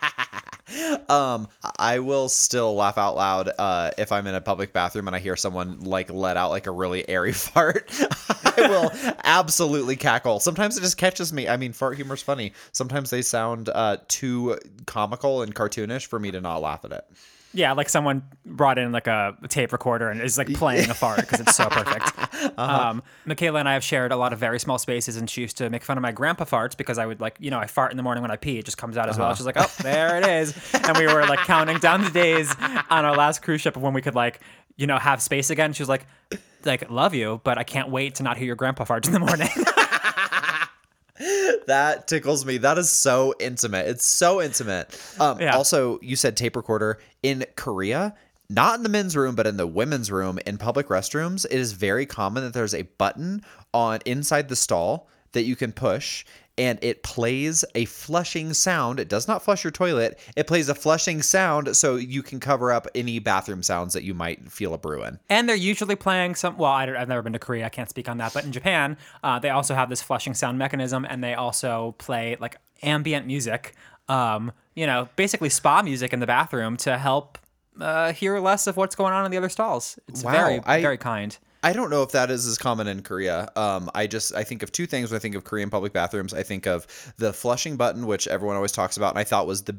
um, 1.09 1.47
I 1.77 1.99
will 1.99 2.29
still 2.29 2.75
laugh 2.75 2.97
out 2.97 3.15
loud 3.15 3.49
uh, 3.57 3.91
if 3.97 4.11
I'm 4.11 4.27
in 4.27 4.35
a 4.35 4.41
public 4.41 4.73
bathroom 4.73 5.07
and 5.07 5.15
I 5.15 5.19
hear 5.19 5.35
someone 5.35 5.81
like 5.81 6.11
let 6.11 6.37
out 6.37 6.49
like 6.51 6.67
a 6.67 6.71
really 6.71 7.07
airy 7.07 7.33
fart. 7.33 7.89
I 8.43 8.67
will 8.69 9.15
absolutely 9.23 9.95
cackle. 9.95 10.39
Sometimes 10.39 10.77
it 10.77 10.81
just 10.81 10.97
catches 10.97 11.33
me. 11.33 11.47
I 11.47 11.57
mean, 11.57 11.73
fart 11.73 11.95
humor's 11.95 12.21
funny. 12.21 12.53
Sometimes 12.71 13.09
they 13.09 13.21
sound 13.21 13.69
uh, 13.69 13.97
too 14.07 14.57
comical 14.85 15.41
and 15.41 15.53
cartoonish 15.53 16.07
for 16.07 16.19
me 16.19 16.31
to 16.31 16.41
not 16.41 16.61
laugh 16.61 16.85
at 16.85 16.91
it. 16.91 17.05
Yeah, 17.51 17.73
like 17.73 17.89
someone 17.89 18.23
brought 18.45 18.77
in 18.77 18.91
like 18.91 19.07
a 19.07 19.35
tape 19.47 19.71
recorder 19.71 20.09
and 20.09 20.21
is 20.21 20.37
like 20.37 20.53
playing 20.53 20.89
a 20.89 20.93
fart 20.93 21.21
because 21.21 21.39
it's 21.39 21.55
so 21.55 21.67
perfect. 21.67 22.11
Um, 22.57 23.03
Michaela 23.25 23.59
and 23.59 23.67
I 23.67 23.73
have 23.73 23.83
shared 23.83 24.11
a 24.11 24.15
lot 24.15 24.31
of 24.31 24.39
very 24.39 24.59
small 24.59 24.77
spaces, 24.77 25.17
and 25.17 25.29
she 25.29 25.41
used 25.41 25.57
to 25.57 25.69
make 25.69 25.83
fun 25.83 25.97
of 25.97 26.01
my 26.01 26.11
grandpa 26.13 26.45
farts 26.45 26.75
because 26.75 26.97
I 26.97 27.05
would 27.05 27.19
like, 27.19 27.35
you 27.39 27.51
know, 27.51 27.59
I 27.59 27.67
fart 27.67 27.91
in 27.91 27.97
the 27.97 28.03
morning 28.03 28.21
when 28.21 28.31
I 28.31 28.37
pee, 28.37 28.57
it 28.59 28.65
just 28.65 28.77
comes 28.77 28.97
out 28.97 29.09
as 29.09 29.17
well. 29.17 29.33
She's 29.35 29.45
like, 29.45 29.57
oh, 29.57 29.69
there 29.81 30.17
it 30.17 30.25
is, 30.25 30.55
and 30.73 30.97
we 30.97 31.05
were 31.05 31.25
like 31.25 31.39
counting 31.39 31.77
down 31.79 32.03
the 32.03 32.09
days 32.09 32.53
on 32.89 33.03
our 33.05 33.15
last 33.15 33.41
cruise 33.41 33.61
ship 33.61 33.75
of 33.75 33.81
when 33.81 33.93
we 33.93 34.01
could 34.01 34.15
like, 34.15 34.39
you 34.77 34.87
know, 34.87 34.97
have 34.97 35.21
space 35.21 35.49
again. 35.49 35.73
She 35.73 35.81
was 35.83 35.89
like, 35.89 36.05
like 36.65 36.89
love 36.89 37.13
you, 37.13 37.41
but 37.43 37.57
I 37.57 37.63
can't 37.63 37.89
wait 37.89 38.15
to 38.15 38.23
not 38.23 38.37
hear 38.37 38.47
your 38.47 38.55
grandpa 38.55 38.85
farts 38.85 39.07
in 39.07 39.13
the 39.13 39.19
morning. 39.19 39.49
That 41.67 42.07
tickles 42.07 42.45
me. 42.45 42.57
That 42.57 42.77
is 42.77 42.89
so 42.89 43.33
intimate. 43.39 43.87
It's 43.87 44.05
so 44.05 44.41
intimate. 44.41 44.99
Um, 45.19 45.39
Yeah. 45.39 45.55
Also, 45.55 45.99
you 46.01 46.15
said 46.15 46.35
tape 46.37 46.55
recorder 46.55 46.99
in 47.21 47.45
Korea, 47.55 48.15
not 48.49 48.77
in 48.77 48.83
the 48.83 48.89
men's 48.89 49.15
room, 49.15 49.35
but 49.35 49.45
in 49.45 49.57
the 49.57 49.67
women's 49.67 50.11
room 50.11 50.39
in 50.45 50.57
public 50.57 50.87
restrooms. 50.87 51.45
It 51.45 51.51
is 51.59 51.73
very 51.73 52.05
common 52.05 52.43
that 52.43 52.53
there's 52.53 52.73
a 52.73 52.83
button 52.83 53.43
on 53.73 53.99
inside 54.05 54.49
the 54.49 54.55
stall 54.55 55.07
that 55.33 55.43
you 55.43 55.55
can 55.55 55.71
push, 55.71 56.25
and 56.59 56.77
it 56.83 57.01
plays 57.01 57.63
a 57.73 57.85
flushing 57.85 58.53
sound. 58.53 58.99
It 58.99 59.07
does 59.07 59.27
not 59.27 59.41
flush 59.41 59.63
your 59.63 59.71
toilet. 59.71 60.19
It 60.35 60.45
plays 60.45 60.67
a 60.69 60.75
flushing 60.75 61.21
sound 61.21 61.75
so 61.75 61.95
you 61.95 62.21
can 62.21 62.39
cover 62.39 62.71
up 62.71 62.85
any 62.93 63.17
bathroom 63.19 63.63
sounds 63.63 63.93
that 63.93 64.03
you 64.03 64.13
might 64.13 64.51
feel 64.51 64.73
a 64.73 64.77
brew 64.77 65.03
in. 65.03 65.17
And 65.29 65.47
they're 65.47 65.55
usually 65.55 65.95
playing 65.95 66.35
some. 66.35 66.57
Well, 66.57 66.71
I 66.71 66.85
have 66.85 67.07
never 67.07 67.21
been 67.21 67.33
to 67.33 67.39
Korea. 67.39 67.65
I 67.65 67.69
can't 67.69 67.89
speak 67.89 68.09
on 68.09 68.17
that. 68.17 68.33
But 68.33 68.43
in 68.43 68.51
Japan, 68.51 68.97
uh, 69.23 69.39
they 69.39 69.49
also 69.49 69.73
have 69.73 69.89
this 69.89 70.01
flushing 70.01 70.33
sound 70.33 70.59
mechanism, 70.59 71.05
and 71.09 71.23
they 71.23 71.33
also 71.33 71.95
play 71.97 72.35
like 72.39 72.57
ambient 72.83 73.25
music. 73.25 73.73
Um, 74.09 74.51
you 74.75 74.85
know, 74.85 75.07
basically 75.15 75.49
spa 75.49 75.81
music 75.81 76.11
in 76.13 76.19
the 76.19 76.27
bathroom 76.27 76.75
to 76.77 76.97
help 76.97 77.37
uh, 77.79 78.11
hear 78.11 78.39
less 78.39 78.67
of 78.67 78.75
what's 78.75 78.95
going 78.95 79.13
on 79.13 79.23
in 79.25 79.31
the 79.31 79.37
other 79.37 79.49
stalls. 79.49 79.97
It's 80.09 80.23
Wow, 80.23 80.31
very, 80.31 80.61
I- 80.65 80.81
very 80.81 80.97
kind. 80.97 81.37
I 81.61 81.73
don't 81.73 81.89
know 81.89 82.03
if 82.03 82.11
that 82.11 82.31
is 82.31 82.47
as 82.47 82.57
common 82.57 82.87
in 82.87 83.01
Korea. 83.01 83.49
Um, 83.55 83.89
I 83.93 84.07
just 84.07 84.33
I 84.33 84.43
think 84.43 84.63
of 84.63 84.71
two 84.71 84.85
things 84.85 85.11
when 85.11 85.17
I 85.17 85.19
think 85.19 85.35
of 85.35 85.43
Korean 85.43 85.69
public 85.69 85.93
bathrooms. 85.93 86.33
I 86.33 86.43
think 86.43 86.65
of 86.65 86.87
the 87.17 87.33
flushing 87.33 87.75
button, 87.75 88.07
which 88.07 88.27
everyone 88.27 88.55
always 88.55 88.71
talks 88.71 88.97
about, 88.97 89.11
and 89.11 89.19
I 89.19 89.23
thought 89.23 89.47
was 89.47 89.63
the 89.63 89.75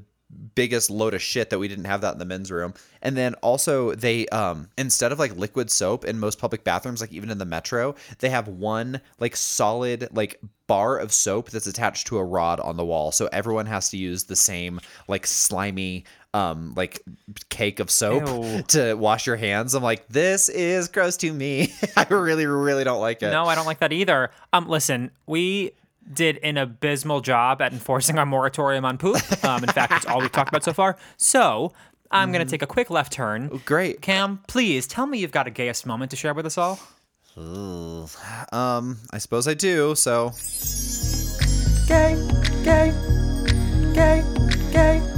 biggest 0.54 0.90
load 0.90 1.14
of 1.14 1.22
shit 1.22 1.50
that 1.50 1.58
we 1.58 1.68
didn't 1.68 1.86
have 1.86 2.02
that 2.02 2.12
in 2.12 2.18
the 2.18 2.24
men's 2.24 2.52
room. 2.52 2.74
And 3.02 3.16
then 3.16 3.34
also 3.34 3.94
they 3.94 4.26
um 4.28 4.68
instead 4.78 5.12
of 5.12 5.18
like 5.18 5.34
liquid 5.36 5.70
soap 5.70 6.04
in 6.04 6.20
most 6.20 6.38
public 6.38 6.64
bathrooms, 6.64 7.00
like 7.00 7.12
even 7.12 7.30
in 7.30 7.38
the 7.38 7.44
metro, 7.44 7.94
they 8.18 8.30
have 8.30 8.48
one 8.48 9.00
like 9.18 9.36
solid 9.36 10.08
like 10.12 10.40
bar 10.66 10.98
of 10.98 11.12
soap 11.12 11.50
that's 11.50 11.66
attached 11.66 12.06
to 12.06 12.18
a 12.18 12.24
rod 12.24 12.60
on 12.60 12.76
the 12.76 12.84
wall. 12.84 13.10
So 13.10 13.28
everyone 13.32 13.66
has 13.66 13.90
to 13.90 13.96
use 13.96 14.24
the 14.24 14.36
same 14.36 14.80
like 15.08 15.26
slimy 15.26 16.04
um 16.32 16.74
like 16.76 17.02
cake 17.48 17.80
of 17.80 17.90
soap 17.90 18.26
Ew. 18.26 18.62
to 18.68 18.94
wash 18.94 19.26
your 19.26 19.36
hands. 19.36 19.74
I'm 19.74 19.82
like, 19.82 20.08
this 20.08 20.48
is 20.48 20.88
gross 20.88 21.16
to 21.18 21.32
me. 21.32 21.72
I 21.96 22.06
really, 22.10 22.46
really 22.46 22.84
don't 22.84 23.00
like 23.00 23.22
it. 23.22 23.30
No, 23.30 23.46
I 23.46 23.54
don't 23.54 23.66
like 23.66 23.80
that 23.80 23.92
either. 23.92 24.30
Um, 24.52 24.68
listen, 24.68 25.10
we 25.26 25.72
did 26.12 26.38
an 26.42 26.56
abysmal 26.56 27.20
job 27.20 27.62
at 27.62 27.72
enforcing 27.72 28.18
our 28.18 28.26
moratorium 28.26 28.84
on 28.84 28.98
poop. 28.98 29.16
Um, 29.44 29.62
in 29.62 29.70
fact, 29.70 29.92
it's 29.92 30.06
all 30.06 30.20
we've 30.20 30.32
talked 30.32 30.48
about 30.48 30.64
so 30.64 30.72
far. 30.72 30.96
So 31.16 31.72
I'm 32.10 32.32
going 32.32 32.44
to 32.44 32.50
take 32.50 32.62
a 32.62 32.66
quick 32.66 32.90
left 32.90 33.12
turn. 33.12 33.60
Great. 33.64 34.00
Cam, 34.00 34.40
please 34.48 34.86
tell 34.86 35.06
me 35.06 35.18
you've 35.18 35.30
got 35.30 35.46
a 35.46 35.50
gayest 35.50 35.86
moment 35.86 36.10
to 36.10 36.16
share 36.16 36.34
with 36.34 36.46
us 36.46 36.58
all. 36.58 36.80
Um, 38.52 38.98
I 39.12 39.18
suppose 39.18 39.46
I 39.46 39.54
do. 39.54 39.94
So 39.94 40.32
Gay, 41.86 42.14
gay, 42.62 42.92
gay, 43.94 44.22
gay. 44.72 45.09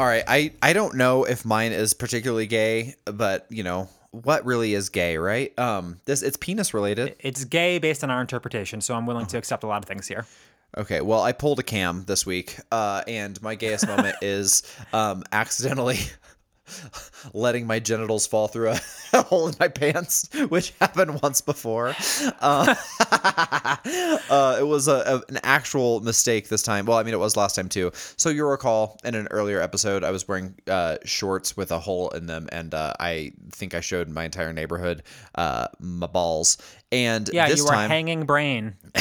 All 0.00 0.06
right, 0.06 0.24
I 0.26 0.52
I 0.62 0.72
don't 0.72 0.94
know 0.94 1.24
if 1.24 1.44
mine 1.44 1.72
is 1.72 1.92
particularly 1.92 2.46
gay, 2.46 2.94
but 3.04 3.44
you 3.50 3.62
know 3.62 3.90
what 4.12 4.46
really 4.46 4.72
is 4.72 4.88
gay, 4.88 5.18
right? 5.18 5.56
Um, 5.58 6.00
this 6.06 6.22
it's 6.22 6.38
penis 6.38 6.72
related. 6.72 7.16
It's 7.20 7.44
gay 7.44 7.78
based 7.78 8.02
on 8.02 8.10
our 8.10 8.22
interpretation, 8.22 8.80
so 8.80 8.94
I'm 8.94 9.04
willing 9.04 9.26
to 9.26 9.36
accept 9.36 9.62
a 9.62 9.66
lot 9.66 9.82
of 9.82 9.84
things 9.84 10.08
here. 10.08 10.24
Okay, 10.74 11.02
well 11.02 11.20
I 11.20 11.32
pulled 11.32 11.58
a 11.58 11.62
cam 11.62 12.04
this 12.06 12.24
week, 12.24 12.56
uh, 12.72 13.02
and 13.06 13.42
my 13.42 13.56
gayest 13.56 13.86
moment 13.86 14.16
is 14.22 14.62
um 14.94 15.22
accidentally 15.32 15.98
letting 17.34 17.66
my 17.66 17.78
genitals 17.78 18.26
fall 18.26 18.48
through 18.48 18.70
a, 18.70 18.80
a 19.20 19.22
hole 19.22 19.48
in 19.48 19.54
my 19.60 19.68
pants, 19.68 20.28
which 20.48 20.72
happened 20.80 21.20
once 21.22 21.40
before. 21.40 21.94
Uh, 22.40 22.74
uh, 24.30 24.56
it 24.58 24.66
was 24.66 24.88
a, 24.88 24.92
a, 25.06 25.22
an 25.28 25.38
actual 25.42 26.00
mistake 26.00 26.48
this 26.48 26.62
time. 26.62 26.86
Well, 26.86 26.98
I 26.98 27.02
mean, 27.02 27.14
it 27.14 27.18
was 27.18 27.36
last 27.36 27.54
time 27.54 27.68
too. 27.68 27.92
So 28.16 28.28
you 28.28 28.46
recall 28.46 28.98
in 29.04 29.14
an 29.14 29.28
earlier 29.30 29.60
episode, 29.60 30.02
I 30.02 30.10
was 30.10 30.26
wearing 30.26 30.54
uh, 30.66 30.96
shorts 31.04 31.56
with 31.56 31.70
a 31.70 31.78
hole 31.78 32.10
in 32.10 32.26
them, 32.26 32.48
and 32.50 32.74
uh, 32.74 32.94
I 32.98 33.32
think 33.52 33.74
I 33.74 33.80
showed 33.80 34.08
my 34.08 34.24
entire 34.24 34.52
neighborhood 34.52 35.02
uh, 35.34 35.68
my 35.78 36.06
balls. 36.06 36.58
And 36.92 37.30
Yeah, 37.32 37.48
you 37.48 37.64
were 37.64 37.70
time, 37.70 37.88
hanging 37.88 38.26
brain. 38.26 38.74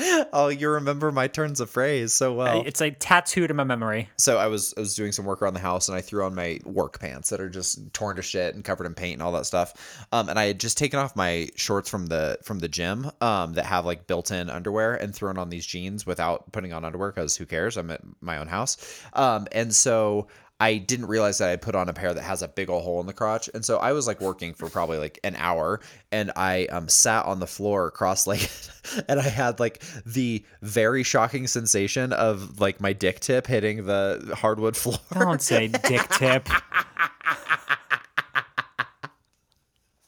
oh, 0.32 0.48
you 0.48 0.70
remember 0.70 1.12
my 1.12 1.28
turns 1.28 1.60
of 1.60 1.70
phrase 1.70 2.12
so 2.12 2.32
well. 2.32 2.62
It's 2.64 2.80
like 2.80 2.96
tattooed 2.98 3.50
in 3.50 3.56
my 3.56 3.64
memory. 3.64 4.08
so 4.16 4.38
I 4.38 4.46
was 4.46 4.74
I 4.76 4.80
was 4.80 4.94
doing 4.94 5.12
some 5.12 5.24
work 5.24 5.42
around 5.42 5.54
the 5.54 5.60
house 5.60 5.88
and 5.88 5.96
I 5.96 6.00
threw 6.00 6.24
on 6.24 6.34
my 6.34 6.60
work 6.64 7.00
pants 7.00 7.30
that 7.30 7.40
are 7.40 7.48
just 7.48 7.92
torn 7.92 8.16
to 8.16 8.22
shit 8.22 8.54
and 8.54 8.64
covered 8.64 8.86
in 8.86 8.94
paint 8.94 9.14
and 9.14 9.22
all 9.22 9.32
that 9.32 9.46
stuff. 9.46 10.06
Um, 10.12 10.28
and 10.28 10.38
I 10.38 10.46
had 10.46 10.60
just 10.60 10.78
taken 10.78 10.98
off 10.98 11.16
my 11.16 11.48
shorts 11.56 11.88
from 11.88 12.06
the 12.06 12.38
from 12.42 12.58
the 12.60 12.68
gym 12.68 13.10
um, 13.20 13.54
that 13.54 13.66
have 13.66 13.84
like 13.84 14.06
built-in 14.06 14.50
underwear 14.50 14.94
and 14.94 15.14
thrown 15.14 15.38
on 15.38 15.50
these 15.50 15.66
jeans 15.66 16.06
without 16.06 16.50
putting 16.52 16.72
on 16.72 16.84
underwear 16.84 17.10
because 17.10 17.36
who 17.36 17.46
cares? 17.46 17.76
I'm 17.76 17.90
at 17.90 18.00
my 18.20 18.38
own 18.38 18.48
house. 18.48 18.76
Um, 19.12 19.46
and 19.52 19.74
so 19.74 20.28
I 20.60 20.76
didn't 20.76 21.06
realize 21.06 21.38
that 21.38 21.48
I 21.48 21.56
put 21.56 21.74
on 21.74 21.88
a 21.88 21.94
pair 21.94 22.12
that 22.12 22.22
has 22.22 22.42
a 22.42 22.48
big 22.48 22.68
old 22.68 22.84
hole 22.84 23.00
in 23.00 23.06
the 23.06 23.14
crotch. 23.14 23.48
And 23.54 23.64
so 23.64 23.78
I 23.78 23.92
was 23.92 24.06
like 24.06 24.20
working 24.20 24.52
for 24.52 24.68
probably 24.68 24.98
like 24.98 25.18
an 25.24 25.34
hour 25.36 25.80
and 26.12 26.30
I 26.36 26.66
um, 26.66 26.86
sat 26.88 27.24
on 27.24 27.40
the 27.40 27.46
floor 27.46 27.90
cross 27.90 28.26
legged 28.26 28.50
and 29.08 29.18
I 29.18 29.22
had 29.22 29.58
like 29.58 29.82
the 30.04 30.44
very 30.60 31.02
shocking 31.02 31.46
sensation 31.46 32.12
of 32.12 32.60
like 32.60 32.78
my 32.78 32.92
dick 32.92 33.20
tip 33.20 33.46
hitting 33.46 33.86
the 33.86 34.34
hardwood 34.36 34.76
floor. 34.76 34.98
Don't 35.14 35.40
say 35.42 35.68
dick 35.68 36.06
tip. 36.10 36.46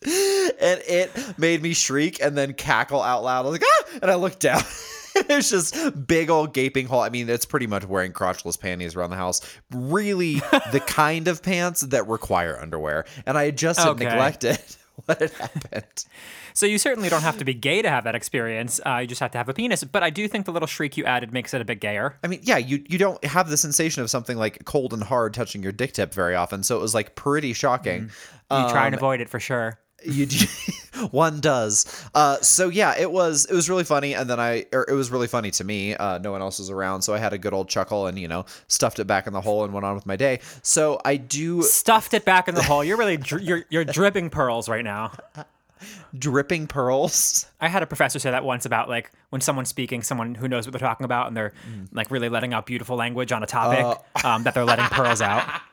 and 0.04 0.80
it 0.86 1.38
made 1.38 1.62
me 1.62 1.72
shriek 1.72 2.20
and 2.20 2.36
then 2.36 2.52
cackle 2.52 3.02
out 3.02 3.24
loud. 3.24 3.46
I 3.46 3.48
was 3.48 3.52
like, 3.52 3.64
ah! 3.64 3.98
And 4.02 4.10
I 4.10 4.16
looked 4.16 4.40
down. 4.40 4.62
There's 5.28 5.50
just 5.50 6.06
big 6.06 6.30
old 6.30 6.54
gaping 6.54 6.86
hole. 6.86 7.00
I 7.00 7.08
mean, 7.10 7.28
it's 7.28 7.44
pretty 7.46 7.66
much 7.66 7.84
wearing 7.86 8.12
crotchless 8.12 8.58
panties 8.58 8.96
around 8.96 9.10
the 9.10 9.16
house. 9.16 9.40
Really, 9.70 10.34
the 10.72 10.80
kind 10.86 11.28
of 11.28 11.42
pants 11.42 11.80
that 11.82 12.06
require 12.08 12.58
underwear. 12.60 13.04
And 13.26 13.36
I 13.38 13.50
just 13.50 13.78
had 13.78 13.88
Okay. 13.88 14.04
neglected 14.04 14.58
what 15.06 15.20
had 15.20 15.30
happened. 15.32 16.04
So 16.54 16.66
you 16.66 16.76
certainly 16.76 17.08
don't 17.08 17.22
have 17.22 17.38
to 17.38 17.44
be 17.46 17.54
gay 17.54 17.80
to 17.80 17.88
have 17.88 18.04
that 18.04 18.14
experience. 18.14 18.78
Uh, 18.84 18.98
you 18.98 19.06
just 19.06 19.20
have 19.20 19.30
to 19.30 19.38
have 19.38 19.48
a 19.48 19.54
penis. 19.54 19.82
But 19.84 20.02
I 20.02 20.10
do 20.10 20.28
think 20.28 20.44
the 20.44 20.52
little 20.52 20.66
shriek 20.66 20.96
you 20.98 21.04
added 21.06 21.32
makes 21.32 21.54
it 21.54 21.62
a 21.62 21.64
bit 21.64 21.80
gayer. 21.80 22.18
I 22.22 22.26
mean, 22.26 22.40
yeah, 22.42 22.58
you 22.58 22.84
you 22.88 22.98
don't 22.98 23.22
have 23.24 23.48
the 23.48 23.56
sensation 23.56 24.02
of 24.02 24.10
something 24.10 24.36
like 24.36 24.64
cold 24.66 24.92
and 24.92 25.02
hard 25.02 25.32
touching 25.32 25.62
your 25.62 25.72
dick 25.72 25.92
tip 25.94 26.12
very 26.12 26.34
often, 26.34 26.62
so 26.62 26.76
it 26.76 26.80
was 26.82 26.94
like 26.94 27.14
pretty 27.14 27.54
shocking. 27.54 28.10
You 28.50 28.68
try 28.68 28.80
Um, 28.82 28.86
and 28.88 28.94
avoid 28.94 29.20
it 29.22 29.30
for 29.30 29.40
sure. 29.40 29.78
you 30.04 30.26
do, 30.26 30.44
one 31.10 31.40
does 31.40 32.06
uh 32.14 32.36
so 32.40 32.68
yeah 32.68 32.94
it 32.98 33.10
was 33.10 33.44
it 33.46 33.54
was 33.54 33.68
really 33.68 33.84
funny 33.84 34.14
and 34.14 34.28
then 34.30 34.38
i 34.40 34.64
or 34.72 34.84
it 34.88 34.94
was 34.94 35.10
really 35.10 35.26
funny 35.26 35.50
to 35.50 35.64
me 35.64 35.94
uh 35.96 36.18
no 36.18 36.30
one 36.32 36.40
else 36.40 36.58
was 36.58 36.70
around 36.70 37.02
so 37.02 37.12
i 37.14 37.18
had 37.18 37.32
a 37.32 37.38
good 37.38 37.52
old 37.52 37.68
chuckle 37.68 38.06
and 38.06 38.18
you 38.18 38.28
know 38.28 38.44
stuffed 38.68 38.98
it 38.98 39.06
back 39.06 39.26
in 39.26 39.32
the 39.32 39.40
hole 39.40 39.64
and 39.64 39.72
went 39.72 39.84
on 39.84 39.94
with 39.94 40.06
my 40.06 40.16
day 40.16 40.38
so 40.62 41.00
i 41.04 41.16
do 41.16 41.62
Stuffed 41.62 42.14
it 42.14 42.24
back 42.24 42.48
in 42.48 42.54
the 42.54 42.62
hole. 42.62 42.84
You're 42.84 42.96
really 42.96 43.16
dri- 43.16 43.42
you're 43.42 43.64
you're 43.68 43.84
dripping 43.84 44.30
pearls 44.30 44.68
right 44.68 44.84
now. 44.84 45.12
dripping 46.18 46.66
pearls 46.66 47.46
I 47.60 47.68
had 47.68 47.82
a 47.82 47.86
professor 47.86 48.18
say 48.18 48.30
that 48.30 48.44
once 48.44 48.66
about 48.66 48.88
like 48.88 49.10
when 49.30 49.40
someone's 49.40 49.68
speaking, 49.68 50.02
someone 50.02 50.34
who 50.34 50.46
knows 50.46 50.66
what 50.66 50.72
they're 50.72 50.86
talking 50.86 51.04
about, 51.04 51.26
and 51.28 51.36
they're 51.36 51.52
like 51.92 52.10
really 52.10 52.28
letting 52.28 52.52
out 52.54 52.66
beautiful 52.66 52.96
language 52.96 53.32
on 53.32 53.42
a 53.42 53.46
topic 53.46 54.00
um, 54.24 54.44
that 54.44 54.54
they're 54.54 54.64
letting 54.64 54.84
pearls 54.86 55.20
out. 55.20 55.44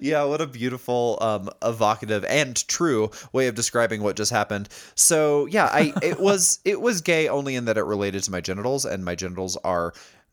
yeah 0.00 0.22
what 0.24 0.40
a 0.40 0.46
beautiful 0.46 1.18
um 1.20 1.48
evocative 1.62 2.24
and 2.26 2.66
true 2.68 3.10
way 3.32 3.46
of 3.46 3.54
describing 3.54 4.02
what 4.02 4.16
just 4.16 4.30
happened. 4.30 4.68
So 4.94 5.46
yeah 5.46 5.66
i 5.72 5.92
it 6.02 6.20
was 6.28 6.60
it 6.64 6.80
was 6.80 7.00
gay 7.00 7.28
only 7.28 7.54
in 7.54 7.64
that 7.66 7.78
it 7.78 7.84
related 7.84 8.22
to 8.24 8.30
my 8.30 8.40
genitals 8.40 8.84
and 8.84 9.04
my 9.04 9.14
genitals 9.14 9.56
are 9.58 9.92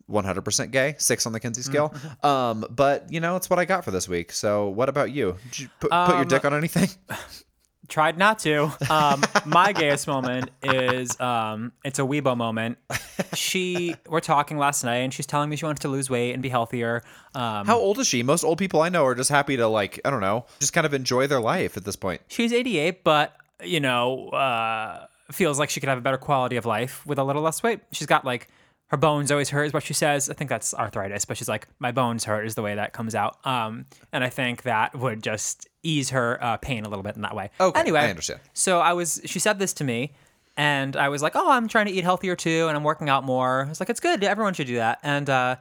100% 0.09 0.71
gay 0.71 0.95
six 0.97 1.25
on 1.25 1.31
the 1.31 1.39
kinsey 1.39 1.61
scale. 1.61 1.93
Um 2.21 2.65
but 2.69 3.11
you 3.11 3.19
know 3.19 3.35
it's 3.35 3.49
what 3.49 3.59
i 3.59 3.65
got 3.65 3.85
for 3.85 3.91
this 3.91 4.07
week. 4.09 4.31
So 4.31 4.67
what 4.69 4.89
about 4.89 5.11
you? 5.11 5.37
Did 5.51 5.59
you 5.59 5.69
put, 5.79 5.91
put 5.91 6.15
your 6.15 6.25
dick 6.25 6.45
on 6.45 6.53
anything 6.53 6.89
Tried 7.89 8.17
not 8.17 8.39
to. 8.39 8.71
Um, 8.89 9.21
my 9.45 9.73
gayest 9.73 10.07
moment 10.07 10.49
is 10.63 11.19
um, 11.19 11.73
it's 11.83 11.99
a 11.99 12.03
Weibo 12.03 12.35
moment. 12.37 12.77
She 13.35 13.95
we're 14.07 14.19
talking 14.19 14.57
last 14.57 14.83
night, 14.83 14.97
and 14.97 15.13
she's 15.13 15.25
telling 15.25 15.49
me 15.49 15.55
she 15.55 15.65
wants 15.65 15.81
to 15.81 15.89
lose 15.89 16.09
weight 16.09 16.33
and 16.33 16.41
be 16.41 16.49
healthier. 16.49 17.03
Um, 17.35 17.65
How 17.67 17.77
old 17.77 17.99
is 17.99 18.07
she? 18.07 18.23
Most 18.23 18.43
old 18.43 18.57
people 18.57 18.81
I 18.81 18.89
know 18.89 19.05
are 19.05 19.15
just 19.15 19.29
happy 19.29 19.57
to 19.57 19.67
like, 19.67 19.99
I 20.05 20.09
don't 20.09 20.21
know, 20.21 20.45
just 20.59 20.73
kind 20.73 20.85
of 20.85 20.93
enjoy 20.93 21.27
their 21.27 21.41
life 21.41 21.77
at 21.77 21.83
this 21.83 21.95
point. 21.95 22.21
she's 22.27 22.53
88, 22.53 23.03
but 23.03 23.35
you 23.63 23.79
know, 23.79 24.29
uh, 24.29 25.05
feels 25.31 25.59
like 25.59 25.69
she 25.69 25.79
could 25.79 25.89
have 25.89 25.97
a 25.97 26.01
better 26.01 26.17
quality 26.17 26.55
of 26.55 26.65
life 26.65 27.05
with 27.05 27.19
a 27.19 27.23
little 27.23 27.41
less 27.41 27.63
weight. 27.63 27.81
She's 27.91 28.07
got 28.07 28.23
like 28.25 28.47
her 28.93 28.97
bones 28.97 29.31
always 29.31 29.49
hurt, 29.49 29.63
is 29.63 29.73
what 29.73 29.81
she 29.81 29.95
says. 29.95 30.29
I 30.29 30.35
think 30.35 30.51
that's 30.51 30.71
arthritis, 30.71 31.25
but 31.25 31.35
she's 31.35 31.49
like, 31.49 31.67
my 31.79 31.91
bones 31.91 32.25
hurt 32.25 32.45
is 32.45 32.53
the 32.53 32.61
way 32.61 32.75
that 32.75 32.93
comes 32.93 33.15
out. 33.15 33.43
Um, 33.43 33.87
and 34.11 34.23
I 34.23 34.29
think 34.29 34.61
that 34.61 34.95
would 34.95 35.23
just 35.23 35.67
ease 35.81 36.11
her 36.11 36.37
uh, 36.39 36.57
pain 36.57 36.85
a 36.85 36.89
little 36.89 37.01
bit 37.01 37.15
in 37.15 37.23
that 37.23 37.35
way. 37.35 37.49
Okay, 37.59 37.79
anyway, 37.79 38.01
I 38.01 38.09
understand. 38.11 38.39
So 38.53 38.81
I 38.81 38.93
was, 38.93 39.19
she 39.25 39.39
said 39.39 39.57
this 39.57 39.73
to 39.73 39.83
me, 39.83 40.13
and 40.57 40.95
I 40.95 41.09
was 41.09 41.23
like, 41.23 41.35
oh, 41.35 41.49
I'm 41.49 41.67
trying 41.67 41.87
to 41.87 41.91
eat 41.91 42.03
healthier 42.03 42.35
too, 42.35 42.67
and 42.67 42.77
I'm 42.77 42.83
working 42.83 43.09
out 43.09 43.23
more. 43.23 43.65
It's 43.71 43.79
like 43.79 43.89
it's 43.89 43.99
good, 43.99 44.23
everyone 44.23 44.53
should 44.53 44.67
do 44.67 44.75
that. 44.75 44.99
And 45.01 45.27
uh, 45.27 45.55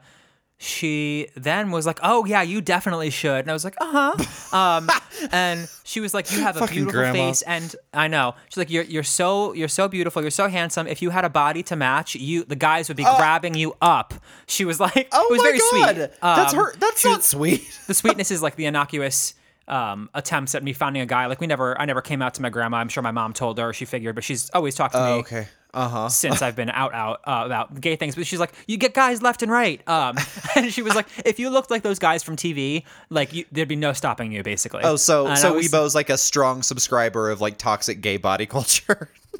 she 0.57 1.27
then 1.35 1.71
was 1.71 1.85
like, 1.85 1.99
"Oh 2.03 2.25
yeah, 2.25 2.41
you 2.41 2.61
definitely 2.61 3.09
should." 3.09 3.39
And 3.39 3.49
I 3.49 3.53
was 3.53 3.63
like, 3.65 3.75
"Uh 3.81 4.13
huh." 4.15 4.25
Um, 4.53 4.87
and 5.31 5.67
she 5.83 5.99
was 5.99 6.13
like, 6.13 6.31
"You 6.31 6.41
have 6.41 6.57
a 6.57 6.67
beautiful 6.67 6.91
grandma. 6.91 7.13
face," 7.29 7.41
and 7.41 7.75
I 7.91 8.07
know 8.07 8.35
she's 8.49 8.57
like, 8.57 8.69
"You're 8.69 8.83
you're 8.83 9.01
so 9.03 9.53
you're 9.53 9.67
so 9.67 9.87
beautiful. 9.87 10.21
You're 10.21 10.29
so 10.29 10.47
handsome. 10.47 10.85
If 10.85 11.01
you 11.01 11.09
had 11.09 11.25
a 11.25 11.29
body 11.29 11.63
to 11.63 11.75
match, 11.75 12.13
you 12.15 12.43
the 12.43 12.55
guys 12.55 12.87
would 12.87 12.97
be 12.97 13.03
grabbing 13.03 13.55
you 13.55 13.75
up." 13.81 14.13
She 14.45 14.63
was 14.63 14.79
like, 14.79 15.07
Oh 15.11 15.25
"It 15.27 15.31
was 15.31 15.39
my 15.39 15.43
very 15.43 15.57
god, 15.57 15.95
sweet." 15.95 16.11
that's 16.21 16.53
Um, 16.53 16.59
her. 16.59 16.75
That's 16.77 17.01
she- 17.01 17.09
not 17.09 17.23
sweet. 17.23 17.79
the 17.87 17.95
sweetness 17.95 18.29
is 18.29 18.43
like 18.43 18.55
the 18.57 18.67
innocuous 18.67 19.33
um, 19.67 20.09
attempts 20.13 20.53
at 20.53 20.63
me 20.63 20.71
finding 20.73 21.01
a 21.01 21.05
guy. 21.07 21.25
Like 21.25 21.39
we 21.41 21.47
never, 21.47 21.79
I 21.81 21.85
never 21.85 22.01
came 22.01 22.21
out 22.21 22.35
to 22.35 22.41
my 22.43 22.49
grandma. 22.49 22.77
I'm 22.77 22.89
sure 22.89 23.01
my 23.01 23.11
mom 23.11 23.33
told 23.33 23.57
her. 23.57 23.73
She 23.73 23.85
figured, 23.85 24.13
but 24.13 24.23
she's 24.23 24.51
always 24.51 24.75
talked 24.75 24.93
to 24.93 24.99
me 24.99 25.05
Oh, 25.13 25.19
okay. 25.19 25.47
Uh 25.73 25.87
huh. 25.89 26.09
since 26.09 26.41
I've 26.41 26.55
been 26.55 26.69
out 26.69 26.93
out 26.93 27.21
uh, 27.25 27.43
about 27.45 27.79
gay 27.81 27.95
things. 27.95 28.15
But 28.15 28.27
she's 28.27 28.39
like, 28.39 28.53
you 28.67 28.77
get 28.77 28.93
guys 28.93 29.21
left 29.21 29.41
and 29.41 29.51
right. 29.51 29.81
Um, 29.87 30.17
and 30.55 30.71
she 30.71 30.81
was 30.81 30.93
like, 30.95 31.07
if 31.25 31.39
you 31.39 31.49
looked 31.49 31.71
like 31.71 31.81
those 31.81 31.99
guys 31.99 32.21
from 32.23 32.35
TV, 32.35 32.83
like 33.09 33.33
you, 33.33 33.45
there'd 33.51 33.67
be 33.67 33.75
no 33.75 33.93
stopping 33.93 34.31
you, 34.31 34.43
basically. 34.43 34.81
Oh, 34.83 34.95
so 34.95 35.27
And 35.27 35.37
so 35.37 35.53
was- 35.53 35.95
like 35.95 36.09
a 36.09 36.17
strong 36.17 36.61
subscriber 36.61 37.29
of 37.31 37.41
like 37.41 37.57
toxic 37.57 38.01
gay 38.01 38.17
body 38.17 38.45
culture. 38.45 39.09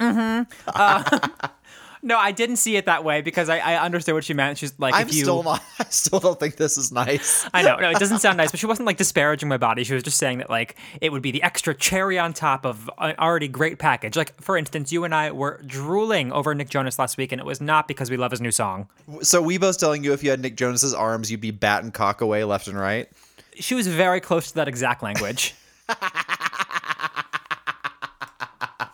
No, 2.04 2.18
I 2.18 2.32
didn't 2.32 2.56
see 2.56 2.76
it 2.76 2.84
that 2.84 3.02
way 3.02 3.22
because 3.22 3.48
I, 3.48 3.60
I 3.60 3.82
understood 3.82 4.14
what 4.14 4.24
she 4.24 4.34
meant. 4.34 4.58
She's 4.58 4.78
like, 4.78 4.92
I'm 4.92 5.08
if 5.08 5.14
you, 5.14 5.22
still 5.22 5.42
not. 5.42 5.62
I 5.78 5.84
still 5.84 6.20
don't 6.20 6.38
think 6.38 6.56
this 6.56 6.76
is 6.76 6.92
nice. 6.92 7.48
I 7.54 7.62
know, 7.62 7.76
no, 7.76 7.88
it 7.88 7.98
doesn't 7.98 8.18
sound 8.18 8.36
nice, 8.36 8.50
but 8.50 8.60
she 8.60 8.66
wasn't 8.66 8.84
like 8.84 8.98
disparaging 8.98 9.48
my 9.48 9.56
body. 9.56 9.84
She 9.84 9.94
was 9.94 10.02
just 10.02 10.18
saying 10.18 10.38
that 10.38 10.50
like 10.50 10.76
it 11.00 11.12
would 11.12 11.22
be 11.22 11.30
the 11.30 11.42
extra 11.42 11.74
cherry 11.74 12.18
on 12.18 12.34
top 12.34 12.66
of 12.66 12.90
an 12.98 13.14
already 13.18 13.48
great 13.48 13.78
package. 13.78 14.18
Like 14.18 14.38
for 14.38 14.58
instance, 14.58 14.92
you 14.92 15.04
and 15.04 15.14
I 15.14 15.32
were 15.32 15.62
drooling 15.64 16.30
over 16.30 16.54
Nick 16.54 16.68
Jonas 16.68 16.98
last 16.98 17.16
week, 17.16 17.32
and 17.32 17.40
it 17.40 17.46
was 17.46 17.62
not 17.62 17.88
because 17.88 18.10
we 18.10 18.18
love 18.18 18.32
his 18.32 18.42
new 18.42 18.52
song. 18.52 18.86
So 19.22 19.42
Weibo's 19.42 19.78
telling 19.78 20.04
you 20.04 20.12
if 20.12 20.22
you 20.22 20.28
had 20.28 20.40
Nick 20.40 20.56
Jonas's 20.56 20.92
arms, 20.92 21.30
you'd 21.30 21.40
be 21.40 21.52
batting 21.52 21.90
cock 21.90 22.20
away 22.20 22.44
left 22.44 22.68
and 22.68 22.78
right. 22.78 23.08
She 23.54 23.74
was 23.74 23.86
very 23.86 24.20
close 24.20 24.48
to 24.48 24.54
that 24.56 24.68
exact 24.68 25.02
language. 25.02 25.54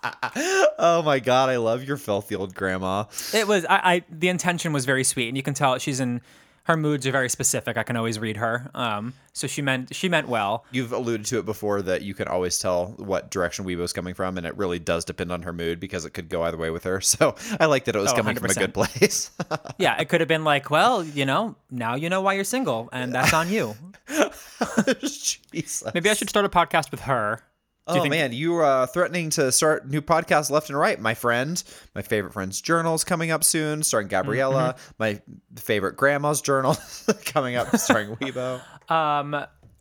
Oh 0.82 1.02
my 1.04 1.18
god, 1.18 1.50
I 1.50 1.56
love 1.58 1.84
your 1.84 1.96
filthy 1.98 2.34
old 2.34 2.54
grandma. 2.54 3.04
It 3.34 3.46
was 3.46 3.64
I, 3.66 3.76
I 3.76 4.02
the 4.10 4.28
intention 4.28 4.72
was 4.72 4.84
very 4.86 5.04
sweet, 5.04 5.28
and 5.28 5.36
you 5.36 5.42
can 5.42 5.54
tell 5.54 5.76
she's 5.78 6.00
in 6.00 6.20
her 6.64 6.76
moods 6.76 7.06
are 7.06 7.10
very 7.10 7.28
specific. 7.28 7.76
I 7.76 7.82
can 7.82 7.96
always 7.96 8.18
read 8.18 8.36
her. 8.36 8.70
Um, 8.74 9.12
so 9.32 9.46
she 9.46 9.60
meant 9.60 9.94
she 9.94 10.08
meant 10.08 10.28
well. 10.28 10.64
You've 10.70 10.92
alluded 10.92 11.26
to 11.26 11.38
it 11.38 11.44
before 11.44 11.82
that 11.82 12.02
you 12.02 12.14
can 12.14 12.28
always 12.28 12.58
tell 12.58 12.94
what 12.98 13.30
direction 13.30 13.64
Weibo's 13.64 13.92
coming 13.92 14.14
from, 14.14 14.38
and 14.38 14.46
it 14.46 14.56
really 14.56 14.78
does 14.78 15.04
depend 15.04 15.32
on 15.32 15.42
her 15.42 15.52
mood 15.52 15.80
because 15.80 16.04
it 16.04 16.10
could 16.10 16.28
go 16.28 16.42
either 16.44 16.56
way 16.56 16.70
with 16.70 16.84
her. 16.84 17.00
So 17.10 17.34
I 17.58 17.66
like 17.66 17.84
that 17.86 17.96
it 17.96 17.98
was 17.98 18.12
Oh, 18.12 18.16
coming 18.16 18.36
from 18.36 18.50
a 18.50 18.54
good 18.54 18.72
place. 18.74 19.30
Yeah, 19.78 20.00
it 20.00 20.08
could 20.08 20.20
have 20.20 20.28
been 20.28 20.44
like, 20.44 20.70
well, 20.70 21.02
you 21.04 21.26
know, 21.26 21.56
now 21.70 21.94
you 21.96 22.08
know 22.08 22.20
why 22.20 22.34
you're 22.34 22.44
single, 22.44 22.88
and 22.92 23.12
that's 23.14 23.34
on 23.34 23.50
you. 23.50 23.74
Jesus. 25.02 25.82
Maybe 25.92 26.08
I 26.08 26.14
should 26.14 26.28
start 26.30 26.44
a 26.46 26.48
podcast 26.48 26.90
with 26.90 27.00
her. 27.00 27.42
You 27.94 27.98
Oh 28.00 28.02
think- 28.02 28.10
man, 28.12 28.32
you 28.32 28.56
are 28.56 28.64
uh, 28.64 28.86
threatening 28.86 29.30
to 29.30 29.50
start 29.52 29.88
new 29.88 30.00
podcasts 30.00 30.50
left 30.50 30.68
and 30.70 30.78
right, 30.78 31.00
my 31.00 31.14
friend. 31.14 31.62
My 31.94 32.02
favorite 32.02 32.32
friend's 32.32 32.60
journals 32.60 33.04
coming 33.04 33.30
up 33.30 33.44
soon, 33.44 33.82
starring 33.82 34.08
Gabriella. 34.08 34.74
Mm-hmm. 34.76 34.92
My 34.98 35.20
favorite 35.56 35.96
grandma's 35.96 36.40
journal 36.40 36.76
coming 37.26 37.56
up, 37.56 37.74
starring 37.76 38.16
Weibo. 38.16 38.60
Um, 38.90 39.36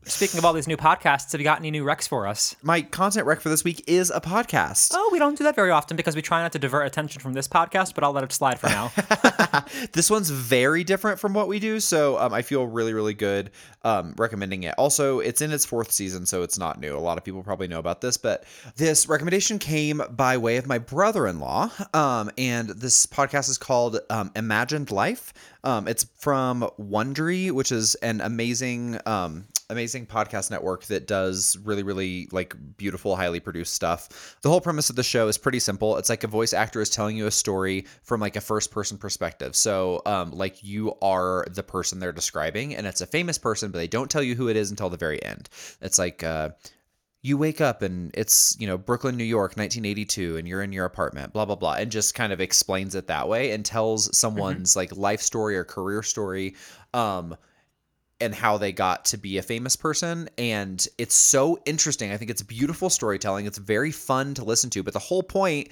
speaking 0.05 0.37
of 0.37 0.45
all 0.45 0.53
these 0.53 0.67
new 0.67 0.77
podcasts, 0.77 1.31
have 1.31 1.41
you 1.41 1.45
got 1.45 1.59
any 1.59 1.71
new 1.71 1.83
recs 1.83 2.07
for 2.07 2.25
us? 2.25 2.55
My 2.63 2.81
content 2.81 3.25
rec 3.27 3.41
for 3.41 3.49
this 3.49 3.63
week 3.63 3.83
is 3.87 4.11
a 4.11 4.21
podcast. 4.21 4.91
Oh, 4.93 5.09
we 5.11 5.19
don't 5.19 5.37
do 5.37 5.43
that 5.43 5.55
very 5.55 5.71
often 5.71 5.97
because 5.97 6.15
we 6.15 6.21
try 6.21 6.41
not 6.41 6.51
to 6.53 6.59
divert 6.59 6.87
attention 6.87 7.21
from 7.21 7.33
this 7.33 7.47
podcast, 7.47 7.95
but 7.95 8.03
I'll 8.03 8.11
let 8.11 8.23
it 8.23 8.31
slide 8.31 8.59
for 8.59 8.67
now. 8.67 8.91
This 9.93 10.09
one's 10.09 10.29
very 10.29 10.83
different 10.83 11.19
from 11.19 11.33
what 11.33 11.47
we 11.47 11.59
do, 11.59 11.79
so 11.79 12.17
um, 12.19 12.33
I 12.33 12.41
feel 12.41 12.65
really, 12.65 12.93
really 12.93 13.13
good 13.13 13.51
um, 13.83 14.13
recommending 14.17 14.63
it. 14.63 14.75
Also, 14.77 15.19
it's 15.19 15.41
in 15.41 15.51
its 15.51 15.65
fourth 15.65 15.91
season, 15.91 16.25
so 16.25 16.43
it's 16.43 16.57
not 16.57 16.79
new. 16.79 16.95
A 16.95 16.99
lot 16.99 17.17
of 17.17 17.23
people 17.23 17.43
probably 17.43 17.67
know 17.67 17.79
about 17.79 18.01
this, 18.01 18.17
but 18.17 18.45
this 18.75 19.07
recommendation 19.07 19.59
came 19.59 20.01
by 20.11 20.37
way 20.37 20.57
of 20.57 20.67
my 20.67 20.77
brother-in-law, 20.77 21.69
um, 21.93 22.31
and 22.37 22.69
this 22.69 23.05
podcast 23.05 23.49
is 23.49 23.57
called 23.57 23.99
um, 24.09 24.31
Imagined 24.35 24.91
Life. 24.91 25.33
Um, 25.63 25.87
it's 25.87 26.05
from 26.17 26.67
Wondery, 26.79 27.51
which 27.51 27.71
is 27.71 27.95
an 27.95 28.21
amazing, 28.21 28.99
um, 29.05 29.45
amazing 29.69 30.05
podcast 30.05 30.49
network 30.49 30.85
that 30.85 31.07
does 31.07 31.57
really, 31.63 31.83
really 31.83 32.27
like 32.31 32.55
beautiful, 32.77 33.15
highly 33.15 33.39
produced 33.39 33.73
stuff. 33.73 34.37
The 34.41 34.49
whole 34.49 34.61
premise 34.61 34.89
of 34.89 34.95
the 34.95 35.03
show 35.03 35.27
is 35.27 35.37
pretty 35.37 35.59
simple. 35.59 35.97
It's 35.97 36.09
like 36.09 36.23
a 36.23 36.27
voice 36.27 36.53
actor 36.53 36.81
is 36.81 36.89
telling 36.89 37.15
you 37.17 37.27
a 37.27 37.31
story 37.31 37.85
from 38.03 38.19
like 38.19 38.35
a 38.35 38.41
first 38.41 38.71
person 38.71 38.97
perspective. 38.97 39.55
So, 39.55 40.01
um, 40.05 40.31
like 40.31 40.63
you 40.63 40.93
are 41.01 41.45
the 41.51 41.63
person 41.63 41.99
they're 41.99 42.11
describing, 42.11 42.75
and 42.75 42.87
it's 42.87 43.01
a 43.01 43.07
famous 43.07 43.37
person, 43.37 43.71
but 43.71 43.77
they 43.77 43.87
don't 43.87 44.09
tell 44.09 44.23
you 44.23 44.35
who 44.35 44.49
it 44.49 44.57
is 44.57 44.71
until 44.71 44.89
the 44.89 44.97
very 44.97 45.23
end. 45.23 45.49
It's 45.81 45.99
like, 45.99 46.23
uh, 46.23 46.49
you 47.21 47.37
wake 47.37 47.59
up 47.59 47.81
and 47.81 48.11
it's 48.13 48.55
you 48.59 48.65
know 48.67 48.77
brooklyn 48.77 49.17
new 49.17 49.25
york 49.25 49.51
1982 49.57 50.37
and 50.37 50.47
you're 50.47 50.61
in 50.61 50.71
your 50.71 50.85
apartment 50.85 51.33
blah 51.33 51.43
blah 51.43 51.55
blah 51.55 51.73
and 51.73 51.91
just 51.91 52.15
kind 52.15 52.31
of 52.31 52.39
explains 52.39 52.95
it 52.95 53.07
that 53.07 53.27
way 53.27 53.51
and 53.51 53.65
tells 53.65 54.17
someone's 54.17 54.75
like 54.77 54.95
life 54.95 55.19
story 55.19 55.57
or 55.57 55.65
career 55.65 56.01
story 56.01 56.55
um 56.93 57.35
and 58.21 58.35
how 58.35 58.57
they 58.57 58.71
got 58.71 59.05
to 59.05 59.17
be 59.17 59.37
a 59.37 59.41
famous 59.41 59.75
person. 59.75 60.29
And 60.37 60.85
it's 60.97 61.15
so 61.15 61.59
interesting. 61.65 62.11
I 62.11 62.17
think 62.17 62.29
it's 62.29 62.41
beautiful 62.41 62.89
storytelling. 62.89 63.45
It's 63.45 63.57
very 63.57 63.91
fun 63.91 64.33
to 64.35 64.43
listen 64.43 64.69
to. 64.71 64.83
But 64.83 64.93
the 64.93 64.99
whole 64.99 65.23
point 65.23 65.69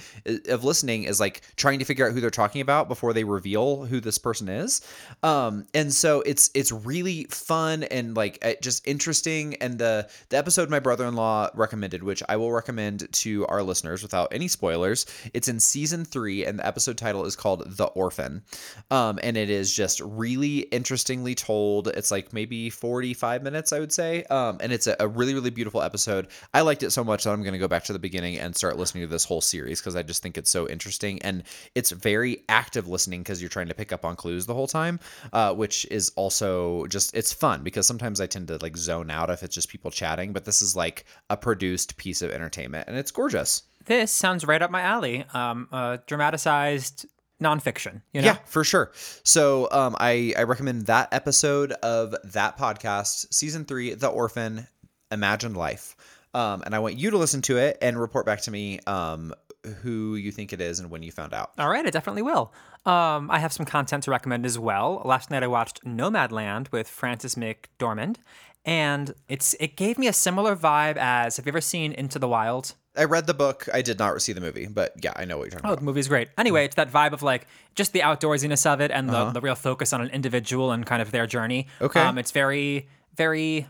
of 0.47 0.63
listening 0.63 1.03
is 1.03 1.19
like 1.19 1.41
trying 1.55 1.79
to 1.79 1.86
figure 1.86 2.07
out 2.07 2.13
who 2.13 2.21
they're 2.21 2.29
talking 2.29 2.62
about 2.62 2.88
before 2.88 3.13
they 3.13 3.23
reveal 3.23 3.86
who 3.86 3.99
this 3.99 4.17
person 4.17 4.47
is. 4.47 4.81
Um 5.23 5.65
and 5.73 5.93
so 5.93 6.21
it's 6.21 6.49
it's 6.53 6.71
really 6.71 7.25
fun 7.25 7.83
and 7.83 8.15
like 8.15 8.39
uh, 8.41 8.53
just 8.62 8.88
interesting. 8.88 9.55
And 9.55 9.77
the 9.77 10.10
the 10.29 10.38
episode 10.38 10.69
my 10.69 10.79
brother-in-law 10.79 11.49
recommended 11.53 12.03
which 12.03 12.21
i 12.29 12.36
will 12.36 12.51
recommend 12.51 13.12
to 13.12 13.45
our 13.47 13.63
listeners 13.63 14.01
without 14.03 14.27
any 14.31 14.47
spoilers 14.47 15.05
it's 15.33 15.47
in 15.47 15.60
season 15.60 16.05
three 16.05 16.45
and 16.45 16.60
the 16.60 16.65
episode 16.65 16.97
title 16.97 17.25
is 17.25 17.36
called 17.36 17.63
the 17.77 17.86
orphan. 17.86 18.43
Um 18.91 19.19
and 19.23 19.36
it 19.36 19.49
is 19.49 19.73
just 19.73 19.99
really 20.01 20.60
interestingly 20.60 21.36
told. 21.36 21.88
It's 21.89 22.12
like 22.12 22.33
maybe 22.38 22.69
45 22.69 23.43
minutes 23.43 23.73
i 23.73 23.80
would 23.80 23.91
say. 23.91 24.23
Um 24.26 24.58
and 24.62 24.71
it's 24.71 24.88
a, 24.88 24.95
a 25.00 25.08
really 25.08 25.34
really 25.34 25.50
beautiful 25.50 25.82
episode. 25.82 26.28
I 26.54 26.62
liked 26.62 26.84
it 26.84 26.91
so 26.91 27.04
much 27.04 27.23
that 27.23 27.32
i'm 27.32 27.41
going 27.41 27.58
to 27.60 27.65
go 27.65 27.67
back 27.67 27.86
to 27.86 27.93
the 27.93 28.04
beginning 28.08 28.38
and 28.38 28.56
start 28.56 28.78
listening 28.78 29.04
to 29.04 29.12
this 29.15 29.26
whole 29.26 29.41
series 29.41 29.80
because 29.80 29.95
i 29.95 30.04
just 30.04 30.21
think 30.23 30.38
it's 30.38 30.52
so 30.58 30.67
interesting. 30.69 31.21
And 31.23 31.43
it's 31.76 31.91
very 31.91 32.43
active 32.50 32.88
listening 32.88 33.21
because 33.21 33.41
you're 33.41 33.56
trying 33.58 33.69
to 33.69 33.78
pick 33.82 33.91
up 33.91 34.06
on 34.06 34.15
clues 34.15 34.45
the 34.45 34.54
whole 34.54 34.67
time 34.67 35.00
uh, 35.34 35.54
which 35.54 35.86
is 35.89 36.12
also 36.15 36.86
just 36.88 37.15
it's 37.15 37.34
fun 37.34 37.63
because 37.63 37.88
sometimes 37.88 38.21
i 38.21 38.28
tend 38.28 38.47
to 38.47 38.58
like 38.62 38.78
zone 38.78 39.10
out 39.10 39.30
if 39.30 39.43
it's 39.43 39.56
just 39.56 39.69
people 39.69 39.91
chatting 39.91 40.34
but 40.34 40.45
this 40.45 40.62
is 40.62 40.76
like 40.76 41.06
a 41.30 41.38
produced 41.38 41.97
piece 41.97 42.21
of 42.21 42.32
entertainment 42.32 42.88
and 42.88 42.97
it's 42.97 43.12
gorgeous. 43.12 43.63
This 43.86 44.12
sounds 44.12 44.45
right 44.45 44.62
up 44.62 44.69
my 44.69 44.82
alley. 44.82 45.26
Um, 45.34 45.67
uh, 45.71 45.97
dramatized 46.06 47.06
nonfiction. 47.41 48.02
You 48.13 48.21
know? 48.21 48.28
Yeah, 48.28 48.38
for 48.45 48.63
sure. 48.63 48.91
So 49.23 49.69
um, 49.71 49.95
I, 50.00 50.34
I 50.38 50.43
recommend 50.43 50.88
that 50.88 51.10
episode 51.12 51.71
of 51.71 52.15
that 52.23 52.58
podcast, 52.58 53.34
season 53.34 53.65
three, 53.65 53.93
The 53.93 54.08
Orphan, 54.08 54.67
Imagined 55.12 55.58
Life. 55.58 55.95
Um, 56.34 56.62
and 56.65 56.76
I 56.76 56.80
want 56.80 56.97
you 56.97 57.12
to 57.12 57.17
listen 57.17 57.41
to 57.43 57.58
it 57.58 57.78
and 57.82 58.00
report 58.00 58.26
back 58.26 58.41
to 58.41 58.52
me 58.52 58.80
um, 58.86 59.34
who 59.82 60.15
you 60.15 60.32
think 60.32 60.54
it 60.54 60.62
is 60.62 60.80
and 60.80 60.89
when 60.89 61.04
you 61.04 61.12
found 61.12 61.34
out. 61.34 61.52
All 61.58 61.69
right, 61.69 61.86
I 61.86 61.89
definitely 61.89 62.21
will. 62.21 62.54
Um, 62.86 63.30
I 63.32 63.39
have 63.39 63.52
some 63.52 63.65
content 63.65 64.04
to 64.04 64.12
recommend 64.12 64.45
as 64.45 64.58
well. 64.58 65.02
Last 65.04 65.32
night 65.32 65.43
I 65.43 65.47
watched 65.47 65.84
Nomadland 65.84 66.71
with 66.71 66.88
Frances 66.88 67.36
McDormand, 67.36 68.17
and 68.65 69.13
it's 69.28 69.56
it 69.60 69.76
gave 69.76 69.97
me 69.97 70.08
a 70.08 70.13
similar 70.13 70.56
vibe 70.56 70.97
as 70.97 71.38
Have 71.38 71.45
you 71.45 71.52
ever 71.52 71.62
seen 71.62 71.91
Into 71.91 72.19
the 72.19 72.28
Wild? 72.28 72.76
I 72.97 73.03
read 73.05 73.27
the 73.27 73.33
book. 73.33 73.67
I 73.73 73.81
did 73.81 73.99
not 73.99 74.21
see 74.21 74.33
the 74.33 74.41
movie, 74.41 74.67
but 74.67 74.93
yeah, 75.03 75.13
I 75.15 75.25
know 75.25 75.38
what 75.38 75.43
you're 75.45 75.51
talking 75.51 75.65
Oh, 75.65 75.73
about. 75.73 75.77
Oh, 75.77 75.79
the 75.81 75.86
movie's 75.86 76.07
great. 76.07 76.29
Anyway, 76.38 76.65
it's 76.65 76.75
that 76.75 76.91
vibe 76.91 77.13
of 77.13 77.21
like 77.23 77.47
just 77.75 77.93
the 77.93 77.99
outdoorsiness 78.01 78.65
of 78.65 78.81
it 78.81 78.91
and 78.91 79.10
the, 79.10 79.31
the 79.31 79.41
real 79.41 79.55
focus 79.55 79.93
on 79.93 80.01
an 80.01 80.10
individual 80.10 80.71
and 80.71 80.86
kind 80.86 81.01
of 81.01 81.12
their 81.12 81.27
journey. 81.27 81.67
Okay. 81.81 81.99
Um, 82.01 82.17
it's 82.17 82.31
very, 82.31 82.88
very 83.15 83.67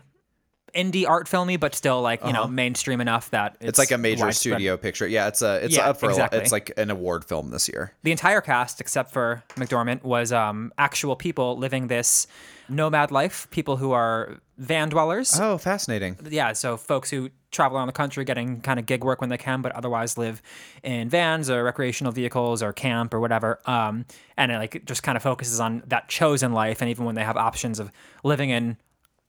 indie 0.74 1.08
art 1.08 1.26
filmy, 1.28 1.56
but 1.56 1.74
still 1.74 2.02
like, 2.02 2.24
you 2.26 2.32
know, 2.32 2.46
mainstream 2.46 3.00
enough 3.00 3.30
that 3.30 3.56
it's, 3.60 3.70
It's 3.70 3.78
like 3.78 3.90
a 3.90 3.98
major 3.98 4.24
widespread. 4.26 4.34
studio 4.54 4.76
picture. 4.76 5.06
Yeah, 5.06 5.28
it's 5.28 5.40
a 5.42 5.64
it's 5.64 5.76
Yeah, 5.76 5.88
up 5.90 5.98
for 6.00 6.10
exactly. 6.10 6.38
a. 6.38 6.42
It's 6.42 6.52
like 6.52 6.72
an 6.76 6.90
award 6.90 7.24
film 7.24 7.50
this 7.50 7.68
year. 7.68 7.92
The 8.02 8.10
entire 8.12 8.40
cast, 8.42 8.80
except 8.80 9.12
for 9.12 9.42
McDormand, 9.56 10.02
was 10.04 10.30
um, 10.32 10.72
actual 10.76 11.16
people 11.16 11.56
living 11.56 11.86
this 11.88 12.26
nomad 12.68 13.10
life, 13.10 13.48
people 13.50 13.78
who 13.78 13.92
are 13.92 14.36
van 14.58 14.90
dwellers. 14.90 15.38
Oh, 15.40 15.56
fascinating. 15.56 16.18
yeah, 16.28 16.52
so 16.52 16.76
folks 16.76 17.08
who 17.08 17.30
travel 17.50 17.78
around 17.78 17.86
the 17.86 17.92
country 17.92 18.24
getting 18.24 18.60
kind 18.60 18.78
of 18.78 18.86
gig 18.86 19.02
work 19.04 19.20
when 19.20 19.30
they 19.30 19.38
can, 19.38 19.62
but 19.62 19.72
otherwise 19.72 20.18
live 20.18 20.42
in 20.82 21.08
vans 21.08 21.48
or 21.48 21.64
recreational 21.64 22.12
vehicles 22.12 22.62
or 22.62 22.72
camp 22.72 23.14
or 23.14 23.20
whatever. 23.20 23.58
Um, 23.66 24.04
and 24.36 24.52
it 24.52 24.58
like 24.58 24.84
just 24.84 25.02
kind 25.02 25.16
of 25.16 25.22
focuses 25.22 25.60
on 25.60 25.82
that 25.86 26.08
chosen 26.08 26.52
life. 26.52 26.80
And 26.82 26.90
even 26.90 27.04
when 27.04 27.14
they 27.14 27.24
have 27.24 27.36
options 27.36 27.78
of 27.78 27.90
living 28.22 28.50
in, 28.50 28.76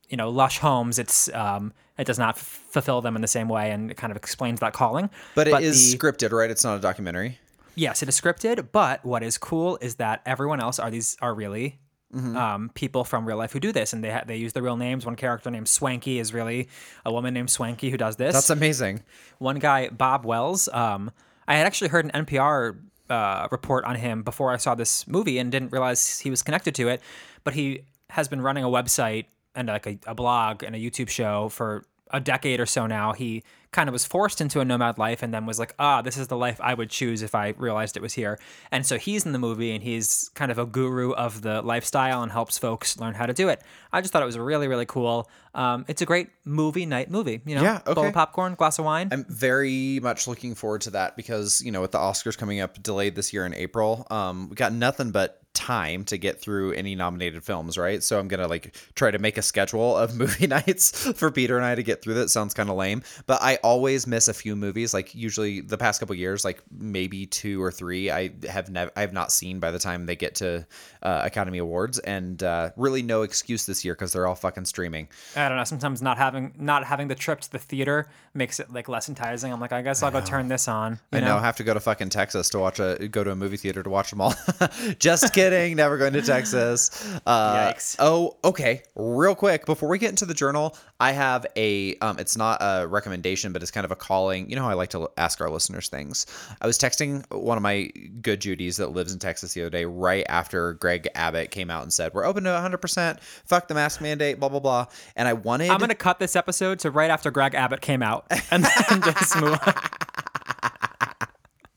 you 0.09 0.17
know, 0.17 0.29
lush 0.29 0.59
homes, 0.59 0.99
it's 0.99 1.33
um, 1.33 1.73
it 1.97 2.05
does 2.07 2.17
not 2.19 2.35
f- 2.35 2.43
fulfill 2.71 3.01
them 3.01 3.15
in 3.15 3.21
the 3.21 3.27
same 3.27 3.47
way, 3.47 3.71
and 3.71 3.91
it 3.91 3.97
kind 3.97 4.09
of 4.11 4.17
explains 4.17 4.59
that 4.59 4.73
calling. 4.73 5.09
But 5.35 5.47
it 5.47 5.61
is 5.61 5.91
the- 5.91 5.97
scripted, 5.97 6.31
right? 6.31 6.49
It's 6.49 6.63
not 6.63 6.77
a 6.77 6.81
documentary. 6.81 7.39
Yes, 7.75 8.01
it 8.01 8.09
is 8.09 8.19
scripted, 8.19 8.69
but 8.71 9.05
what 9.05 9.23
is 9.23 9.37
cool 9.37 9.77
is 9.81 9.95
that 9.95 10.21
everyone 10.25 10.59
else 10.59 10.79
are 10.79 10.89
these 10.89 11.15
are 11.21 11.33
really 11.33 11.79
Mm-hmm. 12.15 12.35
um, 12.35 12.69
people 12.73 13.03
from 13.03 13.27
real 13.27 13.37
life 13.37 13.51
who 13.51 13.59
do 13.59 13.71
this, 13.71 13.93
and 13.93 14.03
they 14.03 14.09
ha- 14.09 14.23
they 14.25 14.35
use 14.35 14.53
their 14.53 14.63
real 14.63 14.77
names. 14.77 15.05
One 15.05 15.15
character 15.15 15.51
named 15.51 15.67
Swanky 15.67 16.17
is 16.17 16.33
really 16.33 16.67
a 17.05 17.13
woman 17.13 17.35
named 17.35 17.51
Swanky 17.51 17.91
who 17.91 17.97
does 17.97 18.15
this. 18.15 18.33
That's 18.33 18.49
amazing. 18.49 19.03
One 19.37 19.59
guy, 19.59 19.89
Bob 19.89 20.25
Wells. 20.25 20.67
Um, 20.69 21.11
I 21.47 21.55
had 21.55 21.67
actually 21.67 21.89
heard 21.89 22.05
an 22.05 22.25
NPR 22.25 22.79
uh, 23.11 23.47
report 23.51 23.85
on 23.85 23.95
him 23.95 24.23
before 24.23 24.51
I 24.51 24.57
saw 24.57 24.73
this 24.73 25.07
movie 25.07 25.37
and 25.37 25.51
didn't 25.51 25.71
realize 25.71 26.17
he 26.19 26.31
was 26.31 26.41
connected 26.41 26.73
to 26.75 26.87
it. 26.87 27.01
But 27.43 27.53
he 27.53 27.83
has 28.09 28.27
been 28.27 28.41
running 28.41 28.63
a 28.63 28.69
website 28.69 29.25
and 29.53 29.67
like 29.67 29.85
a, 29.85 29.99
a 30.07 30.15
blog 30.15 30.63
and 30.63 30.75
a 30.75 30.79
YouTube 30.79 31.09
show 31.09 31.49
for 31.49 31.85
a 32.11 32.19
decade 32.19 32.59
or 32.59 32.65
so 32.65 32.87
now. 32.87 33.13
He 33.13 33.43
kind 33.71 33.87
of 33.87 33.93
was 33.93 34.05
forced 34.05 34.41
into 34.41 34.59
a 34.59 34.65
nomad 34.65 34.97
life 34.97 35.21
and 35.21 35.31
then 35.33 35.45
was 35.45 35.59
like, 35.59 35.75
ah, 35.77 36.01
this 36.01 36.17
is 36.17 36.27
the 36.27 36.35
life 36.37 36.59
I 36.61 36.73
would 36.73 36.89
choose 36.89 37.21
if 37.21 37.35
I 37.35 37.49
realized 37.57 37.95
it 37.95 38.01
was 38.01 38.13
here. 38.13 38.39
And 38.71 38.85
so 38.85 38.97
he's 38.97 39.25
in 39.25 39.31
the 39.31 39.37
movie 39.39 39.71
and 39.71 39.83
he's 39.83 40.31
kind 40.33 40.51
of 40.51 40.57
a 40.57 40.65
guru 40.65 41.11
of 41.11 41.43
the 41.43 41.61
lifestyle 41.61 42.23
and 42.23 42.31
helps 42.31 42.57
folks 42.57 42.99
learn 42.99 43.13
how 43.13 43.27
to 43.27 43.33
do 43.33 43.47
it. 43.49 43.61
I 43.93 44.01
just 44.01 44.11
thought 44.11 44.23
it 44.23 44.25
was 44.25 44.37
really, 44.39 44.67
really 44.67 44.87
cool. 44.87 45.29
Um, 45.53 45.85
it's 45.87 46.01
a 46.01 46.05
great 46.05 46.29
movie 46.45 46.85
night 46.85 47.09
movie. 47.09 47.41
You 47.45 47.55
know, 47.55 47.63
Yeah, 47.63 47.79
okay. 47.85 47.93
bowl 47.93 48.05
of 48.07 48.13
popcorn, 48.13 48.55
glass 48.55 48.79
of 48.79 48.85
wine. 48.85 49.09
I'm 49.11 49.25
very 49.29 49.99
much 50.01 50.27
looking 50.27 50.55
forward 50.55 50.81
to 50.81 50.91
that 50.91 51.15
because 51.15 51.61
you 51.61 51.71
know 51.71 51.81
with 51.81 51.91
the 51.91 51.97
Oscars 51.97 52.37
coming 52.37 52.59
up 52.59 52.81
delayed 52.81 53.15
this 53.15 53.33
year 53.33 53.45
in 53.45 53.53
April, 53.55 54.05
um, 54.11 54.49
we 54.49 54.55
got 54.55 54.73
nothing 54.73 55.11
but 55.11 55.41
time 55.55 56.05
to 56.05 56.17
get 56.17 56.39
through 56.39 56.73
any 56.73 56.93
nominated 56.95 57.43
films, 57.43 57.77
right? 57.79 58.03
So 58.03 58.19
I'm 58.19 58.27
gonna 58.27 58.47
like 58.47 58.75
try 58.93 59.09
to 59.09 59.17
make 59.17 59.37
a 59.37 59.41
schedule 59.41 59.97
of 59.97 60.15
movie 60.17 60.45
nights 60.47 61.11
for 61.13 61.31
Peter 61.31 61.57
and 61.57 61.65
I 61.65 61.73
to 61.73 61.83
get 61.83 62.03
through 62.03 62.13
that. 62.15 62.29
Sounds 62.29 62.53
kind 62.53 62.69
of 62.69 62.75
lame, 62.75 63.01
but 63.25 63.41
I 63.41 63.57
always 63.63 64.07
miss 64.07 64.27
a 64.27 64.33
few 64.33 64.55
movies. 64.55 64.93
Like 64.93 65.13
usually 65.15 65.61
the 65.61 65.77
past 65.77 65.99
couple 65.99 66.15
years, 66.15 66.43
like 66.43 66.61
maybe 66.71 67.25
two 67.25 67.61
or 67.61 67.71
three, 67.71 68.11
I 68.11 68.31
have 68.47 68.69
never, 68.69 68.91
I 68.95 69.01
have 69.01 69.13
not 69.13 69.31
seen 69.31 69.59
by 69.59 69.71
the 69.71 69.79
time 69.79 70.05
they 70.05 70.15
get 70.15 70.35
to 70.35 70.65
uh, 71.01 71.21
Academy 71.23 71.57
Awards, 71.57 71.99
and 71.99 72.41
uh, 72.43 72.71
really 72.75 73.01
no 73.01 73.21
excuse 73.21 73.65
this 73.65 73.85
year 73.85 73.93
because 73.93 74.13
they're 74.13 74.27
all 74.27 74.35
fucking 74.35 74.65
streaming. 74.65 75.07
I 75.35 75.47
don't 75.47 75.57
know. 75.57 75.63
Sometimes 75.63 76.01
not 76.01 76.17
having 76.17 76.53
not 76.57 76.83
having 76.83 77.07
the 77.07 77.15
trip 77.15 77.41
to 77.41 77.51
the 77.51 77.59
theater 77.59 78.09
makes 78.33 78.59
it 78.59 78.71
like 78.71 78.89
less 78.89 79.09
enticing. 79.09 79.51
I'm 79.53 79.59
like, 79.59 79.73
I 79.73 79.81
guess 79.81 80.03
I'll 80.03 80.11
go 80.11 80.21
turn 80.21 80.47
this 80.47 80.67
on. 80.67 80.99
You 81.11 81.19
I 81.19 81.21
know, 81.21 81.37
I 81.37 81.41
have 81.41 81.57
to 81.57 81.63
go 81.63 81.73
to 81.73 81.79
fucking 81.79 82.09
Texas 82.09 82.49
to 82.49 82.59
watch 82.59 82.79
a 82.79 83.07
go 83.07 83.23
to 83.23 83.31
a 83.31 83.35
movie 83.35 83.57
theater 83.57 83.83
to 83.83 83.89
watch 83.89 84.09
them 84.09 84.21
all. 84.21 84.33
Just 84.99 85.33
kidding, 85.33 85.75
never 85.75 85.97
going 85.97 86.13
to 86.13 86.21
Texas. 86.21 86.89
Uh, 87.25 87.71
Yikes. 87.73 87.95
Oh, 87.99 88.37
okay. 88.43 88.83
Real 88.95 89.35
quick 89.35 89.65
before 89.65 89.89
we 89.89 89.97
get 89.97 90.09
into 90.09 90.25
the 90.25 90.33
journal, 90.33 90.75
I 90.99 91.13
have 91.13 91.45
a. 91.55 91.95
Um, 91.99 92.19
it's 92.19 92.35
not 92.35 92.57
a 92.61 92.87
recommendation, 92.87 93.53
but 93.53 93.61
it's 93.61 93.71
kind 93.71 93.85
of 93.85 93.91
a 93.91 93.95
calling. 93.95 94.49
You 94.49 94.55
know 94.55 94.63
how 94.63 94.69
I 94.69 94.73
like 94.73 94.89
to 94.89 95.09
ask 95.17 95.39
our 95.39 95.49
listeners 95.49 95.87
things. 95.87 96.25
I 96.61 96.67
was 96.67 96.77
texting 96.77 97.23
one 97.31 97.57
of 97.57 97.63
my 97.63 97.89
good 98.21 98.41
Judies 98.41 98.77
that 98.77 98.91
lives 98.91 99.13
in 99.13 99.19
Texas 99.19 99.53
the 99.53 99.61
other 99.61 99.69
day, 99.69 99.85
right 99.85 100.25
after 100.27 100.73
Greg 100.73 101.07
Abbott 101.15 101.51
came 101.51 101.69
out 101.69 101.83
and 101.83 101.93
said 101.93 102.13
we're 102.13 102.25
open 102.25 102.43
to 102.43 102.51
100. 102.51 102.77
percent 102.79 103.21
Fuck 103.21 103.67
the 103.67 103.73
mask 103.73 104.01
mandate. 104.01 104.39
Blah 104.39 104.49
blah 104.49 104.59
blah. 104.59 104.85
And 105.15 105.27
I 105.27 105.33
wanted. 105.33 105.69
I'm 105.69 105.79
gonna 105.79 105.95
cut 105.95 106.19
this 106.19 106.35
episode 106.35 106.79
to 106.79 106.91
right 106.91 107.09
after 107.09 107.31
Greg 107.31 107.55
Abbott 107.55 107.81
came 107.81 108.03
out, 108.03 108.25
and 108.51 108.63
then 108.63 109.01
just 109.01 109.39
move 109.39 109.57
on. 109.65 109.73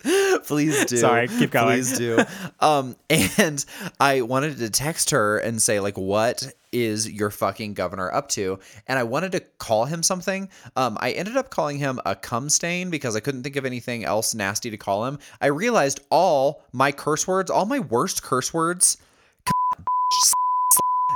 please 0.44 0.84
do. 0.86 0.96
Sorry, 0.96 1.28
keep 1.28 1.50
going. 1.50 1.76
Please 1.76 1.96
do. 1.96 2.18
Um, 2.60 2.96
and 3.10 3.64
I 4.00 4.22
wanted 4.22 4.58
to 4.58 4.70
text 4.70 5.10
her 5.10 5.38
and 5.38 5.60
say, 5.60 5.80
like, 5.80 5.96
what 5.96 6.52
is 6.72 7.10
your 7.10 7.30
fucking 7.30 7.74
governor 7.74 8.12
up 8.12 8.28
to? 8.30 8.58
And 8.88 8.98
I 8.98 9.02
wanted 9.02 9.32
to 9.32 9.40
call 9.58 9.84
him 9.84 10.02
something. 10.02 10.48
Um, 10.76 10.96
I 11.00 11.12
ended 11.12 11.36
up 11.36 11.50
calling 11.50 11.78
him 11.78 12.00
a 12.04 12.14
cum 12.14 12.48
stain 12.48 12.90
because 12.90 13.14
I 13.14 13.20
couldn't 13.20 13.42
think 13.42 13.56
of 13.56 13.66
anything 13.66 14.04
else 14.04 14.34
nasty 14.34 14.70
to 14.70 14.76
call 14.76 15.04
him. 15.06 15.18
I 15.40 15.46
realized 15.46 16.00
all 16.10 16.62
my 16.72 16.92
curse 16.92 17.26
words, 17.26 17.50
all 17.50 17.66
my 17.66 17.78
worst 17.78 18.22
curse 18.22 18.52
words, 18.52 18.96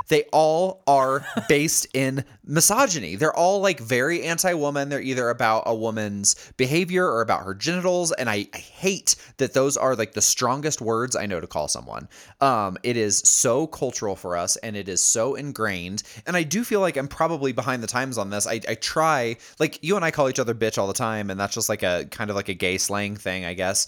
they 0.07 0.23
all 0.31 0.83
are 0.87 1.25
based 1.49 1.87
in 1.93 2.23
misogyny. 2.45 3.15
They're 3.15 3.35
all 3.35 3.59
like 3.61 3.79
very 3.79 4.23
anti 4.23 4.53
woman. 4.53 4.89
They're 4.89 5.01
either 5.01 5.29
about 5.29 5.63
a 5.65 5.75
woman's 5.75 6.35
behavior 6.57 7.05
or 7.05 7.21
about 7.21 7.43
her 7.43 7.53
genitals. 7.53 8.11
And 8.11 8.29
I, 8.29 8.47
I, 8.53 8.57
hate 8.57 9.15
that 9.37 9.53
those 9.53 9.75
are 9.75 9.95
like 9.95 10.13
the 10.13 10.21
strongest 10.21 10.81
words 10.81 11.15
I 11.15 11.25
know 11.25 11.39
to 11.39 11.47
call 11.47 11.67
someone. 11.67 12.07
Um, 12.41 12.77
it 12.83 12.95
is 12.95 13.19
so 13.19 13.67
cultural 13.67 14.15
for 14.15 14.37
us 14.37 14.55
and 14.57 14.75
it 14.75 14.87
is 14.87 15.01
so 15.01 15.35
ingrained. 15.35 16.03
And 16.25 16.37
I 16.37 16.43
do 16.43 16.63
feel 16.63 16.79
like 16.79 16.95
I'm 16.95 17.07
probably 17.07 17.51
behind 17.51 17.83
the 17.83 17.87
times 17.87 18.17
on 18.17 18.29
this. 18.29 18.47
I, 18.47 18.61
I 18.67 18.75
try, 18.75 19.37
like, 19.59 19.83
you 19.83 19.95
and 19.95 20.05
I 20.05 20.11
call 20.11 20.29
each 20.29 20.39
other 20.39 20.53
bitch 20.53 20.77
all 20.77 20.87
the 20.87 20.93
time. 20.93 21.29
And 21.29 21.39
that's 21.39 21.55
just 21.55 21.69
like 21.69 21.83
a 21.83 22.05
kind 22.11 22.29
of 22.29 22.35
like 22.35 22.49
a 22.49 22.53
gay 22.53 22.77
slang 22.77 23.15
thing, 23.15 23.45
I 23.45 23.53
guess. 23.53 23.87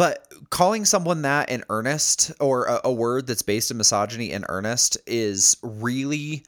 But 0.00 0.32
calling 0.48 0.86
someone 0.86 1.20
that 1.22 1.50
in 1.50 1.62
earnest 1.68 2.32
or 2.40 2.64
a, 2.64 2.80
a, 2.84 2.90
word 2.90 3.26
that's 3.26 3.42
based 3.42 3.70
in 3.70 3.76
misogyny 3.76 4.30
in 4.30 4.46
earnest 4.48 4.96
is 5.06 5.58
really 5.62 6.46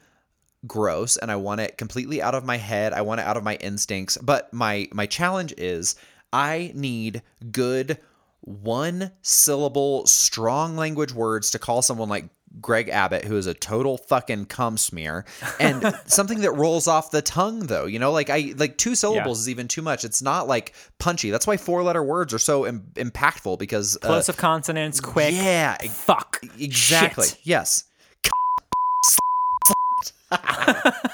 gross 0.67 1.19
and 1.19 1.31
I 1.31 1.37
want 1.37 1.61
it 1.61 1.77
completely 1.77 2.23
out 2.23 2.35
of 2.35 2.47
my 2.47 2.57
head. 2.57 2.95
I 2.95 3.03
want 3.03 3.21
it 3.21 3.27
out 3.27 3.37
of 3.37 3.45
my 3.45 3.57
instincts. 3.57 4.17
But 4.17 4.51
my 4.55 4.89
my 4.95 5.05
challenge 5.05 5.53
is 5.59 5.97
I 6.33 6.73
need 6.75 7.21
good 7.51 7.99
one 8.41 9.11
syllable 9.21 10.07
strong 10.07 10.75
language 10.75 11.13
words 11.13 11.51
to 11.51 11.59
call 11.59 11.83
someone 11.83 12.09
like 12.09 12.31
Greg 12.61 12.89
Abbott, 12.89 13.25
who 13.25 13.37
is 13.37 13.47
a 13.47 13.55
total 13.55 13.99
fucking 13.99 14.47
cum 14.47 14.77
smear, 14.77 15.25
and 15.59 15.95
something 16.07 16.41
that 16.41 16.53
rolls 16.53 16.87
off 16.87 17.11
the 17.11 17.23
tongue, 17.23 17.61
though. 17.61 17.87
You 17.87 17.99
know, 17.99 18.13
like 18.13 18.31
I 18.31 18.55
like 18.57 18.79
two 18.79 18.95
syllables 18.95 19.39
yeah. 19.39 19.43
is 19.43 19.49
even 19.51 19.69
too 19.69 19.83
much. 19.83 20.05
It's 20.05 20.23
not 20.23 20.49
like 20.49 20.75
punchy. 20.99 21.31
That's 21.31 21.47
why 21.47 21.57
four 21.57 21.83
letter 21.83 22.03
words 22.03 22.35
are 22.35 22.39
so 22.39 22.67
Im- 22.67 22.93
impactful 22.95 23.59
because 23.59 23.97
plosive 24.03 24.39
uh, 24.39 24.41
consonants, 24.41 25.01
quick. 25.01 25.35
Yeah, 25.35 25.77
fuck, 25.79 26.41
exactly. 26.59 27.27
Shit. 27.27 27.39
Yes. 27.45 27.85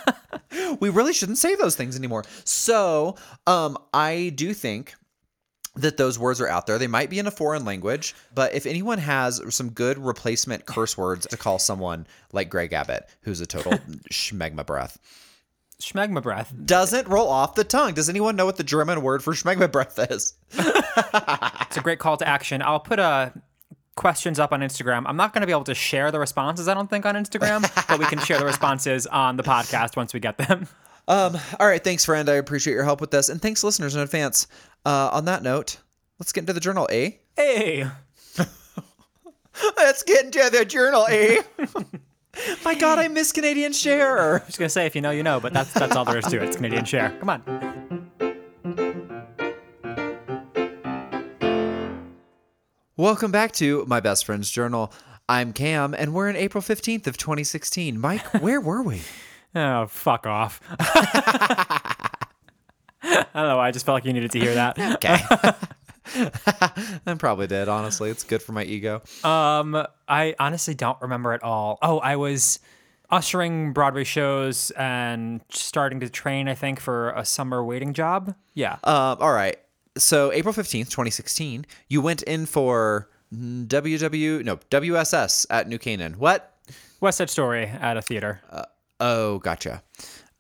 we 0.81 0.89
really 0.89 1.13
shouldn't 1.13 1.39
say 1.39 1.55
those 1.57 1.77
things 1.77 1.97
anymore. 1.97 2.25
So, 2.45 3.17
um, 3.47 3.79
I 3.93 4.33
do 4.35 4.55
think 4.55 4.95
that 5.79 5.97
those 5.97 6.19
words 6.19 6.41
are 6.41 6.49
out 6.49 6.67
there. 6.67 6.79
They 6.79 6.87
might 6.87 7.11
be 7.11 7.19
in 7.19 7.27
a 7.27 7.31
foreign 7.31 7.65
language, 7.65 8.15
but 8.35 8.55
if 8.55 8.67
anyone 8.67 8.99
has 8.99 9.41
some 9.55 9.71
good 9.71 9.99
replacement 9.99 10.67
curse 10.67 10.97
words 10.97 11.27
to 11.27 11.37
call 11.37 11.59
someone 11.59 12.07
like 12.33 12.51
Greg 12.51 12.73
Abbott, 12.73 13.09
who's 13.23 13.41
a 13.41 13.47
total 13.47 13.73
schmegma 14.13 14.67
breath. 14.67 14.99
Schmegma 15.81 16.21
breath 16.21 16.53
doesn't 16.65 17.07
roll 17.07 17.29
off 17.29 17.55
the 17.55 17.63
tongue. 17.63 17.95
Does 17.95 18.09
anyone 18.09 18.35
know 18.35 18.47
what 18.47 18.57
the 18.57 18.65
German 18.65 19.03
word 19.03 19.23
for 19.23 19.33
schmegma 19.33 19.71
breath 19.71 19.99
is? 20.11 20.35
it's 20.53 21.77
a 21.77 21.81
great 21.81 22.01
call 22.01 22.17
to 22.17 22.27
action. 22.27 22.63
I'll 22.63 22.81
put 22.81 22.99
a 22.99 23.33
questions 23.95 24.39
up 24.39 24.53
on 24.53 24.61
Instagram. 24.61 25.05
I'm 25.07 25.17
not 25.17 25.33
going 25.33 25.43
to 25.43 25.47
be 25.47 25.53
able 25.53 25.65
to 25.65 25.75
share 25.75 26.11
the 26.11 26.19
responses, 26.19 26.69
I 26.69 26.75
don't 26.75 26.89
think, 26.89 27.07
on 27.07 27.15
Instagram, 27.15 27.63
but 27.89 27.99
we 27.99 28.07
can 28.07 28.19
share 28.21 28.39
the 28.39 28.45
responses 28.45 29.07
on 29.07 29.37
the 29.37 29.43
podcast 29.43 29.97
once 29.97 30.15
we 30.15 30.21
get 30.21 30.39
them. 30.39 30.67
Um, 31.09 31.39
all 31.59 31.67
right, 31.67 31.83
thanks, 31.83 32.05
friend. 32.05 32.29
I 32.29 32.35
appreciate 32.35 32.75
your 32.75 32.85
help 32.85 33.01
with 33.01 33.11
this, 33.11 33.31
and 33.31 33.41
thanks, 33.41 33.65
listeners, 33.65 33.95
in 33.97 34.03
advance. 34.03 34.47
Uh, 34.85 35.11
on 35.13 35.25
that 35.27 35.43
note, 35.43 35.79
let's 36.19 36.33
get 36.33 36.43
into 36.43 36.53
the 36.53 36.61
journal, 36.61 36.89
eh? 36.91 37.13
Hey, 37.37 37.87
let's 39.77 40.03
get 40.03 40.25
into 40.25 40.49
the 40.51 40.65
journal, 40.65 41.07
eh? 41.09 41.43
My 42.65 42.75
God, 42.75 42.99
I 42.99 43.09
miss 43.09 43.33
Canadian 43.33 43.73
Share. 43.73 44.41
I 44.43 44.47
was 44.47 44.57
gonna 44.57 44.69
say, 44.69 44.87
if 44.87 44.95
you 44.95 45.01
know, 45.01 45.11
you 45.11 45.23
know, 45.23 45.41
but 45.41 45.53
that's 45.53 45.73
that's 45.73 45.97
all 45.97 46.05
there 46.05 46.19
is 46.19 46.25
to 46.27 46.37
it. 46.37 46.45
It's 46.45 46.57
Canadian 46.57 46.85
Share. 46.85 47.11
Come 47.19 47.31
on. 47.31 47.43
Welcome 52.97 53.31
back 53.31 53.53
to 53.53 53.85
my 53.87 54.01
best 54.01 54.25
friend's 54.25 54.51
journal. 54.51 54.93
I'm 55.29 55.53
Cam, 55.53 55.95
and 55.95 56.15
we're 56.15 56.29
in 56.29 56.37
April 56.37 56.63
15th 56.63 57.07
of 57.07 57.17
2016. 57.17 58.01
Mike, 58.01 58.27
where 58.41 58.61
were 58.61 58.83
we? 58.83 59.03
Oh, 59.55 59.87
fuck 59.87 60.27
off. 60.27 60.61
I 63.03 63.27
don't 63.35 63.49
know. 63.49 63.61
I 63.61 63.71
just 63.71 63.87
felt 63.87 63.97
like 63.97 64.05
you 64.05 64.13
needed 64.13 64.31
to 64.33 64.41
hear 64.41 64.55
that. 64.55 64.79
Okay. 64.95 65.19
I 67.07 67.15
probably 67.19 67.47
did, 67.47 67.69
honestly. 67.69 68.09
It's 68.11 68.25
good 68.25 68.43
for 68.43 68.53
my 68.53 68.65
ego. 68.65 69.03
Um, 69.23 69.87
I 70.09 70.35
honestly 70.39 70.75
don't 70.75 71.01
remember 71.03 71.33
at 71.35 71.43
all. 71.43 71.79
Oh, 71.83 71.99
I 71.99 72.17
was 72.17 72.61
ushering 73.11 73.73
Broadway 73.75 74.05
shows 74.05 74.71
and 74.73 75.43
starting 75.51 76.01
to 76.01 76.09
train, 76.09 76.49
I 76.49 76.55
think, 76.55 76.81
for 76.81 77.11
a 77.11 77.25
summer 77.27 77.63
waiting 77.63 77.93
job. 77.93 78.35
Yeah. 78.55 78.79
Um, 78.85 79.19
all 79.21 79.33
right. 79.33 79.59
So 79.99 80.33
April 80.33 80.55
15th, 80.55 80.87
2016, 80.91 81.67
you 81.89 82.01
went 82.01 82.23
in 82.23 82.47
for 82.47 83.11
WW, 83.35 84.45
no, 84.45 84.57
WSS 84.71 85.47
at 85.51 85.69
New 85.69 85.79
Canaan. 85.79 86.15
What? 86.15 86.55
West 87.01 87.19
Side 87.19 87.31
Story 87.31 87.67
at 87.67 87.97
a 87.97 88.03
theater. 88.03 88.41
Uh, 88.51 88.65
Oh, 89.01 89.39
gotcha. 89.39 89.83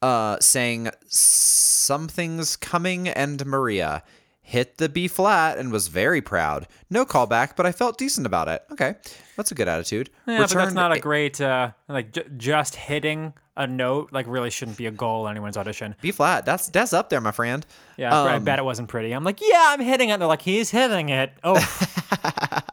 Uh, 0.00 0.36
saying 0.40 0.90
something's 1.08 2.54
coming 2.54 3.08
and 3.08 3.44
Maria 3.44 4.02
hit 4.48 4.78
the 4.78 4.88
B 4.88 5.08
flat 5.08 5.58
and 5.58 5.70
was 5.70 5.88
very 5.88 6.22
proud. 6.22 6.66
No 6.88 7.04
callback, 7.04 7.54
but 7.54 7.66
I 7.66 7.72
felt 7.72 7.98
decent 7.98 8.26
about 8.26 8.48
it. 8.48 8.62
Okay, 8.72 8.94
that's 9.36 9.50
a 9.50 9.54
good 9.54 9.68
attitude. 9.68 10.08
Yeah, 10.26 10.34
Returned 10.34 10.48
but 10.50 10.58
that's 10.58 10.74
not 10.74 10.92
a 10.92 11.00
great 11.00 11.40
uh, 11.40 11.72
like 11.88 12.12
j- 12.12 12.24
just 12.38 12.74
hitting 12.76 13.34
a 13.58 13.66
note. 13.66 14.10
Like 14.10 14.26
really 14.26 14.48
shouldn't 14.48 14.78
be 14.78 14.86
a 14.86 14.90
goal 14.90 15.26
in 15.26 15.32
anyone's 15.32 15.58
audition. 15.58 15.94
B 16.00 16.12
flat, 16.12 16.46
that's 16.46 16.68
that's 16.68 16.94
up 16.94 17.10
there, 17.10 17.20
my 17.20 17.32
friend. 17.32 17.66
Yeah, 17.98 18.18
um, 18.18 18.28
I 18.28 18.38
bet 18.38 18.58
it 18.58 18.64
wasn't 18.64 18.88
pretty. 18.88 19.12
I'm 19.12 19.24
like, 19.24 19.40
yeah, 19.42 19.66
I'm 19.66 19.80
hitting 19.80 20.08
it. 20.08 20.18
They're 20.18 20.28
like, 20.28 20.42
he's 20.42 20.70
hitting 20.70 21.10
it. 21.10 21.32
Oh. 21.44 21.56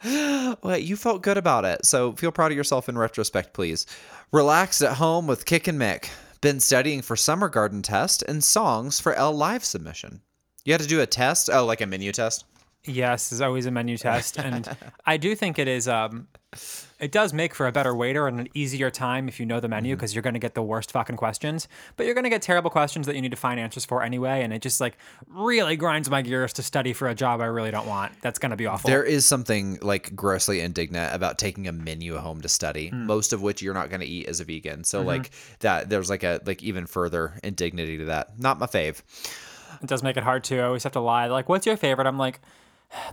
well, 0.62 0.78
you 0.78 0.96
felt 0.96 1.22
good 1.22 1.36
about 1.36 1.64
it, 1.64 1.84
so 1.84 2.12
feel 2.12 2.30
proud 2.30 2.52
of 2.52 2.56
yourself 2.56 2.88
in 2.88 2.96
retrospect, 2.96 3.52
please. 3.52 3.86
Relaxed 4.32 4.82
at 4.82 4.96
home 4.96 5.26
with 5.26 5.44
Kick 5.44 5.66
and 5.66 5.80
Mick. 5.80 6.08
Been 6.40 6.60
studying 6.60 7.02
for 7.02 7.16
summer 7.16 7.48
garden 7.48 7.82
test 7.82 8.22
and 8.22 8.44
songs 8.44 9.00
for 9.00 9.12
L 9.14 9.32
Live 9.32 9.64
submission. 9.64 10.20
You 10.64 10.72
had 10.72 10.80
to 10.82 10.86
do 10.86 11.00
a 11.00 11.06
test? 11.06 11.50
Oh, 11.52 11.64
like 11.64 11.80
a 11.80 11.86
menu 11.86 12.12
test? 12.12 12.44
Yes, 12.84 13.30
there's 13.30 13.40
always 13.40 13.66
a 13.66 13.70
menu 13.70 13.96
test, 13.96 14.38
and 14.38 14.68
I 15.06 15.16
do 15.16 15.34
think 15.34 15.58
it 15.58 15.66
is. 15.66 15.88
Um, 15.88 16.28
it 16.98 17.12
does 17.12 17.34
make 17.34 17.54
for 17.54 17.66
a 17.66 17.72
better 17.72 17.94
waiter 17.94 18.26
and 18.26 18.40
an 18.40 18.48
easier 18.54 18.90
time 18.90 19.28
if 19.28 19.38
you 19.38 19.44
know 19.44 19.60
the 19.60 19.68
menu 19.68 19.94
because 19.94 20.10
mm-hmm. 20.10 20.16
you're 20.16 20.22
going 20.22 20.34
to 20.34 20.40
get 20.40 20.54
the 20.54 20.62
worst 20.62 20.90
fucking 20.90 21.16
questions, 21.16 21.68
but 21.96 22.06
you're 22.06 22.14
going 22.14 22.24
to 22.24 22.30
get 22.30 22.40
terrible 22.40 22.70
questions 22.70 23.06
that 23.06 23.14
you 23.14 23.20
need 23.20 23.30
to 23.30 23.36
find 23.36 23.60
answers 23.60 23.84
for 23.84 24.02
anyway. 24.02 24.42
And 24.42 24.52
it 24.52 24.62
just 24.62 24.80
like 24.80 24.96
really 25.28 25.76
grinds 25.76 26.08
my 26.08 26.22
gears 26.22 26.54
to 26.54 26.62
study 26.62 26.94
for 26.94 27.06
a 27.08 27.14
job 27.14 27.40
I 27.40 27.46
really 27.46 27.70
don't 27.70 27.86
want. 27.86 28.12
That's 28.22 28.38
going 28.38 28.50
to 28.50 28.56
be 28.56 28.66
awful. 28.66 28.88
There 28.88 29.04
is 29.04 29.26
something 29.26 29.78
like 29.82 30.16
grossly 30.16 30.60
indignant 30.60 31.14
about 31.14 31.38
taking 31.38 31.68
a 31.68 31.72
menu 31.72 32.16
home 32.16 32.40
to 32.40 32.48
study, 32.48 32.90
mm. 32.90 33.04
most 33.04 33.32
of 33.34 33.42
which 33.42 33.60
you're 33.60 33.74
not 33.74 33.90
going 33.90 34.00
to 34.00 34.06
eat 34.06 34.26
as 34.26 34.40
a 34.40 34.44
vegan. 34.44 34.84
So 34.84 35.00
mm-hmm. 35.00 35.08
like 35.08 35.30
that, 35.60 35.90
there's 35.90 36.08
like 36.08 36.22
a 36.22 36.40
like 36.46 36.62
even 36.62 36.86
further 36.86 37.38
indignity 37.44 37.98
to 37.98 38.06
that. 38.06 38.38
Not 38.38 38.58
my 38.58 38.66
fave. 38.66 39.02
It 39.82 39.86
does 39.86 40.02
make 40.02 40.16
it 40.16 40.22
hard 40.22 40.44
too. 40.44 40.60
I 40.60 40.64
always 40.64 40.82
have 40.84 40.92
to 40.92 41.00
lie. 41.00 41.26
Like, 41.26 41.48
what's 41.48 41.66
your 41.66 41.76
favorite? 41.76 42.06
I'm 42.06 42.18
like, 42.18 42.40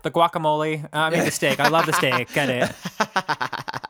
the 0.04 0.12
guacamole. 0.12 0.88
I 0.94 1.10
mean, 1.10 1.26
the 1.26 1.32
steak. 1.32 1.60
I 1.60 1.70
love 1.70 1.86
the 1.86 1.94
steak. 1.94 2.32
Get 2.34 2.50
it. 2.50 2.76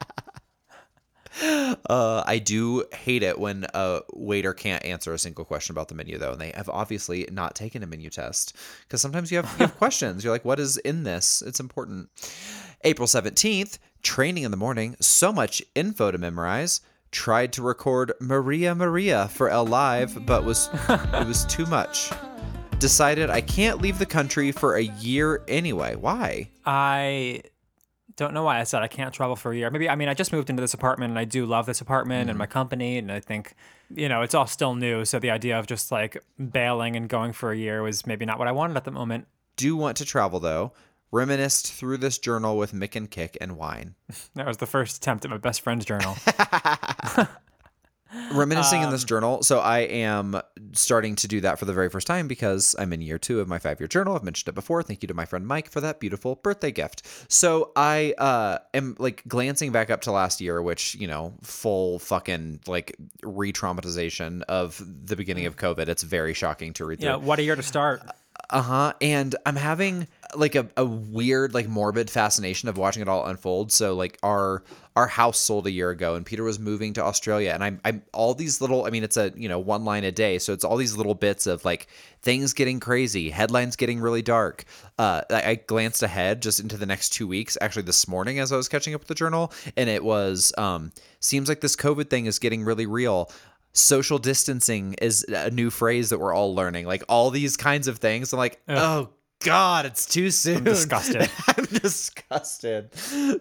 Uh, 1.90 2.24
I 2.26 2.40
do 2.40 2.86
hate 2.94 3.22
it 3.22 3.38
when 3.38 3.66
a 3.74 4.02
waiter 4.14 4.54
can't 4.54 4.84
answer 4.86 5.14
a 5.14 5.20
single 5.20 5.44
question 5.44 5.74
about 5.74 5.90
the 5.90 5.96
menu, 5.96 6.18
though, 6.18 6.32
and 6.32 6.40
they 6.40 6.52
have 6.52 6.70
obviously 6.70 7.28
not 7.32 7.56
taken 7.56 7.84
a 7.84 7.88
menu 7.88 8.10
test 8.10 8.56
because 8.84 9.02
sometimes 9.02 9.32
you 9.32 9.38
have, 9.38 9.52
you 9.60 9.66
have 9.66 9.78
questions. 9.78 10.24
You're 10.24 10.34
like, 10.34 10.46
"What 10.46 10.60
is 10.60 10.78
in 10.78 11.04
this?" 11.04 11.42
It's 11.42 11.60
important. 11.60 12.10
April 12.86 13.08
seventeenth, 13.08 13.80
training 14.02 14.44
in 14.44 14.52
the 14.52 14.58
morning. 14.58 14.96
So 15.02 15.34
much 15.34 15.62
info 15.76 16.12
to 16.12 16.18
memorize. 16.18 16.82
Tried 17.12 17.54
to 17.54 17.62
record 17.62 18.14
Maria 18.20 18.74
Maria 18.74 19.28
for 19.28 19.50
L 19.50 19.66
Live, 19.66 20.26
but 20.26 20.46
was 20.46 20.70
it 20.90 21.28
was 21.28 21.46
too 21.46 21.66
much. 21.66 22.12
Decided 22.86 23.32
I 23.32 23.42
can't 23.42 23.82
leave 23.82 23.98
the 23.98 24.06
country 24.06 24.52
for 24.52 24.76
a 24.76 24.84
year 24.84 25.42
anyway. 25.48 25.96
Why? 25.96 26.50
I 26.68 27.42
don't 28.16 28.32
know 28.32 28.44
why 28.44 28.60
I 28.60 28.64
said 28.64 28.84
I 28.84 28.88
can't 28.88 29.12
travel 29.12 29.36
for 29.36 29.52
a 29.52 29.58
year. 29.58 29.72
Maybe 29.72 29.90
I 29.90 29.96
mean 29.96 30.08
I 30.08 30.14
just 30.14 30.32
moved 30.32 30.52
into 30.52 30.62
this 30.62 30.76
apartment 30.76 31.10
and 31.10 31.18
I 31.18 31.26
do 31.26 31.48
love 31.48 31.66
this 31.66 31.82
apartment 31.82 32.30
and 32.30 32.36
mm. 32.36 32.42
my 32.42 32.46
company 32.46 33.00
and 33.00 33.12
I 33.12 33.22
think 33.22 33.56
you 33.90 34.08
know 34.08 34.22
it's 34.22 34.36
all 34.36 34.46
still 34.46 34.76
new. 34.76 35.04
So 35.04 35.18
the 35.18 35.32
idea 35.32 35.58
of 35.58 35.66
just 35.66 35.92
like 35.92 36.24
bailing 36.38 36.96
and 36.96 37.10
going 37.10 37.34
for 37.34 37.52
a 37.52 37.58
year 37.58 37.82
was 37.82 38.06
maybe 38.06 38.24
not 38.24 38.38
what 38.38 38.48
I 38.48 38.52
wanted 38.52 38.78
at 38.78 38.84
the 38.84 38.92
moment. 38.92 39.26
Do 39.56 39.76
want 39.76 39.98
to 39.98 40.06
travel 40.06 40.40
though. 40.40 40.72
Reminisced 41.10 41.74
through 41.74 41.98
this 41.98 42.20
journal 42.20 42.56
with 42.56 42.72
Mick 42.72 42.96
and 42.96 43.10
Kick 43.10 43.36
and 43.42 43.58
wine. 43.58 43.96
That 44.36 44.46
was 44.46 44.58
the 44.58 44.68
first 44.68 44.98
attempt 44.98 45.26
at 45.26 45.32
my 45.32 45.38
best 45.38 45.62
friend's 45.62 45.86
journal. 45.86 46.16
reminiscing 48.32 48.82
in 48.82 48.90
this 48.90 49.04
journal. 49.04 49.44
So 49.44 49.60
I 49.60 49.80
am 49.80 50.40
starting 50.74 51.16
to 51.18 51.28
do 51.28 51.42
that 51.42 51.60
for 51.60 51.66
the 51.66 51.74
very 51.74 51.90
first 51.90 52.08
time 52.08 52.28
because 52.28 52.76
I'm 52.78 52.94
in 52.94 53.02
year 53.02 53.18
two 53.18 53.40
of 53.40 53.48
my 53.48 53.60
five 53.60 53.80
year 53.80 53.88
journal. 53.88 54.16
I've 54.16 54.24
mentioned 54.24 54.50
it 54.50 54.56
before. 54.56 54.84
Thank 54.84 55.04
you 55.04 55.08
to 55.08 55.14
my 55.14 55.26
friend 55.26 55.46
Mike 55.48 55.70
for 55.70 55.82
that 55.82 56.00
beautiful 56.00 56.36
birthday 56.36 56.72
gift. 56.72 57.06
So 57.28 57.72
I 57.76 58.14
uh, 58.18 58.60
am 58.74 58.96
like 59.00 59.24
glancing 59.28 59.72
back 59.72 59.90
up 59.90 60.02
to 60.02 60.12
last 60.12 60.42
year, 60.42 60.62
which, 60.62 60.96
you 60.96 61.08
know, 61.08 61.34
full 61.42 62.00
fucking 62.00 62.62
like 62.68 62.96
re 63.24 63.52
traumatization 63.54 64.42
of 64.44 64.82
the 64.86 65.16
beginning 65.16 65.46
of 65.46 65.56
COVID. 65.56 65.88
It's 65.88 66.04
very 66.04 66.34
shocking 66.34 66.74
to 66.74 66.86
read 66.86 67.00
through. 67.00 67.10
yeah, 67.10 67.16
what 67.16 67.40
a 67.40 67.44
year 67.44 67.56
to 67.56 67.64
start. 67.64 68.02
Uh 68.50 68.62
huh. 68.62 68.94
And 69.02 69.36
I'm 69.46 69.56
having 69.56 70.08
like 70.36 70.56
a, 70.56 70.68
a 70.78 70.86
weird, 70.86 71.54
like 71.54 71.68
morbid 71.68 72.10
fascination 72.10 72.70
of 72.70 72.78
watching 72.78 73.02
it 73.02 73.08
all 73.08 73.26
unfold. 73.26 73.72
So 73.72 73.96
like 73.96 74.18
our 74.24 74.64
our 74.96 75.08
house 75.08 75.38
sold 75.38 75.68
a 75.68 75.72
year 75.72 75.90
ago, 75.90 76.16
and 76.16 76.26
Peter 76.26 76.44
was 76.44 76.58
moving 76.58 76.94
to 76.94 77.04
Australia, 77.04 77.52
and 77.52 77.64
I'm 77.64 77.82
I'm 77.84 78.02
all 78.14 78.34
these 78.34 78.62
little. 78.62 78.86
I 78.86 78.92
mean, 78.92 79.04
it's 79.04 79.18
a 79.18 79.32
you 79.36 79.50
know 79.50 79.60
one 79.60 79.84
line 79.84 80.04
a 80.04 80.12
day, 80.12 80.40
so 80.40 80.54
it's 80.54 80.64
all 80.64 80.78
these 80.78 80.96
little 80.96 81.16
bits 81.16 81.48
of 81.48 81.66
like 81.66 81.88
things 82.22 82.54
getting 82.54 82.80
crazy, 82.80 83.30
headlines 83.30 83.76
getting 83.76 84.00
really 84.00 84.22
dark. 84.22 84.64
Uh, 84.98 85.22
I, 85.30 85.42
I 85.52 85.56
glanced 85.56 86.04
ahead 86.04 86.42
just 86.42 86.60
into 86.60 86.78
the 86.78 86.86
next 86.86 87.10
two 87.10 87.28
weeks, 87.28 87.58
actually 87.60 87.84
this 87.84 88.08
morning 88.08 88.40
as 88.40 88.52
I 88.52 88.58
was 88.58 88.70
catching 88.70 88.94
up 88.94 89.02
with 89.02 89.08
the 89.10 89.16
journal, 89.16 89.52
and 89.76 89.90
it 89.90 90.04
was 90.04 90.54
um 90.58 90.92
seems 91.20 91.50
like 91.50 91.62
this 91.62 91.76
COVID 91.76 92.10
thing 92.10 92.28
is 92.28 92.40
getting 92.40 92.64
really 92.64 92.86
real 92.86 93.30
social 93.76 94.18
distancing 94.18 94.96
is 95.02 95.24
a 95.24 95.52
new 95.52 95.70
phrase 95.70 96.10
that 96.10 96.20
we're 96.20 96.34
all 96.34 96.56
learning. 96.56 96.88
Like 96.88 97.04
all 97.08 97.30
these 97.30 97.58
kinds 97.58 97.88
of 97.88 98.00
things. 98.00 98.34
I'm 98.34 98.40
like, 98.40 98.60
oh 98.68 99.10
God, 99.44 99.86
it's 99.86 100.06
too 100.06 100.32
soon. 100.32 100.58
I'm 100.58 100.64
disgusted. 100.64 101.30
I'm 101.58 101.66
disgusted. 101.66 102.92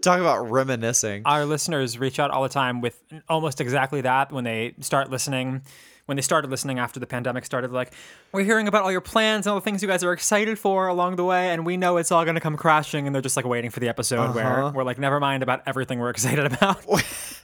Talk 0.03 0.21
about 0.21 0.51
reminiscing. 0.51 1.23
Our 1.25 1.47
listeners 1.47 1.99
reach 1.99 2.19
out 2.19 2.31
all 2.31 2.43
the 2.43 2.49
time 2.49 2.81
with 2.81 3.03
almost 3.29 3.61
exactly 3.61 4.03
that 4.03 4.33
when 4.33 4.45
they 4.45 4.75
start 4.81 5.11
listening. 5.11 5.63
When 6.07 6.17
they 6.17 6.23
started 6.23 6.51
listening 6.51 6.79
after 6.79 7.01
the 7.01 7.07
pandemic 7.07 7.47
started, 7.47 7.73
like, 7.73 7.95
we're 8.31 8.45
hearing 8.45 8.69
about 8.69 8.83
all 8.83 8.93
your 8.93 9.01
plans 9.01 9.47
and 9.47 9.53
all 9.53 9.59
the 9.59 9.65
things 9.65 9.81
you 9.81 9.89
guys 9.89 10.05
are 10.05 10.13
excited 10.13 10.59
for 10.59 10.87
along 10.87 11.17
the 11.17 11.25
way, 11.25 11.49
and 11.49 11.65
we 11.65 11.79
know 11.79 11.97
it's 11.97 12.13
all 12.13 12.25
going 12.25 12.35
to 12.35 12.43
come 12.43 12.59
crashing, 12.59 13.07
and 13.07 13.15
they're 13.15 13.23
just 13.23 13.39
like 13.39 13.47
waiting 13.47 13.71
for 13.71 13.81
the 13.81 13.89
episode 13.89 14.35
where 14.35 14.65
uh-huh. 14.65 14.73
we're 14.75 14.85
like, 14.85 14.99
never 14.99 15.19
mind 15.19 15.43
about 15.43 15.63
everything 15.65 15.99
we're 16.01 16.11
excited 16.11 16.45
about. 16.45 16.85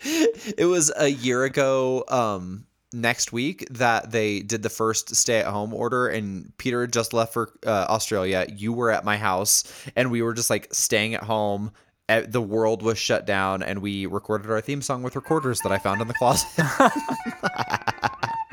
it 0.58 0.68
was 0.68 0.92
a 0.96 1.08
year 1.08 1.44
ago 1.44 2.04
um 2.08 2.64
next 2.92 3.32
week 3.32 3.66
that 3.70 4.10
they 4.10 4.40
did 4.40 4.62
the 4.62 4.70
first 4.70 5.14
stay 5.14 5.40
at 5.40 5.46
home 5.46 5.74
order 5.74 6.08
and 6.08 6.52
Peter 6.56 6.82
had 6.82 6.92
just 6.92 7.12
left 7.12 7.32
for 7.32 7.52
uh, 7.66 7.86
Australia. 7.88 8.46
You 8.48 8.72
were 8.72 8.90
at 8.90 9.04
my 9.04 9.16
house 9.16 9.64
and 9.94 10.10
we 10.10 10.22
were 10.22 10.32
just 10.32 10.50
like 10.50 10.72
staying 10.72 11.14
at 11.14 11.22
home. 11.22 11.72
The 12.08 12.40
world 12.40 12.82
was 12.82 12.98
shut 12.98 13.26
down 13.26 13.62
and 13.62 13.82
we 13.82 14.06
recorded 14.06 14.50
our 14.50 14.62
theme 14.62 14.80
song 14.80 15.02
with 15.02 15.16
recorders 15.16 15.60
that 15.60 15.72
I 15.72 15.76
found 15.78 16.00
in 16.00 16.08
the 16.08 16.14
closet 16.14 16.48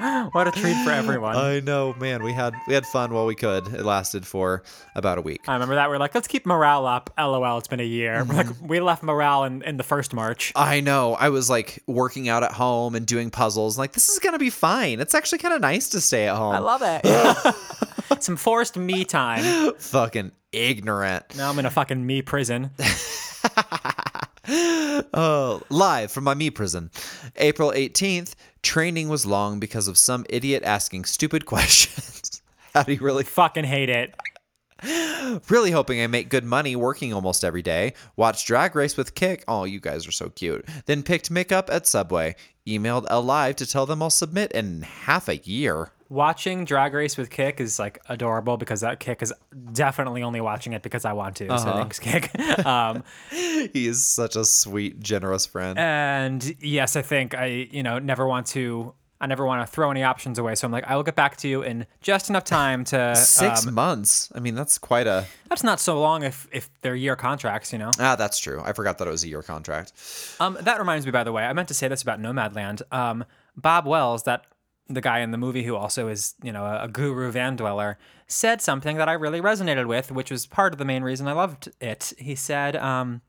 what 0.31 0.47
a 0.47 0.51
treat 0.51 0.75
for 0.83 0.91
everyone. 0.91 1.35
I 1.35 1.59
know 1.59 1.93
man 1.99 2.23
we 2.23 2.33
had 2.33 2.53
we 2.67 2.73
had 2.73 2.85
fun 2.85 3.13
while 3.13 3.25
we 3.25 3.35
could 3.35 3.67
it 3.73 3.83
lasted 3.83 4.25
for 4.25 4.63
about 4.95 5.17
a 5.17 5.21
week 5.21 5.41
I 5.47 5.53
remember 5.53 5.75
that. 5.75 5.89
We're 5.89 5.97
like, 5.97 6.13
let's 6.13 6.27
keep 6.27 6.45
morale 6.45 6.85
up. 6.85 7.11
LOL, 7.17 7.57
it's 7.57 7.67
been 7.67 7.79
a 7.79 7.83
year. 7.83 8.23
We're 8.23 8.35
Like, 8.35 8.47
mm-hmm. 8.47 8.67
we 8.67 8.79
left 8.79 9.03
morale 9.03 9.45
in, 9.45 9.61
in 9.63 9.77
the 9.77 9.83
first 9.83 10.13
March. 10.13 10.51
I 10.55 10.81
know. 10.81 11.13
I 11.13 11.29
was 11.29 11.49
like 11.49 11.81
working 11.87 12.27
out 12.29 12.43
at 12.43 12.51
home 12.51 12.95
and 12.95 13.05
doing 13.05 13.29
puzzles. 13.29 13.77
Like, 13.77 13.93
this 13.93 14.09
is 14.09 14.19
going 14.19 14.33
to 14.33 14.39
be 14.39 14.49
fine. 14.49 14.99
It's 14.99 15.15
actually 15.15 15.39
kind 15.39 15.53
of 15.53 15.61
nice 15.61 15.89
to 15.89 16.01
stay 16.01 16.27
at 16.27 16.35
home. 16.35 16.53
I 16.53 16.59
love 16.59 16.81
it. 16.83 18.21
Some 18.21 18.35
forced 18.35 18.77
me 18.77 19.05
time. 19.05 19.73
Fucking 19.75 20.31
ignorant. 20.51 21.35
Now 21.37 21.49
I'm 21.49 21.59
in 21.59 21.65
a 21.65 21.71
fucking 21.71 22.05
me 22.05 22.21
prison. 22.21 22.71
Oh, 24.47 25.61
live 25.69 26.11
from 26.11 26.23
my 26.23 26.33
me 26.33 26.49
prison. 26.49 26.91
April 27.35 27.71
18th, 27.71 28.35
training 28.65 29.07
was 29.07 29.25
long 29.25 29.59
because 29.59 29.87
of 29.87 29.97
some 29.97 30.25
idiot 30.29 30.63
asking 30.63 31.05
stupid 31.05 31.45
questions. 31.53 32.41
How 32.73 32.83
do 32.83 32.91
you 32.91 32.99
really 32.99 33.23
fucking 33.23 33.63
hate 33.63 33.89
it. 33.89 34.15
really 35.49 35.71
hoping 35.71 36.01
I 36.01 36.07
make 36.07 36.29
good 36.29 36.43
money 36.43 36.75
working 36.75 37.13
almost 37.13 37.45
every 37.45 37.61
day. 37.61 37.93
Watched 38.17 38.45
Drag 38.45 38.75
Race 38.75 38.97
with 38.97 39.15
Kick. 39.15 39.43
Oh, 39.47 39.63
you 39.63 39.79
guys 39.79 40.05
are 40.07 40.11
so 40.11 40.29
cute. 40.29 40.67
Then 40.85 41.03
picked 41.03 41.31
Mick 41.31 41.51
up 41.51 41.69
at 41.71 41.87
Subway. 41.87 42.35
Emailed 42.67 43.05
Alive 43.09 43.55
to 43.57 43.65
tell 43.65 43.85
them 43.85 44.01
I'll 44.01 44.09
submit 44.09 44.51
in 44.51 44.81
half 44.81 45.29
a 45.29 45.37
year. 45.37 45.91
Watching 46.07 46.65
Drag 46.65 46.93
Race 46.93 47.17
with 47.17 47.31
Kick 47.31 47.59
is 47.59 47.79
like 47.79 47.99
adorable 48.07 48.57
because 48.57 48.81
that 48.81 48.99
Kick 48.99 49.23
is 49.23 49.33
definitely 49.73 50.21
only 50.21 50.39
watching 50.39 50.73
it 50.73 50.83
because 50.83 51.03
I 51.03 51.13
want 51.13 51.35
to. 51.37 51.57
So 51.57 51.73
thanks, 51.73 51.97
Kick. 51.99 52.29
um, 52.65 53.03
He 53.31 53.87
is 53.87 54.05
such 54.05 54.35
a 54.35 54.45
sweet, 54.45 54.99
generous 54.99 55.45
friend. 55.47 55.79
and 55.79 56.55
yes, 56.59 56.95
I 56.95 57.01
think 57.01 57.33
I, 57.33 57.45
you 57.71 57.81
know, 57.81 57.97
never 57.99 58.27
want 58.27 58.47
to. 58.47 58.93
I 59.19 59.27
never 59.27 59.45
want 59.45 59.65
to 59.65 59.71
throw 59.71 59.89
any 59.89 60.03
options 60.03 60.37
away. 60.37 60.55
So 60.55 60.67
I'm 60.67 60.71
like, 60.71 60.83
I 60.85 60.95
will 60.95 61.03
get 61.03 61.15
back 61.15 61.37
to 61.37 61.47
you 61.47 61.63
in 61.63 61.87
just 62.01 62.29
enough 62.29 62.43
time 62.43 62.83
to. 62.85 63.15
Six 63.15 63.65
um, 63.65 63.73
months. 63.73 64.29
I 64.35 64.39
mean, 64.39 64.53
that's 64.53 64.77
quite 64.77 65.07
a. 65.07 65.25
that's 65.49 65.63
not 65.63 65.79
so 65.79 65.99
long 65.99 66.21
if 66.21 66.47
if 66.51 66.69
they're 66.81 66.95
year 66.95 67.15
contracts, 67.15 67.73
you 67.73 67.79
know. 67.79 67.91
Ah, 67.99 68.15
that's 68.15 68.37
true. 68.37 68.61
I 68.63 68.73
forgot 68.73 68.99
that 68.99 69.07
it 69.07 69.11
was 69.11 69.23
a 69.23 69.27
year 69.27 69.41
contract. 69.41 69.93
Um, 70.39 70.57
that 70.61 70.77
reminds 70.77 71.05
me, 71.07 71.11
by 71.11 71.23
the 71.23 71.31
way, 71.31 71.45
I 71.45 71.53
meant 71.53 71.69
to 71.69 71.73
say 71.73 71.87
this 71.87 72.03
about 72.03 72.19
Nomadland. 72.19 72.81
Um, 72.91 73.25
Bob 73.57 73.87
Wells, 73.87 74.23
that 74.23 74.45
the 74.87 75.01
guy 75.01 75.19
in 75.19 75.31
the 75.31 75.37
movie 75.37 75.63
who 75.63 75.75
also 75.75 76.07
is, 76.07 76.35
you 76.43 76.51
know, 76.51 76.65
a, 76.65 76.87
guru 76.87 77.31
van 77.31 77.55
dweller, 77.55 77.97
said 78.27 78.61
something 78.61 78.97
that 78.97 79.09
I 79.09 79.13
really 79.13 79.41
resonated 79.41 79.87
with, 79.87 80.11
which 80.11 80.29
was 80.29 80.45
part 80.45 80.73
of 80.73 80.79
the 80.79 80.85
main 80.85 81.03
reason 81.03 81.27
I 81.27 81.33
loved 81.33 81.69
it. 81.81 82.13
He 82.17 82.35
said, 82.35 82.75
um, 82.75 83.21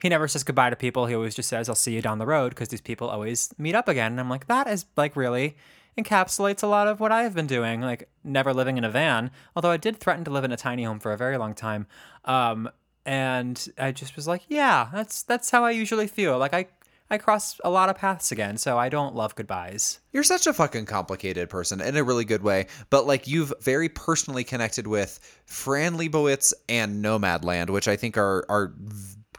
he 0.00 0.08
never 0.08 0.28
says 0.28 0.44
goodbye 0.44 0.70
to 0.70 0.76
people. 0.76 1.06
He 1.06 1.14
always 1.14 1.34
just 1.34 1.48
says, 1.48 1.68
"I'll 1.68 1.74
see 1.74 1.94
you 1.94 2.02
down 2.02 2.18
the 2.18 2.26
road," 2.26 2.50
because 2.50 2.68
these 2.68 2.80
people 2.80 3.08
always 3.08 3.52
meet 3.58 3.74
up 3.74 3.88
again. 3.88 4.12
And 4.12 4.20
I'm 4.20 4.30
like, 4.30 4.46
that 4.46 4.68
is 4.68 4.86
like 4.96 5.16
really 5.16 5.56
encapsulates 5.98 6.62
a 6.62 6.66
lot 6.68 6.86
of 6.86 7.00
what 7.00 7.10
I've 7.10 7.34
been 7.34 7.48
doing, 7.48 7.80
like 7.80 8.08
never 8.22 8.54
living 8.54 8.78
in 8.78 8.84
a 8.84 8.90
van. 8.90 9.30
Although 9.56 9.70
I 9.70 9.76
did 9.76 9.98
threaten 9.98 10.24
to 10.24 10.30
live 10.30 10.44
in 10.44 10.52
a 10.52 10.56
tiny 10.56 10.84
home 10.84 11.00
for 11.00 11.12
a 11.12 11.16
very 11.16 11.36
long 11.36 11.54
time. 11.54 11.86
Um, 12.24 12.70
and 13.04 13.68
I 13.78 13.90
just 13.90 14.14
was 14.14 14.28
like, 14.28 14.42
yeah, 14.48 14.88
that's 14.92 15.22
that's 15.22 15.50
how 15.50 15.64
I 15.64 15.72
usually 15.72 16.06
feel. 16.06 16.38
Like 16.38 16.54
I 16.54 16.66
I 17.10 17.18
cross 17.18 17.58
a 17.64 17.70
lot 17.70 17.88
of 17.88 17.96
paths 17.96 18.32
again, 18.32 18.58
so 18.58 18.78
I 18.78 18.88
don't 18.88 19.14
love 19.14 19.34
goodbyes. 19.34 20.00
You're 20.12 20.22
such 20.22 20.46
a 20.46 20.52
fucking 20.52 20.86
complicated 20.86 21.48
person 21.48 21.80
in 21.80 21.96
a 21.96 22.04
really 22.04 22.24
good 22.24 22.42
way, 22.42 22.66
but 22.90 23.06
like 23.06 23.26
you've 23.26 23.52
very 23.62 23.88
personally 23.88 24.44
connected 24.44 24.86
with 24.86 25.18
Fran 25.46 25.96
Lebowitz 25.96 26.52
and 26.68 27.02
Nomadland, 27.02 27.70
which 27.70 27.88
I 27.88 27.96
think 27.96 28.18
are 28.18 28.44
are 28.48 28.74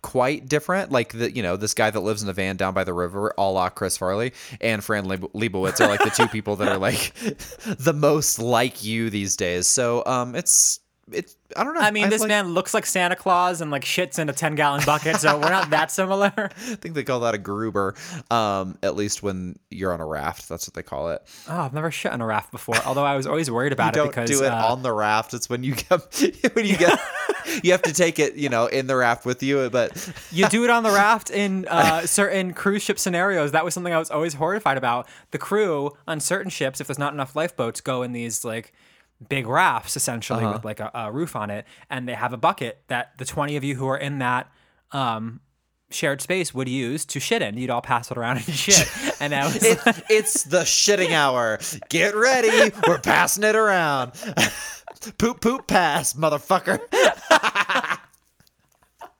quite 0.01 0.47
different. 0.47 0.91
Like 0.91 1.13
the 1.13 1.33
you 1.33 1.43
know 1.43 1.57
this 1.57 1.73
guy 1.73 1.89
that 1.89 1.99
lives 1.99 2.23
in 2.23 2.29
a 2.29 2.33
van 2.33 2.57
down 2.57 2.73
by 2.73 2.83
the 2.83 2.93
river, 2.93 3.33
a 3.37 3.43
la 3.43 3.69
Chris 3.69 3.97
Farley, 3.97 4.33
and 4.61 4.83
Fran 4.83 5.05
Leb- 5.05 5.31
Lebowitz 5.33 5.79
are 5.79 5.87
like 5.87 6.03
the 6.03 6.09
two 6.09 6.27
people 6.27 6.55
that 6.57 6.69
are 6.69 6.77
like 6.77 7.13
the 7.79 7.93
most 7.93 8.39
like 8.39 8.83
you 8.83 9.09
these 9.09 9.35
days. 9.35 9.67
So 9.67 10.03
um, 10.05 10.35
it's 10.35 10.79
it's 11.11 11.35
I 11.55 11.63
don't 11.63 11.73
know. 11.73 11.81
I 11.81 11.91
mean, 11.91 12.05
I've, 12.05 12.09
this 12.09 12.21
like- 12.21 12.27
man 12.29 12.49
looks 12.53 12.73
like 12.73 12.85
Santa 12.85 13.15
Claus 13.15 13.61
and 13.61 13.71
like 13.71 13.83
shits 13.83 14.19
in 14.19 14.29
a 14.29 14.33
10 14.33 14.55
gallon 14.55 14.83
bucket, 14.85 15.17
so 15.17 15.37
we're 15.37 15.49
not 15.49 15.71
that 15.71 15.91
similar. 15.91 16.31
I 16.37 16.47
think 16.75 16.95
they 16.95 17.03
call 17.03 17.21
that 17.21 17.35
a 17.35 17.37
groover. 17.37 17.95
Um, 18.31 18.77
at 18.83 18.95
least 18.95 19.23
when 19.23 19.57
you're 19.69 19.93
on 19.93 19.99
a 20.01 20.05
raft, 20.05 20.47
that's 20.47 20.67
what 20.67 20.73
they 20.75 20.83
call 20.83 21.09
it. 21.09 21.21
Oh, 21.47 21.61
I've 21.61 21.73
never 21.73 21.91
shit 21.91 22.11
on 22.11 22.21
a 22.21 22.25
raft 22.25 22.51
before, 22.51 22.77
although 22.85 23.05
I 23.05 23.15
was 23.15 23.25
always 23.25 23.49
worried 23.49 23.73
about 23.73 23.95
you 23.95 24.01
it 24.01 24.03
don't 24.03 24.07
because 24.09 24.29
do 24.29 24.43
it 24.43 24.51
uh, 24.51 24.67
on 24.67 24.83
the 24.83 24.93
raft. 24.93 25.33
It's 25.33 25.49
when 25.49 25.63
you 25.63 25.75
get 25.75 25.89
when 26.53 26.65
you 26.65 26.77
get 26.77 26.99
you 27.63 27.71
have 27.71 27.81
to 27.83 27.93
take 27.93 28.19
it, 28.19 28.35
you 28.35 28.49
know, 28.49 28.67
in 28.67 28.87
the 28.87 28.95
raft 28.95 29.25
with 29.25 29.41
you. 29.41 29.69
But 29.69 30.11
you 30.31 30.47
do 30.49 30.63
it 30.63 30.69
on 30.69 30.83
the 30.83 30.91
raft 30.91 31.29
in 31.31 31.67
uh, 31.67 32.05
certain 32.05 32.53
cruise 32.53 32.83
ship 32.83 32.99
scenarios. 32.99 33.51
That 33.51 33.65
was 33.65 33.73
something 33.73 33.93
I 33.93 33.99
was 33.99 34.11
always 34.11 34.35
horrified 34.35 34.77
about. 34.77 35.07
The 35.31 35.37
crew 35.37 35.91
on 36.07 36.19
certain 36.19 36.49
ships, 36.49 36.79
if 36.79 36.87
there's 36.87 36.99
not 36.99 37.13
enough 37.13 37.35
lifeboats, 37.35 37.81
go 37.81 38.03
in 38.03 38.11
these 38.11 38.45
like 38.45 38.73
big 39.27 39.47
rafts 39.47 39.95
essentially 39.97 40.43
Uh-huh. 40.43 40.53
with 40.53 40.65
like 40.65 40.79
a, 40.79 40.89
a 40.93 41.11
roof 41.11 41.35
on 41.35 41.49
it, 41.49 41.65
and 41.89 42.07
they 42.07 42.13
have 42.13 42.31
a 42.33 42.37
bucket 42.37 42.81
that 42.87 43.17
the 43.17 43.25
20 43.25 43.55
of 43.57 43.63
you 43.63 43.75
who 43.75 43.87
are 43.87 43.97
in 43.97 44.19
that 44.19 44.49
um, 44.91 45.41
shared 45.91 46.21
space 46.21 46.53
would 46.53 46.69
use 46.69 47.03
to 47.05 47.19
shit 47.19 47.41
in. 47.41 47.57
You'd 47.57 47.69
all 47.69 47.81
pass 47.81 48.09
it 48.11 48.17
around 48.17 48.37
and 48.37 48.45
shit. 48.55 48.87
And 49.19 49.33
that 49.33 49.53
was 49.53 49.63
It, 49.63 49.79
it's 50.09 50.43
the 50.43 50.61
shitting 50.61 51.11
hour. 51.11 51.59
Get 51.89 52.15
ready. 52.15 52.73
We're 52.87 52.99
passing 52.99 53.43
it 53.43 53.55
around. 53.55 54.11
poop, 55.17 55.41
poop, 55.41 55.67
pass, 55.67 56.13
motherfucker. 56.13 56.79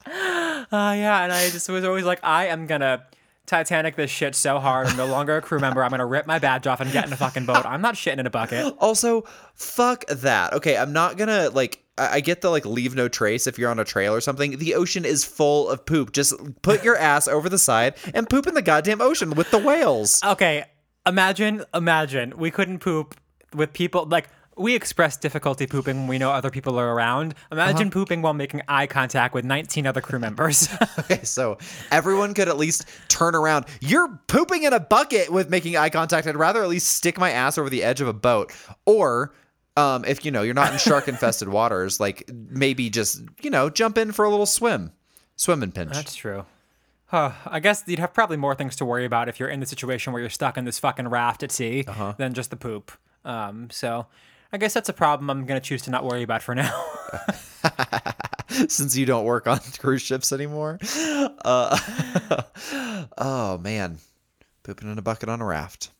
Uh, 0.06 0.94
yeah, 0.98 1.24
and 1.24 1.32
I 1.32 1.50
just 1.50 1.70
was 1.70 1.84
always 1.84 2.06
like, 2.06 2.20
I 2.24 2.48
am 2.48 2.66
gonna 2.68 3.04
Titanic 3.50 3.96
this 3.96 4.12
shit 4.12 4.36
so 4.36 4.60
hard. 4.60 4.86
I'm 4.86 4.96
no 4.96 5.08
longer 5.08 5.38
a 5.38 5.42
crew 5.42 5.60
member. 5.60 5.84
I'm 5.84 5.90
gonna 5.90 6.06
rip 6.06 6.28
my 6.28 6.38
badge 6.38 6.68
off 6.68 6.82
and 6.82 6.92
get 6.92 7.08
in 7.08 7.14
a 7.14 7.18
fucking 7.18 7.48
boat. 7.48 7.66
I'm 7.66 7.82
not 7.82 7.96
shitting 7.96 8.20
in 8.20 8.28
a 8.28 8.30
bucket. 8.30 8.76
Also, 8.80 9.24
fuck 9.56 10.06
that. 10.08 10.54
Okay, 10.54 10.78
I'm 10.78 10.94
not 10.94 11.18
gonna 11.18 11.50
like. 11.50 11.84
I 11.98 12.18
I 12.18 12.20
get 12.20 12.42
the 12.42 12.50
like 12.52 12.66
leave 12.66 12.96
no 12.96 13.08
trace 13.08 13.48
if 13.48 13.58
you're 13.58 13.72
on 13.72 13.80
a 13.80 13.84
trail 13.84 14.14
or 14.14 14.22
something. 14.22 14.58
The 14.60 14.76
ocean 14.76 15.04
is 15.04 15.26
full 15.26 15.68
of 15.68 15.86
poop. 15.86 16.14
Just 16.14 16.34
put 16.62 16.84
your 16.84 16.96
ass 16.96 17.28
over 17.28 17.50
the 17.50 17.58
side 17.58 17.96
and 18.14 18.30
poop 18.30 18.46
in 18.46 18.54
the 18.54 18.62
goddamn 18.62 19.02
ocean 19.02 19.32
with 19.32 19.50
the 19.50 19.58
whales. 19.58 20.22
Okay, 20.24 20.66
imagine, 21.08 21.66
imagine 21.74 22.38
we 22.38 22.52
couldn't 22.52 22.80
poop 22.80 23.16
with 23.56 23.74
people 23.74 24.06
like. 24.06 24.30
We 24.60 24.76
express 24.76 25.16
difficulty 25.16 25.66
pooping 25.68 25.96
when 25.98 26.08
we 26.08 26.18
know 26.18 26.32
other 26.32 26.52
people 26.52 26.78
are 26.78 26.94
around. 26.94 27.34
Imagine 27.50 27.90
pooping 27.90 28.22
while 28.22 28.34
making 28.34 28.62
eye 28.68 28.88
contact 28.88 29.34
with 29.34 29.46
19 29.46 29.88
other 29.88 30.02
crew 30.02 30.20
members. 30.20 30.68
Okay, 31.00 31.24
so 31.24 31.58
everyone 31.92 32.34
could 32.34 32.50
at 32.50 32.58
least 32.58 32.86
turn 33.08 33.34
around. 33.34 33.66
You're 33.80 34.20
pooping 34.28 34.64
in 34.64 34.74
a 34.74 34.80
bucket 34.80 35.32
with 35.32 35.50
making 35.50 35.78
eye 35.78 35.90
contact. 35.90 36.28
I'd 36.28 36.36
rather 36.36 36.62
at 36.62 36.70
least 36.70 36.90
stick 36.90 37.18
my 37.18 37.32
ass 37.32 37.58
over 37.58 37.70
the 37.70 37.84
edge 37.84 38.02
of 38.02 38.08
a 38.08 38.14
boat. 38.14 38.52
Or 38.86 39.34
um, 39.78 40.04
if 40.06 40.26
you 40.26 40.32
know 40.32 40.44
you're 40.44 40.54
not 40.54 40.74
in 40.74 40.78
shark 40.78 41.08
infested 41.08 41.48
waters, 41.58 42.00
like 42.00 42.30
maybe 42.32 42.90
just, 42.90 43.24
you 43.42 43.50
know, 43.50 43.70
jump 43.70 43.98
in 43.98 44.12
for 44.12 44.26
a 44.26 44.30
little 44.30 44.46
swim. 44.46 44.92
Swim 45.36 45.64
and 45.64 45.74
pinch. 45.74 45.94
That's 45.94 46.16
true. 46.16 46.46
Huh. 47.06 47.32
I 47.46 47.60
guess 47.60 47.84
you'd 47.88 48.00
have 48.00 48.14
probably 48.14 48.38
more 48.38 48.54
things 48.54 48.76
to 48.76 48.86
worry 48.86 49.06
about 49.06 49.30
if 49.30 49.40
you're 49.40 49.50
in 49.50 49.62
the 49.62 49.66
situation 49.66 50.14
where 50.14 50.20
you're 50.22 50.30
stuck 50.30 50.58
in 50.58 50.66
this 50.66 50.78
fucking 50.78 51.08
raft 51.08 51.42
at 51.42 51.52
sea 51.52 51.86
than 52.18 52.34
just 52.34 52.52
the 52.52 52.58
poop. 52.58 52.92
Um, 53.26 53.70
so 53.72 54.06
I 54.52 54.58
guess 54.58 54.74
that's 54.74 54.90
a 54.90 54.94
problem 54.94 55.30
I'm 55.30 55.46
gonna 55.46 55.60
choose 55.60 55.84
to 55.84 55.92
not 55.92 56.04
worry 56.04 56.24
about 56.24 56.42
for 56.42 56.56
now. 56.56 56.86
Since 58.50 58.98
you 58.98 59.06
don't 59.06 59.26
work 59.26 59.48
on 59.48 59.60
cruise 59.80 60.02
ships 60.02 60.32
anymore. 60.32 60.80
Uh, 60.84 61.78
oh 63.18 63.60
man. 63.60 64.00
Pooping 64.64 64.92
in 64.92 64.98
a 64.98 65.02
bucket 65.02 65.30
on 65.30 65.42
a 65.42 65.46
raft. 65.46 65.92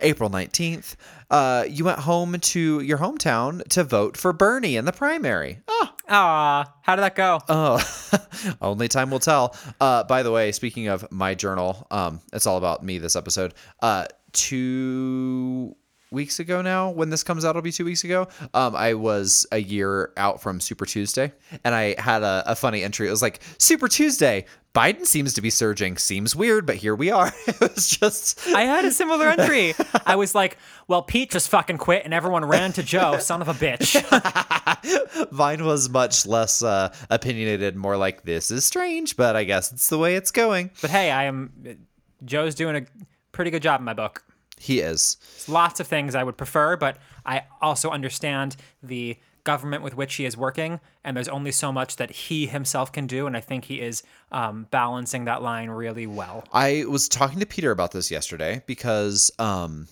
April 0.00 0.28
19th, 0.28 0.96
uh, 1.30 1.64
you 1.66 1.84
went 1.84 2.00
home 2.00 2.38
to 2.38 2.80
your 2.80 2.98
hometown 2.98 3.66
to 3.68 3.82
vote 3.84 4.18
for 4.18 4.34
Bernie 4.34 4.76
in 4.76 4.84
the 4.84 4.92
primary. 4.92 5.60
Oh, 5.66 5.93
Ah, 6.08 6.74
how 6.82 6.96
did 6.96 7.02
that 7.02 7.14
go? 7.14 7.40
Oh, 7.48 7.82
only 8.60 8.88
time 8.88 9.10
will 9.10 9.20
tell. 9.20 9.56
Uh, 9.80 10.04
by 10.04 10.22
the 10.22 10.30
way, 10.30 10.52
speaking 10.52 10.88
of 10.88 11.10
my 11.10 11.34
journal, 11.34 11.86
um, 11.90 12.20
it's 12.32 12.46
all 12.46 12.58
about 12.58 12.84
me 12.84 12.98
this 12.98 13.16
episode. 13.16 13.54
Uh, 13.80 14.06
two 14.32 15.74
weeks 16.10 16.38
ago 16.40 16.62
now, 16.62 16.90
when 16.90 17.10
this 17.10 17.22
comes 17.22 17.44
out, 17.44 17.50
it'll 17.50 17.62
be 17.62 17.72
two 17.72 17.84
weeks 17.84 18.04
ago. 18.04 18.28
Um, 18.52 18.76
I 18.76 18.94
was 18.94 19.46
a 19.50 19.58
year 19.58 20.12
out 20.16 20.42
from 20.42 20.60
Super 20.60 20.86
Tuesday, 20.86 21.32
and 21.64 21.74
I 21.74 22.00
had 22.00 22.22
a, 22.22 22.42
a 22.46 22.54
funny 22.54 22.82
entry. 22.82 23.08
It 23.08 23.10
was 23.10 23.22
like 23.22 23.40
Super 23.58 23.88
Tuesday. 23.88 24.44
Biden 24.74 25.06
seems 25.06 25.34
to 25.34 25.40
be 25.40 25.50
surging. 25.50 25.96
Seems 25.96 26.34
weird, 26.34 26.66
but 26.66 26.76
here 26.76 26.96
we 26.96 27.10
are. 27.12 27.32
it 27.46 27.60
was 27.60 27.88
just 27.88 28.44
I 28.48 28.62
had 28.62 28.84
a 28.84 28.90
similar 28.90 29.28
entry. 29.28 29.72
I 30.04 30.16
was 30.16 30.34
like, 30.34 30.58
well, 30.88 31.02
Pete 31.02 31.30
just 31.30 31.48
fucking 31.48 31.78
quit 31.78 32.04
and 32.04 32.12
everyone 32.12 32.44
ran 32.44 32.72
to 32.72 32.82
Joe, 32.82 33.18
son 33.20 33.40
of 33.40 33.48
a 33.48 33.54
bitch. 33.54 33.94
Vine 35.30 35.64
was 35.64 35.88
much 35.88 36.26
less 36.26 36.62
uh, 36.62 36.92
opinionated, 37.08 37.76
more 37.76 37.96
like 37.96 38.22
this 38.22 38.50
is 38.50 38.66
strange, 38.66 39.16
but 39.16 39.36
I 39.36 39.44
guess 39.44 39.72
it's 39.72 39.88
the 39.88 39.98
way 39.98 40.16
it's 40.16 40.32
going. 40.32 40.70
But 40.82 40.90
hey, 40.90 41.12
I 41.12 41.24
am. 41.24 41.52
Joe's 42.24 42.56
doing 42.56 42.74
a 42.74 42.86
pretty 43.30 43.52
good 43.52 43.62
job 43.62 43.80
in 43.80 43.84
my 43.84 43.94
book. 43.94 44.24
He 44.58 44.80
is. 44.80 45.18
There's 45.20 45.48
lots 45.48 45.78
of 45.78 45.86
things 45.86 46.16
I 46.16 46.24
would 46.24 46.36
prefer, 46.36 46.76
but 46.76 46.98
I 47.24 47.44
also 47.62 47.90
understand 47.90 48.56
the 48.82 49.18
government 49.44 49.82
with 49.82 49.94
which 49.94 50.14
he 50.14 50.24
is 50.24 50.36
working, 50.36 50.80
and 51.04 51.16
there's 51.16 51.28
only 51.28 51.52
so 51.52 51.70
much 51.70 51.96
that 51.96 52.10
he 52.10 52.46
himself 52.46 52.90
can 52.90 53.06
do, 53.06 53.26
and 53.26 53.36
I 53.36 53.40
think 53.40 53.66
he 53.66 53.80
is 53.80 54.02
um, 54.32 54.66
balancing 54.70 55.26
that 55.26 55.42
line 55.42 55.70
really 55.70 56.06
well. 56.06 56.44
I 56.52 56.84
was 56.88 57.08
talking 57.08 57.40
to 57.40 57.46
Peter 57.46 57.70
about 57.70 57.92
this 57.92 58.10
yesterday 58.10 58.62
because, 58.66 59.30
um, 59.38 59.86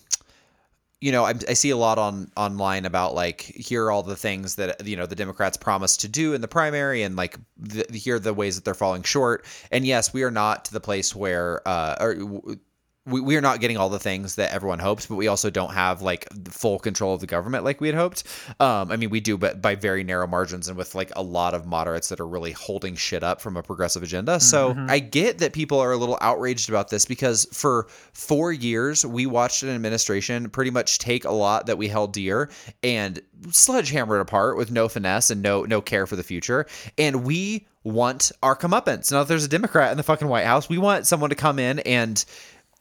you 0.99 1.11
know, 1.11 1.23
I, 1.23 1.33
I 1.47 1.53
see 1.53 1.69
a 1.69 1.77
lot 1.77 1.97
on 1.97 2.31
online 2.35 2.85
about 2.85 3.13
like 3.13 3.41
here 3.41 3.85
are 3.85 3.91
all 3.91 4.03
the 4.03 4.15
things 4.15 4.55
that 4.55 4.85
you 4.85 4.95
know 4.95 5.05
the 5.05 5.15
Democrats 5.15 5.57
promised 5.57 6.01
to 6.01 6.07
do 6.07 6.33
in 6.33 6.41
the 6.41 6.47
primary, 6.47 7.03
and 7.03 7.15
like 7.15 7.37
the, 7.57 7.85
here 7.93 8.15
are 8.15 8.19
the 8.19 8.33
ways 8.33 8.55
that 8.55 8.65
they're 8.65 8.73
falling 8.73 9.03
short. 9.03 9.45
And 9.71 9.85
yes, 9.85 10.13
we 10.13 10.23
are 10.23 10.31
not 10.31 10.65
to 10.65 10.73
the 10.73 10.81
place 10.81 11.15
where, 11.15 11.65
uh, 11.67 11.95
or 11.99 12.57
we, 13.05 13.19
we 13.19 13.35
are 13.35 13.41
not 13.41 13.59
getting 13.59 13.75
all 13.75 13.89
the 13.89 13.99
things 13.99 14.35
that 14.35 14.53
everyone 14.53 14.79
hopes, 14.79 15.05
but 15.07 15.15
we 15.15 15.27
also 15.27 15.49
don't 15.49 15.73
have 15.73 16.01
like 16.01 16.27
full 16.49 16.79
control 16.79 17.13
of 17.13 17.19
the 17.19 17.27
government 17.27 17.65
like 17.65 17.81
we 17.81 17.87
had 17.89 17.95
hoped. 17.95 18.23
Um, 18.61 18.91
I 18.91 18.95
mean, 18.95 19.09
we 19.09 19.19
do, 19.19 19.37
but 19.37 19.61
by 19.61 19.75
very 19.75 20.03
narrow 20.03 20.25
margins 20.25 20.69
and 20.69 20.77
with 20.77 20.95
like 20.95 21.11
a 21.15 21.21
lot 21.21 21.53
of 21.53 21.65
moderates 21.65 22.07
that 22.09 22.21
are 22.21 22.27
really 22.27 22.51
holding 22.51 22.95
shit 22.95 23.21
up 23.21 23.41
from 23.41 23.57
a 23.57 23.63
progressive 23.63 24.03
agenda. 24.03 24.39
So 24.39 24.73
I 24.87 24.99
get 24.99 25.39
that 25.39 25.51
people 25.51 25.79
are 25.79 25.91
a 25.91 25.97
little 25.97 26.17
outraged 26.21 26.69
about 26.69 26.89
this 26.89 27.05
because 27.05 27.45
for 27.51 27.87
four 28.13 28.53
years, 28.53 29.05
we 29.05 29.25
watched 29.25 29.63
an 29.63 29.69
administration 29.69 30.49
pretty 30.49 30.71
much 30.71 30.99
take 30.99 31.25
a 31.25 31.31
lot 31.31 31.65
that 31.65 31.77
we 31.77 31.89
held 31.89 32.13
dear 32.13 32.49
and 32.83 33.21
sledgehammer 33.51 34.17
it 34.17 34.21
apart 34.21 34.55
with 34.55 34.71
no 34.71 34.87
finesse 34.87 35.29
and 35.29 35.41
no 35.41 35.63
no 35.63 35.81
care 35.81 36.07
for 36.07 36.15
the 36.15 36.23
future. 36.23 36.65
And 36.97 37.25
we 37.25 37.67
want 37.83 38.31
our 38.41 38.55
comeuppance. 38.55 39.11
Now, 39.11 39.21
if 39.21 39.27
there's 39.27 39.43
a 39.43 39.49
Democrat 39.49 39.91
in 39.91 39.97
the 39.97 40.03
fucking 40.03 40.27
White 40.27 40.45
House, 40.45 40.69
we 40.69 40.77
want 40.77 41.05
someone 41.05 41.29
to 41.31 41.35
come 41.35 41.59
in 41.59 41.79
and 41.79 42.23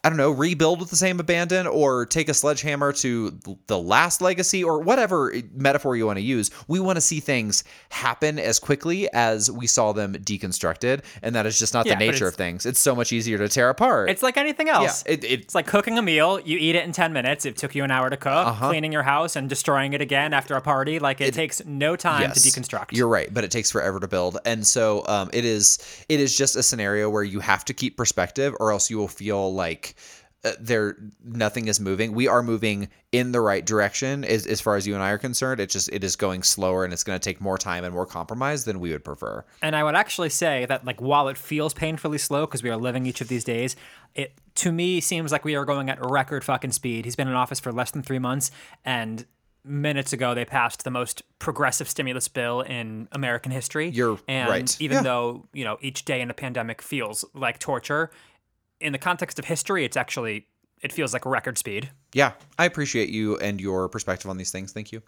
I 0.04 0.08
don't 0.08 0.18
know, 0.18 0.32
rebuild 0.32 0.80
with 0.80 0.90
the 0.90 0.96
same 0.96 1.20
abandon 1.20 1.68
or 1.68 2.06
take 2.06 2.28
a 2.28 2.34
sledgehammer 2.34 2.92
to 2.94 3.38
the 3.68 3.78
last 3.78 4.20
legacy 4.20 4.64
or 4.64 4.80
whatever 4.80 5.32
metaphor 5.54 5.94
you 5.94 6.06
want 6.06 6.16
to 6.16 6.24
use. 6.24 6.50
We 6.66 6.80
want 6.80 6.96
to 6.96 7.00
see 7.00 7.20
things 7.20 7.62
happen 7.88 8.40
as 8.40 8.58
quickly 8.58 9.08
as 9.12 9.48
we 9.48 9.68
saw 9.68 9.92
them 9.92 10.14
deconstructed. 10.14 11.04
And 11.22 11.36
that 11.36 11.46
is 11.46 11.56
just 11.56 11.72
not 11.72 11.86
Yeah, 11.86 11.94
the 11.94 12.00
nature 12.00 12.26
of 12.26 12.34
things. 12.34 12.66
It's 12.66 12.80
so 12.80 12.96
much 12.96 13.12
easier 13.12 13.38
to 13.38 13.48
tear 13.48 13.68
apart. 13.68 14.10
It's 14.10 14.24
like 14.24 14.36
anything 14.36 14.66
yeah, 14.66 14.78
else. 14.78 15.04
it, 15.06 15.22
it, 15.22 15.42
It's 15.42 15.54
like 15.54 15.68
cooking 15.68 15.96
a 15.96 16.02
meal. 16.02 16.40
You 16.40 16.58
eat 16.58 16.74
it 16.74 16.84
in 16.84 16.90
10 16.90 17.12
minutes. 17.12 17.46
It 17.46 17.56
took 17.56 17.76
you 17.76 17.84
an 17.84 17.92
hour 17.92 18.10
to 18.10 18.16
cook. 18.16 18.32
Uh-huh. 18.32 18.70
Cleaning 18.70 18.90
your 18.90 19.04
house 19.04 19.36
and 19.36 19.48
destroying 19.48 19.92
it 19.92 20.00
again 20.00 20.32
after 20.32 20.56
a 20.56 20.60
party. 20.60 20.98
Like, 20.98 21.20
it, 21.20 21.32
takes 21.32 21.64
no 21.64 21.94
time 21.94 22.32
to 22.32 22.40
deconstruct. 22.40 22.88
You're 22.90 23.08
right, 23.08 23.32
but 23.32 23.44
it 23.44 23.52
takes 23.52 23.70
forever 23.70 24.00
to 24.00 24.08
build, 24.08 24.38
and 24.44 24.66
so 24.66 25.04
um, 25.06 25.30
it 25.32 25.44
is. 25.44 25.78
It 26.08 26.20
is 26.20 26.36
just 26.36 26.56
a 26.56 26.62
scenario 26.62 27.08
where 27.08 27.22
you 27.22 27.40
have 27.40 27.64
to 27.66 27.74
keep 27.74 27.96
perspective, 27.96 28.54
or 28.60 28.70
else 28.72 28.90
you 28.90 28.98
will 28.98 29.08
feel 29.08 29.54
like 29.54 29.91
uh, 30.44 30.52
there 30.58 30.96
nothing 31.24 31.68
is 31.68 31.78
moving. 31.78 32.12
We 32.14 32.26
are 32.26 32.42
moving 32.42 32.88
in 33.12 33.30
the 33.30 33.40
right 33.40 33.64
direction 33.64 34.24
as, 34.24 34.44
as 34.46 34.60
far 34.60 34.74
as 34.74 34.86
you 34.86 34.94
and 34.94 35.02
I 35.02 35.10
are 35.10 35.18
concerned. 35.18 35.60
It's 35.60 35.72
just 35.72 35.88
it 35.92 36.02
is 36.02 36.16
going 36.16 36.42
slower, 36.42 36.84
and 36.84 36.92
it's 36.92 37.04
going 37.04 37.18
to 37.18 37.22
take 37.22 37.40
more 37.40 37.56
time 37.56 37.84
and 37.84 37.94
more 37.94 38.06
compromise 38.06 38.64
than 38.64 38.80
we 38.80 38.90
would 38.90 39.04
prefer. 39.04 39.44
And 39.62 39.76
I 39.76 39.84
would 39.84 39.94
actually 39.94 40.30
say 40.30 40.66
that, 40.66 40.84
like, 40.84 41.00
while 41.00 41.28
it 41.28 41.38
feels 41.38 41.74
painfully 41.74 42.18
slow 42.18 42.46
because 42.46 42.62
we 42.62 42.70
are 42.70 42.76
living 42.76 43.06
each 43.06 43.20
of 43.20 43.28
these 43.28 43.44
days, 43.44 43.76
it 44.16 44.32
to 44.56 44.72
me 44.72 45.00
seems 45.00 45.30
like 45.30 45.44
we 45.44 45.54
are 45.54 45.64
going 45.64 45.88
at 45.88 46.04
record 46.04 46.42
fucking 46.42 46.72
speed. 46.72 47.04
He's 47.04 47.16
been 47.16 47.28
in 47.28 47.34
office 47.34 47.60
for 47.60 47.70
less 47.72 47.92
than 47.92 48.02
three 48.02 48.18
months, 48.18 48.50
and 48.84 49.24
minutes 49.64 50.12
ago 50.12 50.34
they 50.34 50.44
passed 50.44 50.82
the 50.82 50.90
most 50.90 51.22
progressive 51.38 51.88
stimulus 51.88 52.26
bill 52.26 52.62
in 52.62 53.06
American 53.12 53.52
history. 53.52 53.90
You're 53.90 54.18
and 54.26 54.50
right. 54.50 54.76
Even 54.80 54.96
Yeah. 54.96 55.02
though 55.02 55.46
you 55.52 55.64
know 55.64 55.78
each 55.80 56.04
day 56.04 56.20
in 56.20 56.30
a 56.30 56.34
pandemic 56.34 56.82
feels 56.82 57.24
like 57.32 57.60
torture, 57.60 58.10
in 58.82 58.92
the 58.92 58.98
context 58.98 59.38
of 59.38 59.44
history, 59.44 59.84
it's 59.84 59.96
actually 59.96 60.46
it 60.82 60.92
feels 60.92 61.12
like 61.12 61.24
record 61.24 61.56
speed. 61.58 61.90
Yeah, 62.12 62.32
I 62.58 62.64
appreciate 62.64 63.08
you 63.08 63.38
and 63.38 63.60
your 63.60 63.88
perspective 63.88 64.28
on 64.28 64.36
these 64.36 64.50
things. 64.50 64.72
Thank 64.72 64.92
you. 64.92 65.00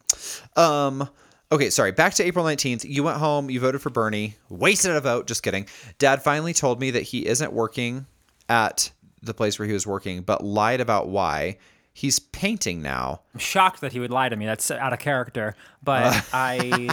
Um, 0.57 1.09
okay, 1.51 1.69
sorry. 1.69 1.91
Back 1.91 2.15
to 2.15 2.25
April 2.25 2.45
19th. 2.45 2.85
You 2.85 3.03
went 3.03 3.19
home, 3.19 3.51
you 3.51 3.59
voted 3.59 3.83
for 3.83 3.91
Bernie, 3.91 4.37
wasted 4.49 4.93
a 4.93 5.01
vote. 5.01 5.27
Just 5.27 5.43
kidding. 5.43 5.67
Dad 5.99 6.23
finally 6.23 6.53
told 6.53 6.81
me 6.81 6.93
that 6.93 7.03
he 7.03 7.27
isn't 7.27 7.53
working 7.53 8.07
at 8.49 8.91
the 9.21 9.35
place 9.35 9.59
where 9.59 9.67
he 9.67 9.75
was 9.75 9.87
working, 9.87 10.23
but 10.23 10.45
lied 10.45 10.81
about 10.81 11.09
why. 11.09 11.59
He's 11.93 12.19
painting 12.19 12.83
now. 12.83 13.21
I'm 13.35 13.41
shocked 13.41 13.81
that 13.81 13.93
he 13.93 14.01
would 14.01 14.11
lie 14.11 14.29
to 14.29 14.35
me. 14.35 14.47
That's 14.47 14.71
out 14.71 14.93
of 14.93 14.99
character. 14.99 15.55
But 15.83 16.29
I 16.33 16.89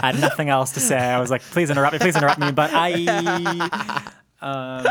had 0.00 0.18
nothing 0.20 0.48
else 0.48 0.72
to 0.72 0.80
say. 0.80 0.98
I 0.98 1.20
was 1.20 1.30
like, 1.30 1.42
please 1.42 1.70
interrupt 1.70 1.92
me, 1.92 1.98
please 1.98 2.16
interrupt 2.16 2.38
me. 2.38 2.50
But 2.50 2.70
I, 2.72 4.10
um, 4.40 4.86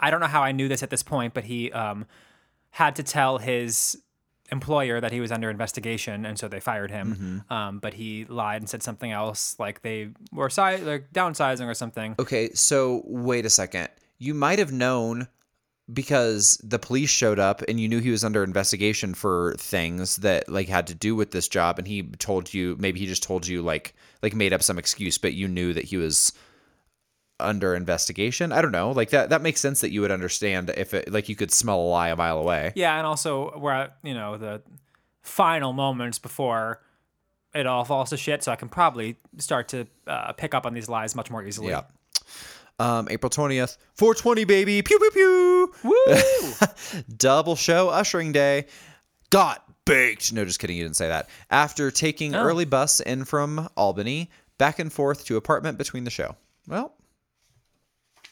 I 0.00 0.10
don't 0.10 0.20
know 0.20 0.26
how 0.26 0.42
I 0.42 0.52
knew 0.52 0.68
this 0.68 0.82
at 0.82 0.90
this 0.90 1.02
point, 1.02 1.34
but 1.34 1.44
he 1.44 1.72
um, 1.72 2.06
had 2.70 2.96
to 2.96 3.02
tell 3.02 3.38
his 3.38 3.98
employer 4.50 5.00
that 5.00 5.12
he 5.12 5.20
was 5.20 5.30
under 5.30 5.50
investigation, 5.50 6.24
and 6.24 6.38
so 6.38 6.48
they 6.48 6.60
fired 6.60 6.90
him. 6.90 7.44
Um, 7.50 7.78
but 7.80 7.94
he 7.94 8.24
lied 8.26 8.62
and 8.62 8.68
said 8.68 8.82
something 8.82 9.10
else, 9.10 9.56
like 9.58 9.82
they 9.82 10.10
were 10.32 10.50
si- 10.50 10.78
like 10.78 11.12
downsizing 11.12 11.66
or 11.66 11.74
something. 11.74 12.14
Okay, 12.18 12.50
so 12.54 13.02
wait 13.04 13.44
a 13.44 13.50
second. 13.50 13.88
You 14.18 14.34
might 14.34 14.58
have 14.58 14.72
known 14.72 15.28
because 15.92 16.58
the 16.62 16.78
police 16.78 17.10
showed 17.10 17.38
up 17.38 17.62
and 17.66 17.80
you 17.80 17.88
knew 17.88 17.98
he 17.98 18.10
was 18.10 18.24
under 18.24 18.44
investigation 18.44 19.14
for 19.14 19.54
things 19.58 20.16
that 20.16 20.48
like 20.48 20.68
had 20.68 20.86
to 20.86 20.94
do 20.94 21.14
with 21.14 21.30
this 21.30 21.48
job 21.48 21.78
and 21.78 21.88
he 21.88 22.02
told 22.18 22.52
you 22.52 22.76
maybe 22.78 23.00
he 23.00 23.06
just 23.06 23.22
told 23.22 23.46
you 23.46 23.62
like 23.62 23.94
like 24.22 24.34
made 24.34 24.52
up 24.52 24.62
some 24.62 24.78
excuse 24.78 25.16
but 25.16 25.32
you 25.32 25.48
knew 25.48 25.72
that 25.72 25.84
he 25.84 25.96
was 25.96 26.34
under 27.40 27.74
investigation. 27.74 28.52
I 28.52 28.60
don't 28.62 28.72
know 28.72 28.90
like 28.90 29.10
that 29.10 29.30
that 29.30 29.42
makes 29.42 29.60
sense 29.60 29.80
that 29.82 29.90
you 29.92 30.00
would 30.00 30.10
understand 30.10 30.70
if 30.76 30.94
it 30.94 31.12
like 31.12 31.28
you 31.28 31.36
could 31.36 31.52
smell 31.52 31.80
a 31.80 31.82
lie 31.88 32.08
a 32.08 32.16
mile 32.16 32.38
away. 32.38 32.72
Yeah, 32.74 32.96
and 32.96 33.06
also 33.06 33.56
we're 33.58 33.72
at 33.72 33.96
you 34.02 34.14
know 34.14 34.36
the 34.36 34.62
final 35.22 35.72
moments 35.72 36.18
before 36.18 36.80
it 37.54 37.66
all 37.66 37.84
falls 37.84 38.10
to 38.10 38.16
shit, 38.16 38.42
so 38.42 38.52
I 38.52 38.56
can 38.56 38.68
probably 38.68 39.16
start 39.38 39.68
to 39.68 39.86
uh, 40.06 40.32
pick 40.32 40.54
up 40.54 40.66
on 40.66 40.74
these 40.74 40.88
lies 40.88 41.14
much 41.14 41.30
more 41.30 41.44
easily. 41.44 41.68
yeah. 41.68 41.82
Um 42.80 43.08
april 43.10 43.30
20th 43.30 43.76
420 43.96 44.44
baby. 44.44 44.82
Pew 44.82 44.98
pew 44.98 45.10
pew. 45.10 45.74
Woo! 45.84 46.16
double 47.16 47.56
show 47.56 47.88
ushering 47.88 48.32
day. 48.32 48.66
Got 49.30 49.64
baked. 49.84 50.32
No 50.32 50.44
just 50.44 50.60
kidding 50.60 50.76
you 50.76 50.84
didn't 50.84 50.96
say 50.96 51.08
that. 51.08 51.28
After 51.50 51.90
taking 51.90 52.34
Oh. 52.34 52.42
early 52.42 52.64
bus 52.64 53.00
in 53.00 53.24
from 53.24 53.68
albany 53.76 54.30
back 54.58 54.78
and 54.78 54.92
forth 54.92 55.24
to 55.26 55.36
apartment 55.36 55.76
between 55.78 56.04
the 56.04 56.10
show. 56.10 56.36
Well 56.68 56.94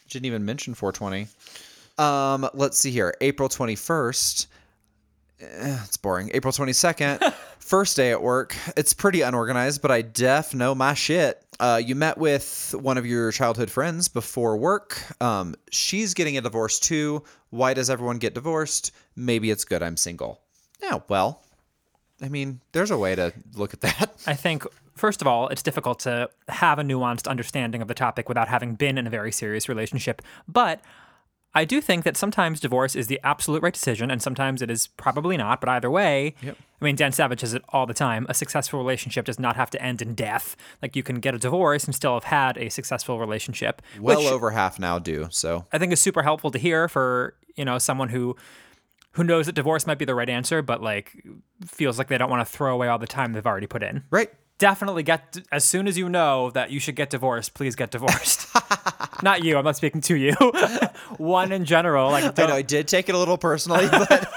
didn't 0.09 0.25
even 0.25 0.45
mention 0.45 0.73
420 0.73 1.27
um 1.97 2.49
let's 2.53 2.77
see 2.77 2.91
here. 2.91 3.13
April 3.21 3.49
21st 3.49 4.47
Eh, 5.39 5.77
it's 5.85 5.97
boring. 5.97 6.31
April 6.33 6.51
22nd 6.51 7.31
first 7.59 7.95
day 7.95 8.11
at 8.11 8.21
work. 8.23 8.55
It's 8.75 8.93
pretty 8.93 9.21
unorganized 9.21 9.81
but 9.81 9.91
i 9.91 10.01
def 10.01 10.53
know 10.53 10.73
my 10.73 10.93
shit. 10.93 11.43
Uh, 11.59 11.81
you 11.83 11.95
met 11.95 12.17
with 12.19 12.75
one 12.79 12.97
of 12.99 13.05
your 13.05 13.31
childhood 13.31 13.69
friends 13.71 14.07
before 14.07 14.57
work. 14.57 15.01
Um, 15.21 15.55
she's 15.71 16.13
getting 16.13 16.37
a 16.37 16.41
divorce 16.41 16.79
too. 16.79 17.23
Why 17.49 17.73
does 17.73 17.89
everyone 17.89 18.17
get 18.19 18.33
divorced? 18.35 18.91
Maybe 19.15 19.49
it's 19.51 19.63
good 19.65 19.81
i'm 19.83 19.97
single. 19.97 20.41
Yeah 20.81 20.99
well 21.07 21.43
i 22.21 22.29
mean 22.29 22.59
there's 22.71 22.89
a 22.91 22.97
way 22.97 23.13
to 23.15 23.31
look 23.55 23.73
at 23.73 23.81
that. 23.81 24.11
I 24.25 24.33
think, 24.33 24.63
first 24.97 25.21
of 25.21 25.27
all, 25.27 25.47
it's 25.49 25.63
difficult 25.63 25.99
to 25.99 26.29
have 26.49 26.79
a 26.79 26.83
nuanced 26.83 27.27
understanding 27.27 27.81
of 27.81 27.87
the 27.87 27.93
topic 27.93 28.27
without 28.27 28.47
having 28.47 28.75
been 28.75 28.97
in 28.97 29.07
a 29.07 29.09
very 29.09 29.31
serious 29.31 29.69
relationship. 29.69 30.21
But 30.47 30.81
I 31.53 31.65
do 31.65 31.81
think 31.81 32.03
that 32.03 32.15
sometimes 32.15 32.59
divorce 32.59 32.95
is 32.95 33.07
the 33.07 33.19
absolute 33.23 33.63
right 33.63 33.73
decision, 33.73 34.11
and 34.11 34.21
sometimes 34.21 34.61
it 34.61 34.69
is 34.69 34.87
probably 34.87 35.37
not. 35.37 35.59
But 35.59 35.69
either 35.69 35.89
way, 35.89 36.35
I 36.43 36.85
mean, 36.85 36.95
Dan 36.95 37.11
Savage 37.11 37.39
says 37.39 37.55
it 37.55 37.63
all 37.69 37.87
the 37.87 37.95
time. 37.95 38.27
A 38.29 38.33
successful 38.35 38.79
relationship 38.79 39.25
does 39.25 39.39
not 39.39 39.55
have 39.55 39.71
to 39.71 39.81
end 39.81 40.01
in 40.01 40.13
death. 40.13 40.55
Like 40.83 40.95
you 40.95 41.01
can 41.01 41.19
get 41.19 41.33
a 41.33 41.39
divorce 41.39 41.85
and 41.85 41.95
still 41.95 42.13
have 42.13 42.25
had 42.25 42.57
a 42.57 42.69
successful 42.69 43.19
relationship. 43.19 43.81
well 43.99 44.27
over 44.27 44.51
half 44.51 44.77
now 44.77 44.99
do 44.99 45.27
so 45.31 45.65
I 45.71 45.79
think 45.79 45.91
is 45.93 45.99
super 46.01 46.21
helpful 46.21 46.51
to 46.51 46.59
hear 46.59 46.87
for 46.87 47.33
you 47.55 47.65
know 47.65 47.79
someone 47.79 48.09
who 48.09 48.35
who 49.13 49.23
knows 49.23 49.47
that 49.47 49.53
divorce 49.55 49.87
might 49.87 49.97
be 49.97 50.05
the 50.05 50.13
right 50.13 50.29
answer, 50.29 50.61
but 50.61 50.83
like 50.83 51.23
feels 51.65 51.97
like 51.97 52.07
they 52.07 52.19
don't 52.19 52.29
want 52.29 52.47
to 52.47 52.53
throw 52.53 52.71
away 52.71 52.87
all 52.87 52.99
the 52.99 53.07
time 53.07 53.33
they've 53.33 53.47
already 53.47 53.65
put 53.65 53.81
in 53.81 54.03
right 54.11 54.29
definitely 54.57 55.03
get 55.03 55.37
as 55.51 55.63
soon 55.63 55.87
as 55.87 55.97
you 55.97 56.09
know 56.09 56.49
that 56.51 56.71
you 56.71 56.79
should 56.79 56.95
get 56.95 57.09
divorced 57.09 57.53
please 57.53 57.75
get 57.75 57.91
divorced 57.91 58.47
not 59.23 59.43
you 59.43 59.57
i'm 59.57 59.63
not 59.63 59.75
speaking 59.75 60.01
to 60.01 60.15
you 60.15 60.33
one 61.17 61.51
in 61.51 61.63
general 61.63 62.09
like 62.11 62.23
I 62.23 62.31
don't, 62.31 62.49
know 62.49 62.55
I 62.55 62.61
did 62.63 62.87
take 62.87 63.09
it 63.09 63.15
a 63.15 63.17
little 63.17 63.37
personally, 63.37 63.87
but 63.91 64.33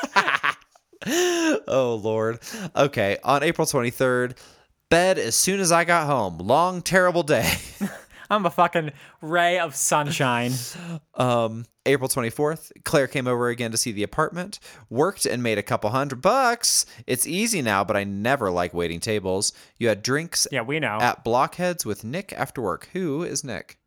oh 1.07 2.01
lord. 2.03 2.41
Okay, 2.77 3.19
on 3.25 3.43
April 3.43 3.67
23rd, 3.67 4.37
bed 4.89 5.19
as 5.19 5.35
soon 5.35 5.61
as 5.61 5.73
I 5.73 5.85
got 5.85 6.07
home. 6.07 6.39
Long 6.39 6.83
terrible 6.83 7.23
day. 7.23 7.55
I'm 8.31 8.47
a 8.47 8.51
fucking 8.51 8.91
ray 9.21 9.59
of 9.59 9.75
sunshine 9.75 10.53
Um, 11.15 11.67
April 11.85 12.09
24th, 12.09 12.73
Claire 12.85 13.07
came 13.07 13.27
over 13.27 13.49
again 13.49 13.71
to 13.73 13.77
see 13.77 13.93
the 13.93 14.03
apartment, 14.03 14.59
worked 14.89 15.27
and 15.27 15.43
made 15.43 15.59
a 15.59 15.63
couple 15.63 15.91
hundred 15.91 16.23
bucks. 16.23 16.87
It's 17.07 17.27
easy 17.27 17.61
now, 17.61 17.85
but 17.85 17.97
I 17.97 18.05
never 18.05 18.51
like 18.51 18.73
waiting 18.73 19.01
tables. 19.01 19.53
You 19.79 19.89
had 19.89 20.03
drinks 20.03 20.47
yeah 20.51 20.63
we 20.63 20.79
know 20.81 20.99
at 21.01 21.25
Blockheads 21.25 21.85
with 21.85 22.05
Nick 22.05 22.33
after 22.35 22.63
work. 22.63 22.89
Who 22.95 23.23
is 23.23 23.45
Nick? 23.45 23.79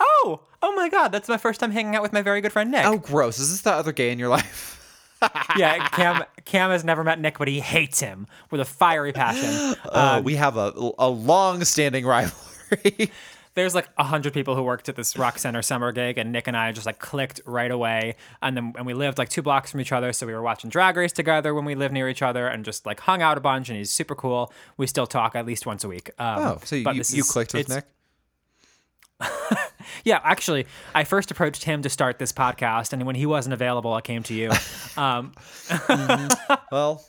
oh 0.00 0.40
oh 0.62 0.74
my 0.74 0.88
god 0.88 1.08
that's 1.08 1.28
my 1.28 1.36
first 1.36 1.60
time 1.60 1.70
hanging 1.70 1.94
out 1.96 2.02
with 2.02 2.12
my 2.12 2.22
very 2.22 2.40
good 2.40 2.52
friend 2.52 2.70
nick 2.70 2.84
Oh, 2.84 2.98
gross. 2.98 3.38
Is 3.38 3.50
this 3.50 3.60
the 3.62 3.72
other 3.72 3.92
gay 3.92 4.10
in 4.10 4.18
your 4.18 4.28
life? 4.28 4.78
yeah 5.56 5.88
cam 5.88 6.24
cam 6.44 6.70
has 6.70 6.84
never 6.84 7.04
met 7.04 7.20
nick 7.20 7.38
but 7.38 7.46
he 7.48 7.60
hates 7.60 8.00
him 8.00 8.26
with 8.50 8.60
a 8.60 8.64
fiery 8.64 9.12
passion 9.12 9.76
Oh, 9.92 10.20
we 10.24 10.34
have 10.36 10.56
a, 10.56 10.72
a 10.98 11.08
long 11.08 11.64
standing 11.64 12.04
rivalry. 12.04 13.10
there's 13.54 13.74
like 13.74 13.88
a 13.98 14.04
hundred 14.04 14.32
people 14.32 14.56
who 14.56 14.62
worked 14.62 14.88
at 14.88 14.96
this 14.96 15.16
rock 15.18 15.38
center 15.38 15.60
summer 15.62 15.92
gig 15.92 16.16
and 16.16 16.32
nick 16.32 16.48
and 16.48 16.56
i 16.56 16.72
just 16.72 16.86
like 16.86 16.98
clicked 16.98 17.40
right 17.44 17.70
away. 17.70 18.16
And 18.40 18.56
then 18.56 18.72
and 18.76 18.86
we 18.86 18.94
lived 18.94 19.18
like 19.18 19.28
two 19.28 19.42
blocks 19.42 19.70
from 19.70 19.80
each 19.80 19.92
other 19.92 20.12
so 20.12 20.26
we 20.26 20.32
were 20.32 20.42
watching 20.42 20.70
drag 20.70 20.96
race 20.96 21.12
together 21.12 21.54
when 21.54 21.64
we 21.64 21.74
lived 21.74 21.92
near 21.92 22.08
each 22.08 22.22
other 22.22 22.46
and 22.46 22.64
just 22.64 22.86
like 22.86 23.00
hung 23.00 23.20
out 23.22 23.36
a 23.36 23.40
bunch 23.40 23.68
and 23.68 23.76
he's 23.78 23.90
super 23.90 24.14
cool. 24.14 24.52
We 24.76 24.86
still 24.86 25.06
talk 25.06 25.34
at 25.36 25.44
least 25.46 25.66
once 25.66 25.84
a 25.84 25.88
week. 25.88 26.10
Um, 26.18 26.38
Oh, 26.38 26.58
so 26.64 26.76
you, 26.76 26.84
you 26.92 27.00
is- 27.00 27.30
clicked 27.30 27.52
with 27.54 27.68
Nick? 27.68 27.84
yeah 30.04 30.18
actually 30.24 30.66
i 30.96 31.04
first 31.04 31.30
approached 31.30 31.62
him 31.62 31.80
to 31.82 31.88
start 31.88 32.18
this 32.18 32.32
podcast 32.32 32.92
and 32.92 33.04
when 33.06 33.14
he 33.14 33.24
wasn't 33.24 33.52
available 33.52 33.92
i 33.94 34.00
came 34.00 34.22
to 34.24 34.34
you. 34.34 34.50
Um, 34.96 35.32
Well, 36.72 37.04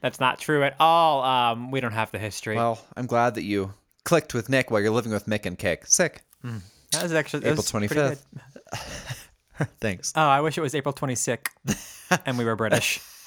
that's 0.00 0.20
not 0.20 0.38
true 0.38 0.62
at 0.62 0.76
all. 0.78 1.22
Um, 1.24 1.70
we 1.70 1.80
don't 1.80 1.92
have 1.92 2.10
the 2.12 2.18
history. 2.18 2.54
Well, 2.56 2.78
I'm 2.96 3.06
glad 3.06 3.34
that 3.34 3.42
you 3.44 3.72
clicked 4.06 4.32
with 4.32 4.48
Nick 4.48 4.70
while 4.70 4.80
you're 4.80 4.90
living 4.90 5.12
with 5.12 5.26
Mick 5.26 5.44
and 5.44 5.58
Kick. 5.58 5.84
Sick. 5.86 6.22
Mm. 6.44 6.60
that 6.92 7.02
was 7.02 7.12
actually 7.12 7.40
that 7.40 7.58
April 7.58 7.88
good. 7.88 8.18
25th. 8.72 9.16
Thanks. 9.80 10.12
oh 10.14 10.20
i 10.20 10.40
wish 10.42 10.58
it 10.58 10.60
was 10.60 10.74
april 10.74 10.92
26th 10.92 11.46
and 12.26 12.36
we 12.36 12.44
were 12.44 12.56
british 12.56 13.00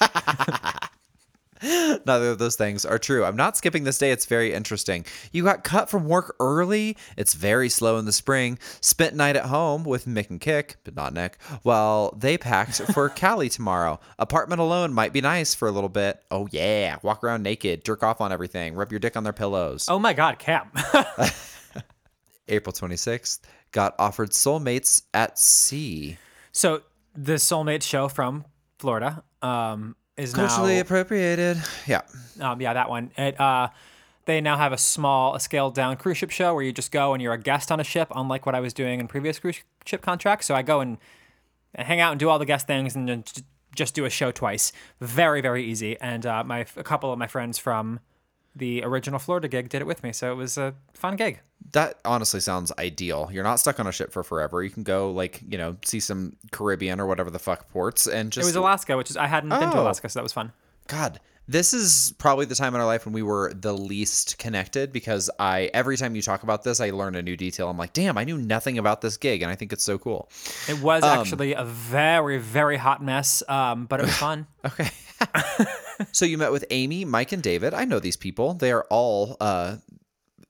Neither 1.62 2.30
of 2.30 2.38
those 2.38 2.56
things 2.56 2.84
are 2.84 2.98
true. 2.98 3.24
I'm 3.24 3.36
not 3.36 3.56
skipping 3.56 3.84
this 3.84 3.98
day. 3.98 4.10
It's 4.12 4.24
very 4.26 4.52
interesting. 4.52 5.04
You 5.32 5.44
got 5.44 5.64
cut 5.64 5.90
from 5.90 6.06
work 6.06 6.34
early. 6.40 6.96
It's 7.16 7.34
very 7.34 7.68
slow 7.68 7.98
in 7.98 8.06
the 8.06 8.12
spring. 8.12 8.58
Spent 8.80 9.14
night 9.14 9.36
at 9.36 9.46
home 9.46 9.84
with 9.84 10.06
Mick 10.06 10.30
and 10.30 10.40
Kick, 10.40 10.76
but 10.84 10.96
not 10.96 11.12
Nick, 11.12 11.36
while 11.62 12.14
they 12.16 12.38
packed 12.38 12.80
for 12.92 13.08
Cali 13.14 13.48
tomorrow. 13.48 14.00
Apartment 14.18 14.60
alone 14.60 14.92
might 14.94 15.12
be 15.12 15.20
nice 15.20 15.54
for 15.54 15.68
a 15.68 15.72
little 15.72 15.90
bit. 15.90 16.22
Oh, 16.30 16.48
yeah. 16.50 16.96
Walk 17.02 17.22
around 17.22 17.42
naked, 17.42 17.84
jerk 17.84 18.02
off 18.02 18.20
on 18.20 18.32
everything, 18.32 18.74
rub 18.74 18.90
your 18.90 18.98
dick 19.00 19.16
on 19.16 19.24
their 19.24 19.32
pillows. 19.32 19.86
oh 19.88 19.98
my 19.98 20.12
god 20.12 20.38
cam 20.38 20.70
April 22.48 22.72
26th, 22.72 23.40
got 23.72 23.94
offered 23.98 24.30
soulmates 24.30 25.02
at 25.14 25.38
sea. 25.38 26.18
So 26.52 26.82
the 27.14 27.34
Soulmate 27.34 27.82
show 27.82 28.08
from 28.08 28.44
Florida 28.78 29.22
um, 29.42 29.94
is 30.20 30.34
Culturally 30.34 30.74
now, 30.74 30.80
appropriated. 30.82 31.62
Yeah. 31.86 32.02
um, 32.40 32.60
yeah, 32.60 32.74
that 32.74 32.90
one. 32.90 33.10
It, 33.16 33.40
uh, 33.40 33.68
they 34.26 34.40
now 34.40 34.56
have 34.56 34.72
a 34.72 34.78
small, 34.78 35.34
a 35.34 35.40
scaled 35.40 35.74
down 35.74 35.96
cruise 35.96 36.18
ship 36.18 36.30
show 36.30 36.54
where 36.54 36.62
you 36.62 36.72
just 36.72 36.92
go 36.92 37.14
and 37.14 37.22
you're 37.22 37.32
a 37.32 37.38
guest 37.38 37.72
on 37.72 37.80
a 37.80 37.84
ship, 37.84 38.08
unlike 38.14 38.46
what 38.46 38.54
I 38.54 38.60
was 38.60 38.74
doing 38.74 39.00
in 39.00 39.08
previous 39.08 39.38
cruise 39.38 39.60
ship 39.84 40.02
contracts. 40.02 40.46
So 40.46 40.54
I 40.54 40.62
go 40.62 40.80
and 40.80 40.98
hang 41.74 42.00
out 42.00 42.12
and 42.12 42.20
do 42.20 42.28
all 42.28 42.38
the 42.38 42.44
guest 42.44 42.66
things 42.66 42.94
and 42.94 43.08
then 43.08 43.24
just 43.74 43.94
do 43.94 44.04
a 44.04 44.10
show 44.10 44.30
twice. 44.30 44.72
Very, 45.00 45.40
very 45.40 45.64
easy. 45.64 45.96
And 46.00 46.26
uh, 46.26 46.44
my 46.44 46.66
a 46.76 46.84
couple 46.84 47.12
of 47.12 47.18
my 47.18 47.26
friends 47.26 47.58
from 47.58 48.00
the 48.56 48.82
original 48.84 49.18
Florida 49.18 49.48
gig 49.48 49.68
did 49.68 49.80
it 49.80 49.86
with 49.86 50.02
me, 50.02 50.12
so 50.12 50.32
it 50.32 50.34
was 50.36 50.58
a 50.58 50.74
fun 50.94 51.16
gig. 51.16 51.40
That 51.72 51.98
honestly 52.04 52.40
sounds 52.40 52.72
ideal. 52.78 53.28
You're 53.32 53.44
not 53.44 53.60
stuck 53.60 53.78
on 53.78 53.86
a 53.86 53.92
ship 53.92 54.12
for 54.12 54.22
forever. 54.22 54.62
You 54.62 54.70
can 54.70 54.82
go 54.82 55.10
like, 55.12 55.40
you 55.48 55.56
know, 55.58 55.76
see 55.84 56.00
some 56.00 56.36
Caribbean 56.50 57.00
or 57.00 57.06
whatever 57.06 57.30
the 57.30 57.38
fuck 57.38 57.68
ports 57.70 58.06
and 58.06 58.32
just. 58.32 58.44
It 58.44 58.48
was 58.48 58.56
Alaska, 58.56 58.96
which 58.96 59.10
is 59.10 59.16
I 59.16 59.26
hadn't 59.26 59.50
been 59.50 59.70
to 59.70 59.76
Oh. 59.76 59.82
Alaska, 59.82 60.08
so 60.08 60.18
that 60.18 60.22
was 60.24 60.32
fun. 60.32 60.52
God, 60.88 61.20
this 61.46 61.72
is 61.74 62.14
probably 62.18 62.46
the 62.46 62.54
time 62.54 62.74
in 62.74 62.80
our 62.80 62.86
life 62.86 63.04
when 63.04 63.12
we 63.12 63.22
were 63.22 63.52
the 63.54 63.72
least 63.72 64.38
connected 64.38 64.92
because 64.92 65.30
I 65.38 65.70
every 65.74 65.96
time 65.96 66.16
you 66.16 66.22
talk 66.22 66.42
about 66.42 66.64
this, 66.64 66.80
I 66.80 66.90
learn 66.90 67.14
a 67.14 67.22
new 67.22 67.36
detail. 67.36 67.68
I'm 67.68 67.76
like, 67.78 67.92
damn, 67.92 68.16
I 68.18 68.24
knew 68.24 68.38
nothing 68.38 68.78
about 68.78 69.00
this 69.00 69.16
gig, 69.16 69.42
and 69.42 69.50
I 69.50 69.54
think 69.54 69.72
it's 69.72 69.84
so 69.84 69.98
cool. 69.98 70.28
It 70.68 70.80
was 70.80 71.02
Um, 71.04 71.18
actually 71.20 71.52
a 71.54 71.64
very, 71.64 72.38
very 72.38 72.76
hot 72.78 73.02
mess, 73.02 73.42
um, 73.48 73.86
but 73.86 74.00
it 74.00 74.06
was 74.06 74.16
fun. 74.16 74.46
Okay. 74.64 74.90
so 76.12 76.24
you 76.24 76.38
met 76.38 76.52
with 76.52 76.64
Amy, 76.70 77.04
Mike, 77.04 77.32
and 77.32 77.42
David. 77.42 77.74
I 77.74 77.84
know 77.84 77.98
these 78.00 78.16
people. 78.16 78.54
They 78.54 78.72
are 78.72 78.86
all 78.90 79.36
uh, 79.40 79.76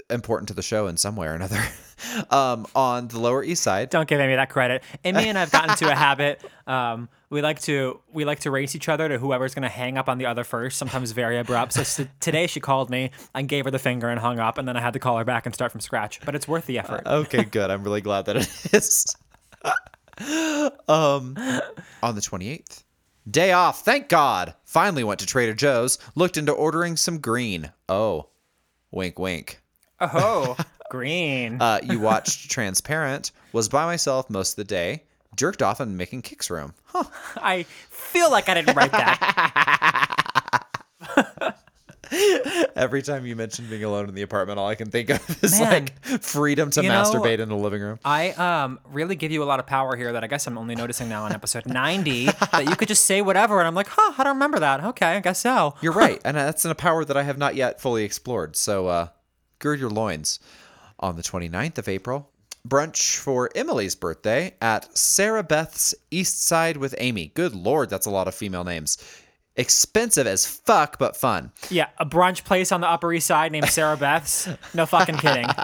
important 0.08 0.48
to 0.48 0.54
the 0.54 0.62
show 0.62 0.86
in 0.86 0.96
some 0.96 1.16
way 1.16 1.26
or 1.28 1.32
another. 1.32 1.60
um, 2.30 2.66
on 2.74 3.08
the 3.08 3.18
Lower 3.18 3.44
East 3.44 3.62
Side. 3.62 3.90
Don't 3.90 4.08
give 4.08 4.20
Amy 4.20 4.34
that 4.36 4.50
credit. 4.50 4.82
Amy 5.04 5.28
and 5.28 5.38
I've 5.38 5.50
gotten 5.50 5.76
to 5.76 5.90
a 5.90 5.94
habit. 5.94 6.42
Um, 6.66 7.08
we 7.30 7.42
like 7.42 7.58
to 7.62 8.00
we 8.12 8.24
like 8.24 8.40
to 8.40 8.50
race 8.52 8.76
each 8.76 8.88
other 8.88 9.08
to 9.08 9.18
whoever's 9.18 9.56
going 9.56 9.64
to 9.64 9.68
hang 9.68 9.98
up 9.98 10.08
on 10.08 10.18
the 10.18 10.26
other 10.26 10.44
first. 10.44 10.78
Sometimes 10.78 11.10
very 11.10 11.36
abrupt. 11.36 11.72
So 11.72 11.80
s- 11.80 12.00
today 12.20 12.46
she 12.46 12.60
called 12.60 12.90
me 12.90 13.10
and 13.34 13.48
gave 13.48 13.64
her 13.64 13.72
the 13.72 13.78
finger 13.80 14.08
and 14.08 14.20
hung 14.20 14.38
up, 14.38 14.56
and 14.56 14.68
then 14.68 14.76
I 14.76 14.80
had 14.80 14.92
to 14.92 15.00
call 15.00 15.18
her 15.18 15.24
back 15.24 15.46
and 15.46 15.54
start 15.54 15.72
from 15.72 15.80
scratch. 15.80 16.20
But 16.24 16.36
it's 16.36 16.46
worth 16.46 16.66
the 16.66 16.78
effort. 16.78 17.02
Okay, 17.04 17.42
good. 17.42 17.72
I'm 17.72 17.82
really 17.82 18.02
glad 18.02 18.26
that 18.26 18.36
it 18.36 18.72
is. 18.72 19.16
um, 20.86 21.36
on 22.04 22.14
the 22.14 22.20
28th, 22.20 22.84
day 23.28 23.52
off. 23.52 23.84
Thank 23.84 24.08
God. 24.08 24.54
Finally 24.64 25.04
went 25.04 25.20
to 25.20 25.26
Trader 25.26 25.54
Joe's. 25.54 25.98
Looked 26.14 26.36
into 26.36 26.52
ordering 26.52 26.96
some 26.96 27.18
green. 27.18 27.72
Oh, 27.88 28.28
wink, 28.90 29.18
wink. 29.18 29.60
oh, 30.00 30.56
green. 30.90 31.60
Uh, 31.60 31.80
you 31.82 31.98
watched 32.00 32.50
Transparent. 32.50 33.32
Was 33.52 33.68
by 33.68 33.84
myself 33.84 34.30
most 34.30 34.52
of 34.52 34.56
the 34.56 34.64
day. 34.64 35.02
jerked 35.36 35.62
off 35.62 35.80
in 35.80 35.96
making 35.96 36.22
Kick's 36.22 36.50
room. 36.50 36.74
Huh. 36.84 37.04
I 37.36 37.64
feel 37.90 38.30
like 38.30 38.48
I 38.48 38.54
didn't 38.54 38.76
write 38.76 38.92
that. 38.92 40.66
Every 42.76 43.02
time 43.02 43.26
you 43.26 43.36
mention 43.36 43.66
being 43.68 43.84
alone 43.84 44.08
in 44.08 44.14
the 44.14 44.22
apartment, 44.22 44.58
all 44.58 44.68
I 44.68 44.74
can 44.74 44.90
think 44.90 45.10
of 45.10 45.44
is 45.44 45.58
Man. 45.60 45.70
like 45.70 46.04
freedom 46.22 46.70
to 46.72 46.82
You 46.82 46.88
know- 46.88 47.02
masturbate 47.02 47.38
in 47.38 47.48
the 47.48 47.56
living 47.56 47.80
room. 47.82 47.98
I 48.04 48.30
um 48.32 48.80
really 48.90 49.16
give 49.16 49.30
you 49.32 49.42
a 49.42 49.46
lot 49.46 49.60
of 49.60 49.66
power 49.66 49.96
here 49.96 50.12
that 50.12 50.24
I 50.24 50.26
guess 50.26 50.46
I'm 50.46 50.58
only 50.58 50.74
noticing 50.74 51.08
now 51.08 51.24
on 51.24 51.32
episode 51.32 51.66
90 51.66 52.26
that 52.26 52.66
you 52.68 52.76
could 52.76 52.88
just 52.88 53.04
say 53.04 53.22
whatever 53.22 53.58
and 53.58 53.66
I'm 53.68 53.74
like, 53.74 53.88
huh, 53.88 54.14
I 54.18 54.24
don't 54.24 54.34
remember 54.34 54.58
that. 54.60 54.82
Okay, 54.84 55.06
I 55.06 55.20
guess 55.20 55.40
so. 55.40 55.74
You're 55.80 55.92
right, 55.92 56.20
and 56.24 56.36
that's 56.36 56.64
a 56.64 56.74
power 56.74 57.04
that 57.04 57.16
I 57.16 57.22
have 57.22 57.38
not 57.38 57.54
yet 57.54 57.80
fully 57.80 58.04
explored. 58.04 58.56
So 58.56 58.86
uh, 58.88 59.08
gird 59.58 59.80
your 59.80 59.90
loins. 59.90 60.40
On 61.02 61.16
the 61.16 61.22
29th 61.22 61.78
of 61.78 61.88
April, 61.88 62.30
brunch 62.68 63.16
for 63.16 63.48
Emily's 63.54 63.94
birthday 63.94 64.54
at 64.60 64.86
Sarabeth's 64.94 65.94
East 66.10 66.44
Side 66.44 66.76
with 66.76 66.94
Amy. 66.98 67.28
Good 67.34 67.54
lord, 67.54 67.88
that's 67.88 68.04
a 68.04 68.10
lot 68.10 68.28
of 68.28 68.34
female 68.34 68.64
names. 68.64 68.98
Expensive 69.56 70.26
as 70.26 70.46
fuck, 70.46 70.98
but 70.98 71.16
fun. 71.16 71.52
Yeah, 71.70 71.88
a 71.98 72.06
brunch 72.06 72.44
place 72.44 72.72
on 72.72 72.80
the 72.80 72.88
Upper 72.88 73.12
East 73.12 73.26
Side 73.26 73.52
named 73.52 73.66
Sarabeth's. 73.66 74.48
No 74.74 74.86
fucking 74.86 75.18
kidding. 75.18 75.46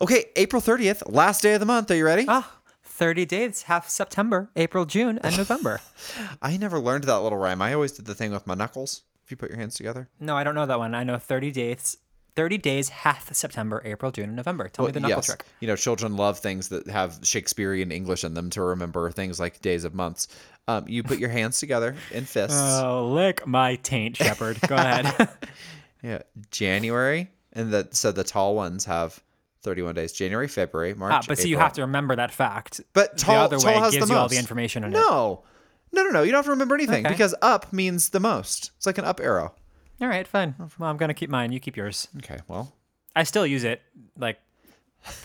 Okay, 0.00 0.26
April 0.36 0.62
30th, 0.62 1.02
last 1.12 1.42
day 1.42 1.52
of 1.54 1.60
the 1.60 1.66
month. 1.66 1.90
Are 1.90 1.94
you 1.96 2.06
ready? 2.06 2.24
Ah, 2.26 2.58
30 2.84 3.26
days, 3.26 3.62
half 3.62 3.86
September, 3.88 4.50
April, 4.56 4.86
June, 4.86 5.18
and 5.22 5.36
November. 5.36 5.80
I 6.42 6.56
never 6.56 6.78
learned 6.78 7.04
that 7.04 7.18
little 7.18 7.36
rhyme. 7.36 7.60
I 7.60 7.74
always 7.74 7.92
did 7.92 8.06
the 8.06 8.14
thing 8.14 8.32
with 8.32 8.46
my 8.46 8.54
knuckles. 8.54 9.02
If 9.24 9.30
you 9.30 9.36
put 9.36 9.50
your 9.50 9.58
hands 9.58 9.74
together. 9.74 10.08
No, 10.20 10.36
I 10.36 10.44
don't 10.44 10.54
know 10.54 10.64
that 10.66 10.78
one. 10.78 10.94
I 10.94 11.02
know 11.04 11.18
30 11.18 11.50
days. 11.50 11.98
30 12.36 12.58
days, 12.58 12.90
half 12.90 13.32
September, 13.32 13.82
April, 13.84 14.12
June, 14.12 14.26
and 14.26 14.36
November. 14.36 14.68
Tell 14.68 14.84
me 14.84 14.92
the 14.92 15.00
knuckle 15.00 15.16
yes. 15.16 15.26
trick. 15.26 15.44
You 15.60 15.68
know, 15.68 15.74
children 15.76 16.16
love 16.16 16.38
things 16.38 16.68
that 16.68 16.86
have 16.86 17.18
Shakespearean 17.22 17.90
English 17.90 18.24
in 18.24 18.34
them 18.34 18.50
to 18.50 18.62
remember 18.62 19.10
things 19.10 19.40
like 19.40 19.60
days 19.62 19.84
of 19.84 19.94
months. 19.94 20.28
Um, 20.68 20.84
you 20.86 21.02
put 21.02 21.18
your 21.18 21.30
hands 21.30 21.58
together 21.58 21.96
in 22.12 22.24
fists. 22.24 22.56
Oh, 22.86 23.08
lick 23.08 23.46
my 23.46 23.76
taint, 23.76 24.16
Shepherd. 24.16 24.60
Go 24.68 24.74
ahead. 24.74 25.28
yeah, 26.02 26.22
January, 26.50 27.30
and 27.54 27.72
that 27.72 27.94
so 27.94 28.12
the 28.12 28.24
tall 28.24 28.54
ones 28.54 28.84
have 28.84 29.22
31 29.62 29.94
days. 29.94 30.12
January, 30.12 30.46
February, 30.46 30.94
March. 30.94 31.12
ah, 31.12 31.22
but 31.26 31.38
see, 31.38 31.48
you 31.48 31.58
have 31.58 31.72
to 31.74 31.82
remember 31.82 32.16
that 32.16 32.32
fact. 32.32 32.80
But 32.92 33.16
tall, 33.16 33.48
the 33.48 33.56
other 33.56 33.58
tall 33.58 33.74
way 33.74 33.78
has 33.80 33.94
gives 33.94 34.06
the 34.06 34.12
you 34.12 34.16
most. 34.16 34.22
all 34.22 34.28
the 34.28 34.38
information 34.38 34.84
in 34.84 34.92
it. 34.92 34.96
No, 34.96 35.44
no, 35.92 36.02
no, 36.04 36.10
no. 36.10 36.22
You 36.22 36.32
don't 36.32 36.38
have 36.38 36.44
to 36.44 36.50
remember 36.50 36.74
anything 36.74 37.06
Okay. 37.06 37.14
because 37.14 37.34
up 37.40 37.72
means 37.72 38.10
the 38.10 38.20
most. 38.20 38.72
It's 38.76 38.86
like 38.86 38.98
an 38.98 39.04
up 39.04 39.20
arrow. 39.20 39.54
All 40.00 40.08
right, 40.08 40.26
fine. 40.26 40.54
Well, 40.78 40.90
I'm 40.90 40.96
going 40.96 41.08
to 41.08 41.14
keep 41.14 41.30
mine. 41.30 41.52
You 41.52 41.60
keep 41.60 41.76
yours. 41.76 42.08
Okay, 42.18 42.38
well, 42.48 42.72
I 43.14 43.22
still 43.24 43.46
use 43.46 43.64
it. 43.64 43.80
Like, 44.18 44.38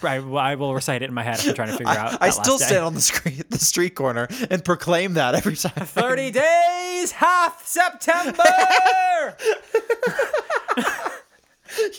I, 0.03 0.17
I 0.17 0.55
will 0.55 0.73
recite 0.73 1.01
it 1.01 1.09
in 1.09 1.13
my 1.13 1.23
head 1.23 1.39
if 1.39 1.47
I'm 1.47 1.55
trying 1.55 1.71
to 1.71 1.77
figure 1.77 1.91
out. 1.91 2.21
I 2.21 2.29
still 2.29 2.57
stand 2.57 2.85
on 2.85 2.93
the 2.93 3.01
street, 3.01 3.49
the 3.49 3.59
street 3.59 3.95
corner, 3.95 4.27
and 4.49 4.63
proclaim 4.63 5.15
that 5.15 5.35
every 5.35 5.55
time. 5.55 5.71
30 5.85 6.31
days, 6.31 7.11
half 7.11 7.65
September. 7.65 8.43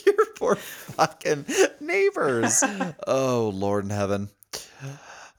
Your 0.05 0.25
poor 0.35 0.55
fucking 0.55 1.45
neighbors. 1.79 2.63
oh, 3.07 3.51
Lord 3.53 3.83
in 3.85 3.89
heaven. 3.89 4.29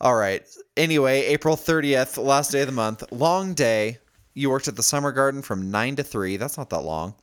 All 0.01 0.15
right. 0.15 0.43
Anyway, 0.77 1.21
April 1.27 1.57
30th, 1.57 2.23
last 2.23 2.51
day 2.51 2.61
of 2.63 2.67
the 2.67 2.73
month. 2.73 3.05
Long 3.13 3.55
day. 3.55 3.99
You 4.37 4.51
worked 4.51 4.67
at 4.67 4.75
the 4.75 4.83
summer 4.83 5.13
garden 5.13 5.43
from 5.43 5.71
9 5.71 5.97
to 5.97 6.03
3. 6.03 6.37
That's 6.37 6.59
not 6.59 6.69
that 6.71 6.81
long. 6.83 7.15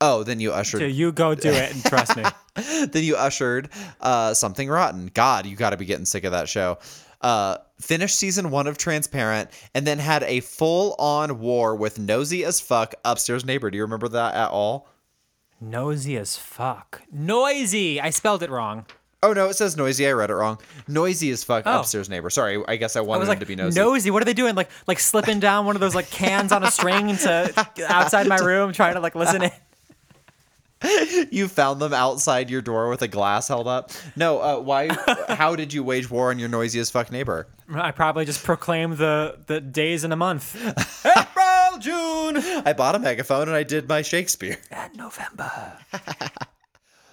Oh, 0.00 0.22
then 0.22 0.40
you 0.40 0.52
ushered 0.52 0.82
Okay, 0.82 0.90
you 0.90 1.10
go 1.12 1.34
do 1.34 1.50
it 1.50 1.72
and 1.72 1.82
trust 1.84 2.16
me. 2.16 2.24
then 2.86 3.02
you 3.02 3.16
ushered 3.16 3.70
uh, 4.00 4.34
something 4.34 4.68
rotten. 4.68 5.10
God, 5.14 5.46
you 5.46 5.56
got 5.56 5.70
to 5.70 5.76
be 5.76 5.86
getting 5.86 6.04
sick 6.04 6.24
of 6.24 6.32
that 6.32 6.48
show. 6.48 6.78
Uh, 7.22 7.56
finished 7.80 8.16
season 8.18 8.50
one 8.50 8.66
of 8.66 8.76
Transparent, 8.76 9.48
and 9.74 9.86
then 9.86 9.98
had 9.98 10.22
a 10.24 10.40
full-on 10.40 11.38
war 11.40 11.74
with 11.74 11.98
nosy 11.98 12.44
as 12.44 12.60
fuck 12.60 12.94
upstairs 13.06 13.44
neighbor. 13.44 13.70
Do 13.70 13.76
you 13.78 13.82
remember 13.84 14.08
that 14.08 14.34
at 14.34 14.50
all? 14.50 14.88
Nosy 15.62 16.16
as 16.18 16.36
fuck. 16.36 17.00
Noisy. 17.10 17.98
I 17.98 18.10
spelled 18.10 18.42
it 18.42 18.50
wrong. 18.50 18.84
Oh 19.22 19.32
no, 19.32 19.48
it 19.48 19.54
says 19.56 19.76
noisy. 19.78 20.06
I 20.06 20.12
read 20.12 20.28
it 20.30 20.34
wrong. 20.34 20.58
Noisy 20.86 21.30
as 21.30 21.42
fuck 21.42 21.62
Oh. 21.66 21.80
upstairs 21.80 22.10
neighbor. 22.10 22.28
Sorry, 22.28 22.62
I 22.68 22.76
guess 22.76 22.94
I 22.96 23.00
I 23.00 23.02
wanted 23.02 23.20
was 23.20 23.28
him 23.28 23.30
like, 23.30 23.38
to 23.40 23.46
be 23.46 23.56
nosy. 23.56 24.10
What 24.10 24.20
are 24.22 24.26
they 24.26 24.34
doing? 24.34 24.54
Like, 24.54 24.68
like 24.86 25.00
slipping 25.00 25.40
down 25.40 25.64
one 25.64 25.74
of 25.74 25.80
those 25.80 25.94
like 25.94 26.10
cans 26.10 26.52
on 26.52 26.62
a 26.62 26.70
string 26.70 27.16
to 27.16 27.66
outside 27.88 28.26
my 28.28 28.36
room, 28.36 28.72
trying 28.72 28.94
to 28.94 29.00
like 29.00 29.14
listen 29.14 29.42
in. 29.44 29.50
You 31.30 31.48
found 31.48 31.80
them 31.80 31.92
outside 31.94 32.50
your 32.50 32.60
door 32.62 32.88
with 32.88 33.02
a 33.02 33.08
glass 33.08 33.48
held 33.48 33.66
up. 33.66 33.90
No, 34.14 34.40
uh, 34.40 34.60
why? 34.60 34.88
how 35.28 35.56
did 35.56 35.72
you 35.72 35.82
wage 35.82 36.10
war 36.10 36.30
on 36.30 36.38
your 36.38 36.48
noisiest 36.48 36.92
fuck 36.92 37.10
neighbor? 37.10 37.48
I 37.74 37.90
probably 37.90 38.24
just 38.24 38.44
proclaimed 38.44 38.98
the 38.98 39.38
the 39.46 39.60
days 39.60 40.04
in 40.04 40.12
a 40.12 40.16
month. 40.16 40.54
April, 41.04 41.78
June, 41.80 42.36
I 42.64 42.72
bought 42.76 42.94
a 42.94 42.98
megaphone 42.98 43.48
and 43.48 43.56
I 43.56 43.62
did 43.62 43.88
my 43.88 44.02
Shakespeare. 44.02 44.58
and 44.70 44.94
November. 44.96 45.50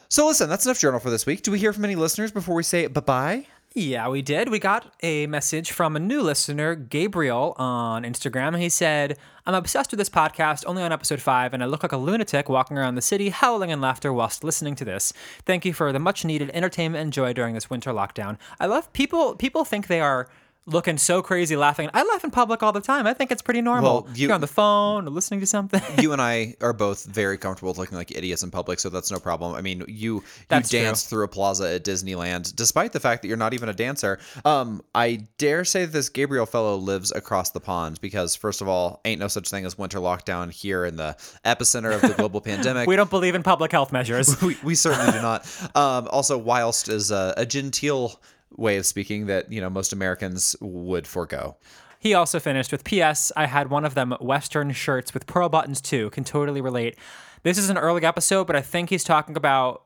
So 0.10 0.28
listen, 0.28 0.48
that's 0.50 0.66
enough 0.66 0.80
journal 0.80 1.00
for 1.00 1.10
this 1.10 1.26
week. 1.26 1.42
Do 1.42 1.52
we 1.52 1.58
hear 1.58 1.74
from 1.74 1.86
any 1.86 1.96
listeners 1.96 2.32
before 2.32 2.54
we 2.56 2.64
say 2.64 2.86
bye 2.88 3.02
bye? 3.02 3.48
Yeah, 3.76 4.08
we 4.08 4.22
did. 4.22 4.50
We 4.50 4.60
got 4.60 4.94
a 5.02 5.26
message 5.26 5.72
from 5.72 5.96
a 5.96 6.00
new 6.00 6.22
listener, 6.22 6.76
Gabriel, 6.76 7.56
on 7.58 8.04
Instagram. 8.04 8.56
He 8.60 8.70
said, 8.70 9.18
I'm 9.48 9.56
obsessed 9.56 9.90
with 9.90 9.98
this 9.98 10.12
podcast, 10.12 10.64
only 10.68 10.84
on 10.84 10.92
episode 10.92 11.20
five, 11.20 11.56
and 11.56 11.64
I 11.64 11.66
look 11.66 11.82
like 11.82 11.92
a 11.92 11.98
lunatic 11.98 12.50
walking 12.50 12.78
around 12.78 12.94
the 12.94 13.02
city, 13.02 13.30
howling 13.30 13.72
in 13.72 13.82
laughter 13.82 14.14
whilst 14.14 14.44
listening 14.44 14.76
to 14.76 14.86
this. 14.86 15.12
Thank 15.48 15.66
you 15.66 15.74
for 15.74 15.92
the 15.92 15.98
much 15.98 16.24
needed 16.24 16.52
entertainment 16.54 17.02
and 17.02 17.12
joy 17.12 17.34
during 17.34 17.56
this 17.56 17.72
winter 17.72 17.92
lockdown. 17.94 18.38
I 18.60 18.68
love 18.68 18.94
people, 18.94 19.36
people 19.36 19.66
think 19.66 19.88
they 19.88 20.02
are 20.02 20.30
looking 20.66 20.98
so 20.98 21.22
crazy 21.22 21.56
laughing. 21.58 21.90
I 21.94 22.04
laugh 22.04 22.24
in 22.24 22.32
public 22.32 22.64
all 22.64 22.72
the 22.72 22.80
time. 22.82 23.06
I 23.06 23.14
think 23.14 23.32
it's 23.32 23.42
pretty 23.42 23.62
normal. 23.62 24.04
Well, 24.04 24.16
you- 24.16 24.28
You're 24.28 24.34
on 24.36 24.42
the 24.42 24.48
phone 24.48 25.08
or 25.08 25.10
listening 25.10 25.42
to 25.42 25.46
something. 25.46 25.82
you 26.02 26.14
and 26.14 26.22
I 26.34 26.56
are 26.62 26.72
both 26.74 27.04
very 27.06 27.38
comfortable 27.38 27.74
looking 27.74 27.98
like 27.98 28.16
idiots 28.16 28.44
in 28.44 28.52
public, 28.52 28.80
so 28.80 28.90
that's 28.90 29.12
no 29.12 29.20
problem. 29.20 29.56
I 29.56 29.62
mean, 29.62 29.84
you 29.88 30.04
you 30.04 30.24
That's 30.48 30.70
true. 30.70 30.80
danced 30.80 31.10
through 31.10 31.24
a 31.26 31.28
plaza 31.28 31.74
at 31.76 31.84
Disneyland, 31.84 32.56
despite 32.56 32.94
the 32.94 33.00
fact 33.00 33.22
that 33.22 33.28
you're 33.28 33.38
not 33.38 33.54
even 33.54 33.68
a 33.70 33.74
dancer. 33.74 34.20
Um, 34.46 34.82
I 34.94 35.26
dare 35.38 35.66
say 35.66 35.86
this 35.86 36.10
Gabriel 36.10 36.46
fellow 36.46 36.76
lives 36.78 37.12
across 37.12 37.52
the 37.52 37.60
pond 37.60 38.00
because, 38.02 38.36
first 38.36 38.62
of 38.62 38.68
all, 38.68 39.02
ain't 39.06 39.20
no 39.20 39.28
such 39.28 39.50
thing 39.50 39.66
as 39.66 39.78
winter 39.78 40.00
lockdown 40.00 40.52
here 40.52 40.86
in 40.86 40.96
the 40.98 41.16
epicenter 41.46 41.94
of 41.96 42.02
the 42.02 42.14
global 42.16 42.42
pandemic. 42.50 42.88
we 42.88 42.96
don't 42.96 43.10
believe 43.10 43.36
in 43.36 43.44
public 43.44 43.72
health 43.72 43.92
measures. 43.92 44.42
we, 44.42 44.58
we 44.64 44.76
certainly 44.76 45.12
do 45.12 45.22
not. 45.22 45.46
Um, 45.76 46.08
also, 46.12 46.38
whilst 46.38 46.90
is 46.90 47.12
a, 47.12 47.34
a 47.38 47.46
genteel 47.46 48.20
way 48.58 48.78
of 48.78 48.86
speaking 48.86 49.26
that 49.28 49.52
you 49.52 49.62
know 49.62 49.70
most 49.70 49.94
Americans 49.94 50.56
would 50.62 51.08
forego. 51.08 51.58
He 52.00 52.14
also 52.14 52.40
finished 52.40 52.72
with 52.72 52.84
P.S. 52.84 53.32
I 53.38 53.46
had 53.46 53.70
one 53.70 53.86
of 53.86 53.96
them 53.96 54.14
Western 54.20 54.72
shirts 54.74 55.14
with 55.14 55.26
pearl 55.26 55.48
buttons 55.48 55.80
too. 55.80 56.10
Can 56.10 56.24
totally 56.24 56.60
relate. 56.60 56.98
This 57.44 57.58
is 57.58 57.70
an 57.70 57.78
early 57.78 58.04
episode, 58.06 58.46
but 58.46 58.56
I 58.56 58.62
think 58.62 58.90
he's 58.90 59.04
talking 59.04 59.38
about 59.38 59.84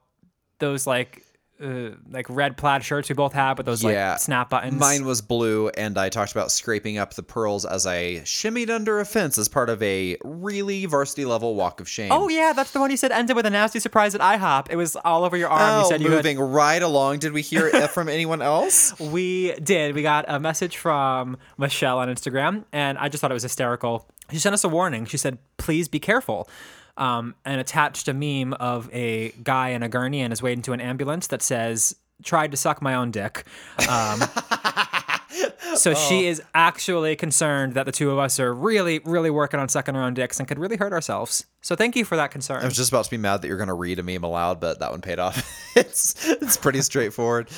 those 0.59 0.87
like 0.87 1.23
uh, 1.63 1.89
like 2.11 2.27
red 2.29 2.55
plaid 2.57 2.83
shirts 2.83 3.09
we 3.09 3.15
both 3.15 3.33
have, 3.33 3.57
with 3.57 3.65
those 3.65 3.83
Yeah. 3.83 4.11
like 4.11 4.19
snap 4.19 4.49
buttons. 4.49 4.79
Mine 4.79 5.05
was 5.05 5.21
blue, 5.21 5.69
and 5.69 5.97
I 5.97 6.09
talked 6.09 6.31
about 6.31 6.51
scraping 6.51 6.97
up 6.97 7.13
the 7.15 7.23
pearls 7.23 7.65
as 7.65 7.85
I 7.87 8.21
shimmied 8.25 8.69
under 8.69 8.99
a 8.99 9.05
fence 9.05 9.37
as 9.37 9.47
part 9.47 9.69
of 9.69 9.81
a 9.81 10.17
really 10.23 10.85
varsity 10.85 11.25
level 11.25 11.55
walk 11.55 11.79
of 11.79 11.89
shame. 11.89 12.11
Oh 12.11 12.29
yeah, 12.29 12.53
that's 12.55 12.71
the 12.71 12.79
one 12.79 12.91
you 12.91 12.97
said 12.97 13.11
ended 13.11 13.35
with 13.35 13.45
a 13.45 13.49
nasty 13.49 13.79
surprise 13.79 14.13
at 14.15 14.21
IHOP. 14.21 14.67
It 14.69 14.75
was 14.75 14.95
all 14.97 15.23
over 15.23 15.35
your 15.37 15.49
arm. 15.49 15.61
Oh, 15.61 15.81
you 15.83 15.89
said 15.89 16.01
you 16.01 16.09
had 16.11 16.17
moving 16.17 16.39
right 16.39 16.81
along. 16.81 17.19
Did 17.19 17.33
we 17.33 17.41
hear 17.41 17.67
it 17.67 17.89
from 17.91 18.09
anyone 18.09 18.41
else? 18.41 18.93
We 19.17 19.53
did. 19.53 19.95
We 19.95 20.01
got 20.01 20.25
a 20.27 20.39
message 20.39 20.77
from 20.77 21.37
Michelle 21.57 21.99
on 21.99 22.07
Instagram, 22.09 22.65
and 22.71 22.97
I 22.97 23.09
just 23.09 23.21
thought 23.21 23.31
it 23.31 23.33
was 23.33 23.43
hysterical. 23.43 24.07
She 24.31 24.37
sent 24.39 24.53
us 24.53 24.63
a 24.63 24.69
warning. 24.69 25.05
She 25.05 25.17
said, 25.17 25.37
"Please 25.57 25.87
be 25.87 25.99
careful," 25.99 26.49
um, 26.97 27.35
and 27.45 27.61
attached 27.61 28.07
a 28.07 28.13
meme 28.13 28.53
of 28.53 28.89
a 28.93 29.29
guy 29.43 29.69
in 29.69 29.83
a 29.83 29.89
gurney 29.89 30.21
and 30.21 30.33
is 30.33 30.41
waiting 30.41 30.61
to 30.63 30.73
an 30.73 30.81
ambulance 30.81 31.27
that 31.27 31.41
says, 31.41 31.95
"Tried 32.23 32.51
to 32.51 32.57
suck 32.57 32.81
my 32.81 32.95
own 32.95 33.11
dick." 33.11 33.45
Um, 33.89 34.21
so 35.75 35.93
she 35.93 36.27
is 36.27 36.41
actually 36.53 37.15
concerned 37.15 37.73
that 37.73 37.85
the 37.85 37.91
two 37.91 38.11
of 38.11 38.19
us 38.19 38.39
are 38.39 38.53
really, 38.53 38.99
really 38.99 39.29
working 39.29 39.59
on 39.59 39.69
sucking 39.69 39.95
our 39.95 40.03
own 40.03 40.13
dicks 40.13 40.39
and 40.39 40.47
could 40.47 40.59
really 40.59 40.77
hurt 40.77 40.93
ourselves. 40.93 41.45
So 41.61 41.75
thank 41.75 41.95
you 41.95 42.05
for 42.05 42.15
that 42.15 42.31
concern. 42.31 42.61
I 42.61 42.65
was 42.65 42.75
just 42.75 42.89
about 42.89 43.05
to 43.05 43.11
be 43.11 43.17
mad 43.17 43.41
that 43.41 43.47
you're 43.47 43.57
going 43.57 43.67
to 43.67 43.73
read 43.73 43.99
a 43.99 44.03
meme 44.03 44.23
aloud, 44.23 44.59
but 44.59 44.79
that 44.79 44.91
one 44.91 45.01
paid 45.01 45.19
off. 45.19 45.37
it's 45.75 46.27
it's 46.27 46.57
pretty 46.57 46.81
straightforward. 46.81 47.49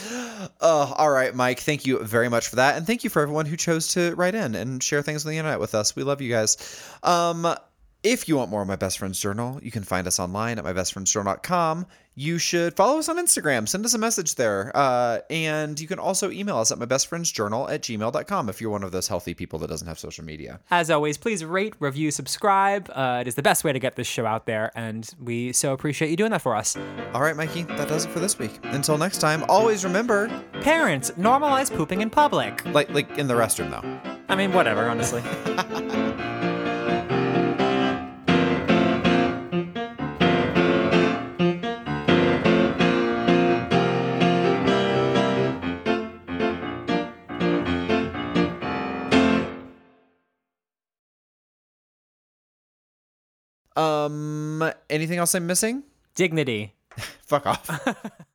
Uh, 0.61 0.93
all 0.97 1.11
right, 1.11 1.33
Mike. 1.33 1.59
Thank 1.59 1.85
you 1.85 2.03
very 2.03 2.29
much 2.29 2.47
for 2.47 2.57
that, 2.57 2.77
and 2.77 2.87
thank 2.87 3.03
you 3.03 3.09
for 3.09 3.21
everyone 3.21 3.45
who 3.45 3.55
chose 3.55 3.89
to 3.93 4.15
write 4.15 4.35
in 4.35 4.55
and 4.55 4.81
share 4.81 5.01
things 5.01 5.25
on 5.25 5.31
the 5.31 5.37
internet 5.37 5.59
with 5.59 5.75
us. 5.75 5.95
We 5.95 6.03
love 6.03 6.21
you 6.21 6.31
guys. 6.31 6.57
Um, 7.03 7.55
If 8.01 8.29
you 8.29 8.37
want 8.37 8.49
more 8.49 8.61
of 8.61 8.67
My 8.69 8.77
Best 8.77 8.97
Friend's 8.97 9.19
Journal, 9.19 9.59
you 9.61 9.71
can 9.71 9.83
find 9.83 10.07
us 10.07 10.19
online 10.19 10.57
at 10.57 10.63
mybestfriendsjournal.com. 10.63 11.85
You 12.15 12.37
should 12.37 12.73
follow 12.77 12.97
us 12.97 13.09
on 13.09 13.17
Instagram, 13.17 13.67
send 13.67 13.83
us 13.85 13.93
a 13.93 13.97
message 13.97 14.35
there. 14.35 14.71
Uh, 14.73 15.19
and 15.29 15.77
you 15.77 15.85
can 15.85 15.99
also 15.99 16.31
email 16.31 16.57
us 16.59 16.71
at 16.71 16.79
mybestfriendsjournal 16.79 17.69
at 17.69 17.81
gmail.com 17.81 18.47
if 18.47 18.61
you're 18.61 18.69
one 18.71 18.83
of 18.83 18.93
those 18.93 19.09
healthy 19.09 19.33
people 19.33 19.59
that 19.59 19.67
doesn't 19.69 19.87
have 19.87 19.99
social 19.99 20.23
media. 20.23 20.61
As 20.71 20.89
always, 20.89 21.17
please 21.17 21.43
rate, 21.43 21.73
review, 21.79 22.09
subscribe. 22.11 22.89
Uh, 22.93 23.17
it 23.19 23.27
is 23.27 23.35
the 23.35 23.41
best 23.43 23.65
way 23.65 23.73
to 23.73 23.79
get 23.79 23.97
this 23.97 24.07
show 24.07 24.25
out 24.25 24.45
there, 24.45 24.71
and 24.75 25.09
we 25.21 25.51
so 25.51 25.73
appreciate 25.73 26.09
you 26.09 26.15
doing 26.17 26.31
that 26.31 26.41
for 26.41 26.55
us. 26.55 26.77
All 27.13 27.21
right, 27.21 27.35
Mikey, 27.35 27.63
that 27.63 27.89
does 27.89 28.05
it 28.05 28.11
for 28.11 28.19
this 28.21 28.39
week. 28.39 28.59
Until 28.63 28.97
next 28.97 29.17
time, 29.17 29.43
always 29.49 29.83
remember, 29.83 30.29
Parents, 30.61 31.11
normalize 31.11 31.69
pooping 31.73 31.99
in 31.99 32.09
public. 32.09 32.63
like 32.67 32.89
like 32.91 33.17
in 33.17 33.27
the 33.27 33.33
restroom 33.33 33.69
though. 33.71 34.11
I 34.29 34.35
mean, 34.35 34.53
whatever, 34.53 34.87
honestly. 34.87 35.21
Um, 53.79 54.71
anything 54.89 55.19
else 55.19 55.33
I'm 55.35 55.47
missing? 55.47 55.83
Dignity. 56.15 56.73
Fuck 57.25 57.45
off. 57.45 57.87